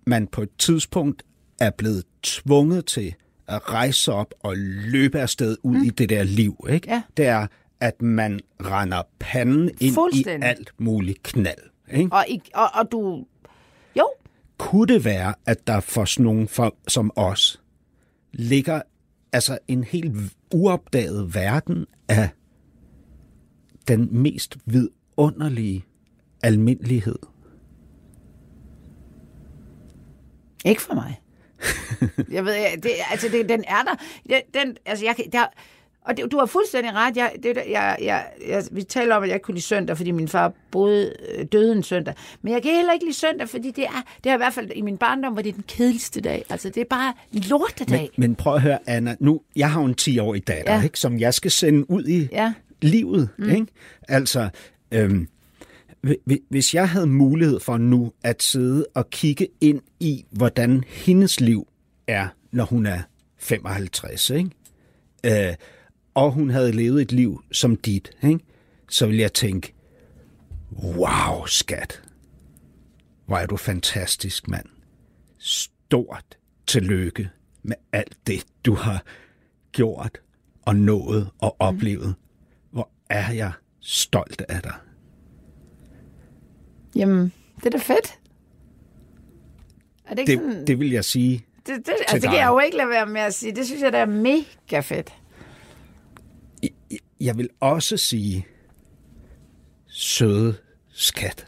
man 0.08 0.28
på 0.28 0.42
et 0.42 0.50
tidspunkt 0.60 1.24
er 1.60 1.70
blevet 1.70 2.04
tvunget 2.24 2.86
til 2.86 3.14
at 3.48 3.70
rejse 3.74 4.14
op 4.14 4.34
og 4.40 4.54
løbe 4.58 5.20
afsted 5.20 5.58
ud 5.64 5.78
mm. 5.78 5.84
i 5.84 5.90
det 5.90 6.10
der 6.10 6.24
liv, 6.24 6.66
ikke? 6.70 6.90
Ja. 6.90 7.02
Det 7.18 7.26
er, 7.26 7.48
at 7.82 8.02
man 8.02 8.40
render 8.60 9.02
panden 9.20 9.70
ind 9.80 9.98
i 10.14 10.26
alt 10.42 10.74
muligt 10.78 11.24
knald, 11.24 11.70
ikke? 11.92 12.16
Og, 12.16 12.26
i, 12.30 12.42
og, 12.54 12.68
og 12.74 12.92
du... 12.92 13.26
Jo, 13.96 14.10
Kunne 14.58 14.94
det 14.94 15.06
være, 15.06 15.34
at 15.46 15.68
der 15.68 15.80
for 15.80 16.06
sådan 16.06 16.24
nogen 16.24 16.48
for, 16.48 16.76
som 16.88 17.12
os 17.16 17.62
ligger 18.34 18.82
altså 19.32 19.58
en 19.68 19.84
helt 19.84 20.14
uopdaget 20.54 21.36
verden 21.36 21.86
af 22.10 22.30
den 23.88 24.08
mest 24.12 24.58
vidunderlige 24.66 25.86
almindelighed? 26.44 27.20
Ikke 30.66 30.82
for 30.82 30.94
mig. 30.94 31.22
jeg 32.32 32.46
ved, 32.46 32.82
det, 32.84 32.92
altså, 33.12 33.30
det, 33.32 33.50
den 33.50 33.64
er 33.68 33.84
der. 33.84 33.96
Den, 34.54 34.78
altså, 34.86 35.06
jeg, 35.06 35.16
der 35.32 35.46
og 36.06 36.18
det, 36.18 36.32
du 36.32 36.38
har 36.38 36.46
fuldstændig 36.46 36.94
ret. 36.94 37.18
Jeg, 37.18 37.32
det, 37.44 37.58
jeg, 37.70 37.98
jeg, 38.02 38.26
jeg, 38.48 38.64
vi 38.72 38.84
taler 38.84 39.16
om, 39.16 39.24
at 39.24 39.30
jeg 39.30 39.42
kunne 39.42 39.56
lide 39.56 39.66
søndag, 39.66 39.98
fordi 39.98 40.12
min 40.12 40.28
far 40.28 40.54
boede, 40.72 41.14
øh, 41.38 41.46
døde 41.52 41.72
en 41.72 41.84
søndag. 41.84 42.14
Men 42.42 42.54
jeg 42.54 42.64
kan 42.64 42.76
heller 42.76 42.94
ikke 42.94 43.06
lide 43.06 43.16
søndag, 43.18 43.50
fordi 43.50 43.72
det 43.72 43.84
er, 43.84 44.04
det 44.24 44.30
er 44.30 44.34
i 44.34 44.38
hvert 44.38 44.54
fald 44.54 44.72
i 44.76 44.82
min 44.82 44.98
barndom, 44.98 45.34
hvor 45.34 45.42
det 45.42 45.50
er 45.50 45.54
den 45.54 45.64
kedeligste 45.68 46.22
dag. 46.22 46.46
Altså, 46.50 46.70
det 46.70 46.82
er 46.82 46.86
bare 46.90 47.14
en 47.34 47.40
lortedag. 47.50 48.00
Men, 48.18 48.28
men 48.30 48.36
prøv 48.36 48.54
at 48.56 48.62
høre, 48.62 48.80
Anna. 48.86 49.16
Nu, 49.20 49.42
jeg 49.56 49.72
har 49.72 49.82
jo 49.82 49.86
en 49.88 49.96
10-årig 50.02 50.48
datter, 50.48 50.74
ja. 50.74 50.84
Ikke, 50.84 51.00
som 51.00 51.20
jeg 51.20 51.34
skal 51.34 51.52
sende 51.52 51.92
ud 51.92 52.04
i 52.06 52.28
Ja. 52.32 52.54
livet. 52.82 53.30
Mm. 53.38 53.50
Ikke? 53.50 53.66
Altså, 54.10 54.50
øhm, 54.92 55.28
hvi- 56.04 56.44
hvis 56.50 56.74
jeg 56.74 56.90
havde 56.90 57.08
mulighed 57.08 57.60
for 57.60 57.78
nu 57.78 58.12
at 58.24 58.44
sidde 58.44 58.86
og 58.96 59.10
kigge 59.10 59.48
ind 59.62 59.82
i, 60.00 60.26
hvordan 60.32 60.84
hendes 60.88 61.40
liv 61.40 61.68
er, 62.08 62.28
når 62.52 62.64
hun 62.66 62.86
er 62.86 63.00
55, 63.40 64.30
ikke? 64.30 64.50
Øh, 65.26 65.54
og 66.14 66.32
hun 66.32 66.50
havde 66.50 66.72
levet 66.72 67.02
et 67.02 67.12
liv 67.12 67.44
som 67.52 67.76
dit, 67.76 68.12
ikke? 68.24 68.40
så 68.90 69.06
ville 69.06 69.22
jeg 69.22 69.34
tænke, 69.34 69.74
wow, 70.84 71.46
skat, 71.46 72.02
hvor 73.26 73.38
er 73.38 73.46
du 73.46 73.58
fantastisk, 73.58 74.48
mand. 74.48 74.66
Stort 75.38 76.38
tillykke 76.68 77.30
med 77.64 77.76
alt 77.92 78.18
det, 78.28 78.46
du 78.66 78.74
har 78.74 79.04
gjort 79.72 80.22
og 80.62 80.76
nået 80.76 81.30
og 81.40 81.56
oplevet. 81.60 82.16
Hvor 82.72 82.90
er 83.10 83.32
jeg 83.32 83.52
stolt 83.80 84.42
af 84.50 84.62
dig. 84.62 84.74
Jamen, 86.96 87.34
det 87.56 87.66
er 87.66 87.70
da 87.70 87.78
fedt. 87.78 88.20
Er 90.06 90.16
det 90.16 90.20
ikke 90.20 90.34
sådan... 90.34 90.60
Det, 90.60 90.68
det 90.68 90.80
vil 90.80 90.92
jeg 90.92 91.06
sige. 91.06 91.46
Det, 91.68 91.76
det, 91.86 91.94
altså, 92.00 92.16
det 92.16 92.24
kan 92.24 92.40
jeg 92.40 92.48
jo 92.48 92.60
ikke 92.60 92.78
lade 92.78 92.90
være 92.90 93.06
med 93.06 93.22
at 93.22 93.34
sige. 93.34 93.56
Det 93.56 93.66
synes 93.66 93.82
jeg, 93.82 93.94
der 93.94 94.00
er 94.00 94.06
mega 94.06 94.80
fedt. 94.80 95.14
Jeg 97.20 97.38
vil 97.38 97.50
også 97.60 97.98
sige, 97.98 98.46
søde 99.88 100.56
skat, 100.90 101.48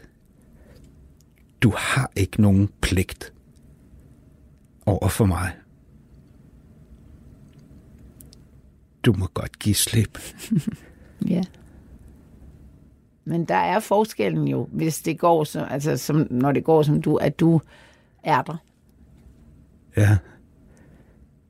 du 1.62 1.72
har 1.76 2.10
ikke 2.16 2.42
nogen 2.42 2.68
pligt 2.82 3.32
over 4.86 5.08
for 5.08 5.24
mig. 5.24 5.52
Du 9.04 9.12
må 9.12 9.26
godt 9.34 9.58
give 9.58 9.74
slip. 9.74 10.18
Ja. 11.28 11.42
Men 13.24 13.44
der 13.44 13.54
er 13.54 13.80
forskellen 13.80 14.48
jo, 14.48 14.68
hvis 14.72 15.02
det 15.02 15.18
går 15.18 15.44
som, 15.44 15.66
altså 15.70 15.96
som, 15.96 16.26
når 16.30 16.52
det 16.52 16.64
går 16.64 16.82
som 16.82 17.02
du, 17.02 17.16
at 17.16 17.40
du 17.40 17.60
er 18.22 18.42
der. 18.42 18.56
Ja, 19.96 20.18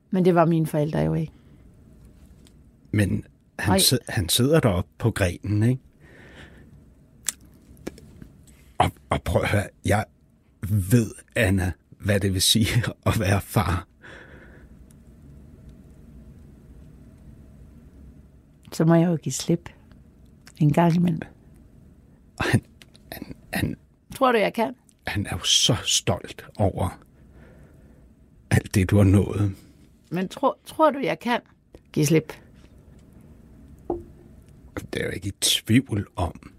Men 0.09 0.25
det 0.25 0.35
var 0.35 0.45
mine 0.45 0.67
forældre 0.67 0.99
jo 0.99 1.13
ikke. 1.13 1.31
men 2.91 3.23
han, 3.59 3.73
Ej. 3.73 3.79
sid, 3.79 3.99
han 4.09 4.29
sidder 4.29 4.59
deroppe 4.59 4.89
på 4.97 5.11
grenen, 5.11 5.63
ikke? 5.63 5.81
Og, 8.77 8.91
og 9.09 9.21
prøv 9.23 9.41
at 9.41 9.49
høre, 9.49 9.67
jeg 9.85 10.05
ved, 10.69 11.11
Anna, 11.35 11.71
hvad 11.99 12.19
det 12.19 12.33
vil 12.33 12.41
sige 12.41 12.67
at 13.05 13.19
være 13.19 13.41
far. 13.41 13.87
Så 18.71 18.85
må 18.85 18.95
jeg 18.95 19.07
jo 19.07 19.15
give 19.15 19.33
slip. 19.33 19.69
En 20.57 20.73
gang 20.73 20.95
imellem. 20.95 21.21
Og 22.37 22.45
han, 22.45 22.61
han, 23.11 23.35
han, 23.53 23.75
Tror 24.15 24.31
du, 24.31 24.37
jeg 24.37 24.53
kan? 24.53 24.75
han 25.07 25.25
er 25.25 25.29
jo 25.31 25.43
så 25.43 25.75
stolt 25.83 26.45
over 26.57 26.99
alt 28.51 28.75
det, 28.75 28.89
du 28.89 28.97
har 28.97 29.03
nået. 29.03 29.55
Men 30.11 30.27
tror, 30.27 30.57
tror 30.65 30.91
du, 30.91 30.99
jeg 30.99 31.19
kan 31.19 31.39
give 31.93 32.05
slip? 32.05 32.33
Det 34.93 35.01
er 35.01 35.05
jo 35.05 35.11
ikke 35.11 35.27
i 35.27 35.33
tvivl 35.41 36.07
om. 36.15 36.51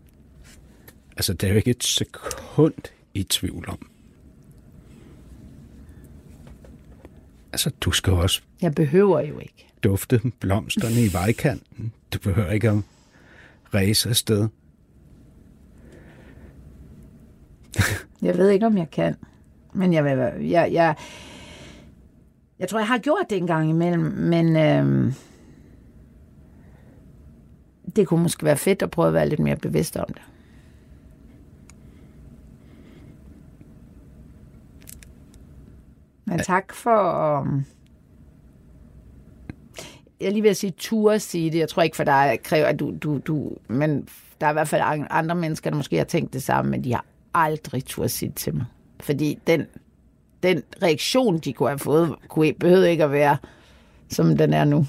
Altså, 1.16 1.32
det 1.32 1.46
er 1.46 1.50
jo 1.50 1.56
ikke 1.56 1.70
et 1.70 1.84
sekund 1.84 2.74
i 3.14 3.22
tvivl 3.22 3.68
om. 3.68 3.90
Altså, 7.52 7.70
du 7.80 7.90
skal 7.90 8.10
jo 8.10 8.18
også 8.18 8.42
Jeg 8.62 8.74
behøver 8.74 9.20
jo 9.20 9.38
ikke. 9.38 9.66
dufte 9.84 10.20
blomsterne 10.40 11.04
i 11.04 11.12
vejkanten. 11.12 11.92
Du 12.12 12.18
behøver 12.18 12.50
ikke 12.50 12.68
at 12.70 12.78
ræse 13.74 14.08
afsted. 14.08 14.48
Jeg 18.22 18.38
ved 18.38 18.50
ikke, 18.50 18.66
om 18.66 18.78
jeg 18.78 18.90
kan. 18.90 19.14
Men 19.74 19.92
jeg, 19.92 20.04
jeg, 20.40 20.72
jeg, 20.72 20.94
jeg 22.58 22.68
tror, 22.68 22.78
jeg 22.78 22.88
har 22.88 22.98
gjort 22.98 23.26
det 23.30 23.38
en 23.38 23.46
gang 23.46 23.70
imellem, 23.70 24.00
men 24.02 24.56
øhm, 24.56 25.14
det 27.96 28.06
kunne 28.06 28.22
måske 28.22 28.44
være 28.44 28.56
fedt 28.56 28.82
at 28.82 28.90
prøve 28.90 29.08
at 29.08 29.14
være 29.14 29.28
lidt 29.28 29.40
mere 29.40 29.56
bevidst 29.56 29.96
om 29.96 30.06
det. 30.08 30.22
Men 36.24 36.38
tak 36.38 36.74
for... 36.74 37.40
Um, 37.40 37.64
jeg 40.20 40.32
lige 40.32 40.42
ved 40.42 40.50
at 40.50 40.56
sige 40.56 40.72
tur 40.76 41.18
sige 41.18 41.50
det. 41.50 41.58
Jeg 41.58 41.68
tror 41.68 41.82
ikke 41.82 41.96
for 41.96 42.04
dig 42.04 42.38
kræver, 42.44 42.66
at 42.66 42.80
du, 42.80 42.94
du, 43.02 43.18
du... 43.18 43.52
Men 43.68 44.08
der 44.40 44.46
er 44.46 44.50
i 44.50 44.52
hvert 44.52 44.68
fald 44.68 45.06
andre 45.10 45.34
mennesker, 45.34 45.70
der 45.70 45.76
måske 45.76 45.96
har 45.96 46.04
tænkt 46.04 46.32
det 46.32 46.42
samme, 46.42 46.70
men 46.70 46.84
de 46.84 46.92
har 46.92 47.04
aldrig 47.34 47.84
tur 47.84 48.06
sige 48.06 48.28
det 48.28 48.36
til 48.36 48.54
mig. 48.54 48.64
Fordi 49.00 49.38
den, 49.46 49.66
den 50.42 50.62
reaktion, 50.82 51.38
de 51.38 51.52
kunne 51.52 51.68
have 51.68 51.78
fået, 51.78 52.14
kunne, 52.28 52.52
behøvede 52.52 52.90
ikke 52.90 53.04
at 53.04 53.12
være, 53.12 53.36
som 54.08 54.36
den 54.36 54.52
er 54.52 54.64
nu. 54.64 54.86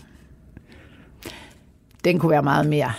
Den 2.03 2.19
kunne 2.19 2.29
være 2.29 2.43
meget 2.43 2.67
mere. 2.67 2.91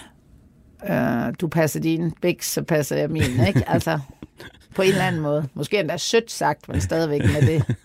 Øh, 0.90 1.34
du 1.40 1.48
passer 1.48 1.80
din 1.80 2.10
bæk, 2.10 2.42
så 2.42 2.62
passer 2.62 2.96
jeg 2.96 3.10
min, 3.10 3.46
ikke? 3.46 3.64
Altså, 3.74 3.98
på 4.74 4.82
en 4.82 4.88
eller 4.88 5.04
anden 5.04 5.22
måde. 5.22 5.48
Måske 5.54 5.80
endda 5.80 5.96
sødt 5.96 6.30
sagt, 6.30 6.68
men 6.68 6.80
stadigvæk 6.80 7.20
med 7.20 7.42
det. 7.46 7.64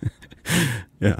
Ja. 1.01 1.13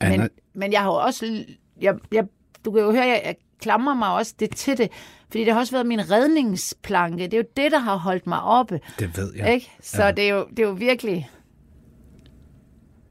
Anna, 0.00 0.16
Men, 0.16 0.30
men 0.54 0.72
jeg 0.72 0.80
har 0.80 0.88
jo 0.88 0.94
også... 0.94 1.44
Jeg, 1.80 1.94
jeg, 2.12 2.24
du 2.64 2.70
kan 2.72 2.82
jo 2.82 2.92
høre, 2.92 3.04
jeg, 3.06 3.22
jeg 3.24 3.36
klamrer 3.60 3.94
mig 3.94 4.14
også 4.14 4.34
det 4.40 4.56
til 4.56 4.78
det, 4.78 4.90
fordi 5.28 5.44
det 5.44 5.52
har 5.52 5.60
også 5.60 5.72
været 5.72 5.86
min 5.86 6.10
redningsplanke. 6.10 7.24
Det 7.24 7.34
er 7.34 7.38
jo 7.38 7.44
det, 7.56 7.72
der 7.72 7.78
har 7.78 7.96
holdt 7.96 8.26
mig 8.26 8.42
oppe. 8.42 8.80
det 8.98 9.16
ved 9.16 9.34
jeg. 9.36 9.54
Ikke? 9.54 9.70
Så 9.82 10.04
ja. 10.04 10.10
det, 10.10 10.24
er 10.24 10.34
jo, 10.34 10.46
det 10.50 10.58
er 10.58 10.66
jo 10.66 10.72
virkelig... 10.72 11.30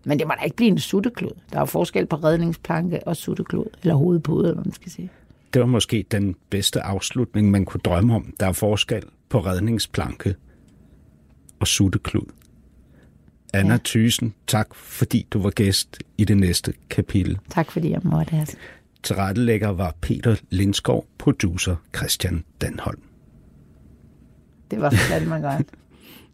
Men 0.03 0.19
det 0.19 0.27
må 0.27 0.33
da 0.39 0.43
ikke 0.43 0.55
blive 0.55 0.69
en 0.71 0.79
sutteklud. 0.79 1.31
Der 1.49 1.55
er 1.55 1.61
jo 1.61 1.65
forskel 1.65 2.05
på 2.05 2.15
redningsplanke 2.15 3.07
og 3.07 3.17
sutteklud, 3.17 3.65
eller 3.81 3.95
hovedpude, 3.95 4.43
eller 4.43 4.53
hvad 4.55 4.65
man 4.65 4.73
skal 4.73 4.91
sige. 4.91 5.09
Det 5.53 5.59
var 5.59 5.65
måske 5.65 6.05
den 6.11 6.35
bedste 6.49 6.81
afslutning, 6.81 7.51
man 7.51 7.65
kunne 7.65 7.81
drømme 7.81 8.15
om. 8.15 8.33
Der 8.39 8.45
er 8.47 8.51
forskel 8.51 9.03
på 9.29 9.39
redningsplanke 9.39 10.35
og 11.59 11.67
sutteklud. 11.67 12.25
Anna 13.53 13.67
Ja. 13.67 13.73
ja. 13.73 13.79
Thysen, 13.85 14.33
tak 14.47 14.75
fordi 14.75 15.27
du 15.31 15.41
var 15.41 15.49
gæst 15.49 15.97
i 16.17 16.25
det 16.25 16.37
næste 16.37 16.73
kapitel. 16.89 17.39
Tak 17.49 17.71
fordi 17.71 17.91
jeg 17.91 18.01
måtte 18.03 18.29
have. 18.31 18.47
Tilrettelægger 19.03 19.69
var 19.69 19.95
Peter 20.01 20.35
Lindskov, 20.49 21.05
producer 21.17 21.75
Christian 21.95 22.43
Danholm. 22.61 23.01
Det 24.71 24.81
var 24.81 24.89
fandme 24.89 25.35
godt. 25.35 25.67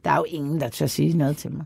Der 0.05 0.11
er 0.11 0.17
jo 0.17 0.25
ingen, 0.27 0.61
der 0.61 0.69
tør 0.69 0.85
sige 0.85 1.17
noget 1.17 1.37
til 1.37 1.51
mig. 1.51 1.65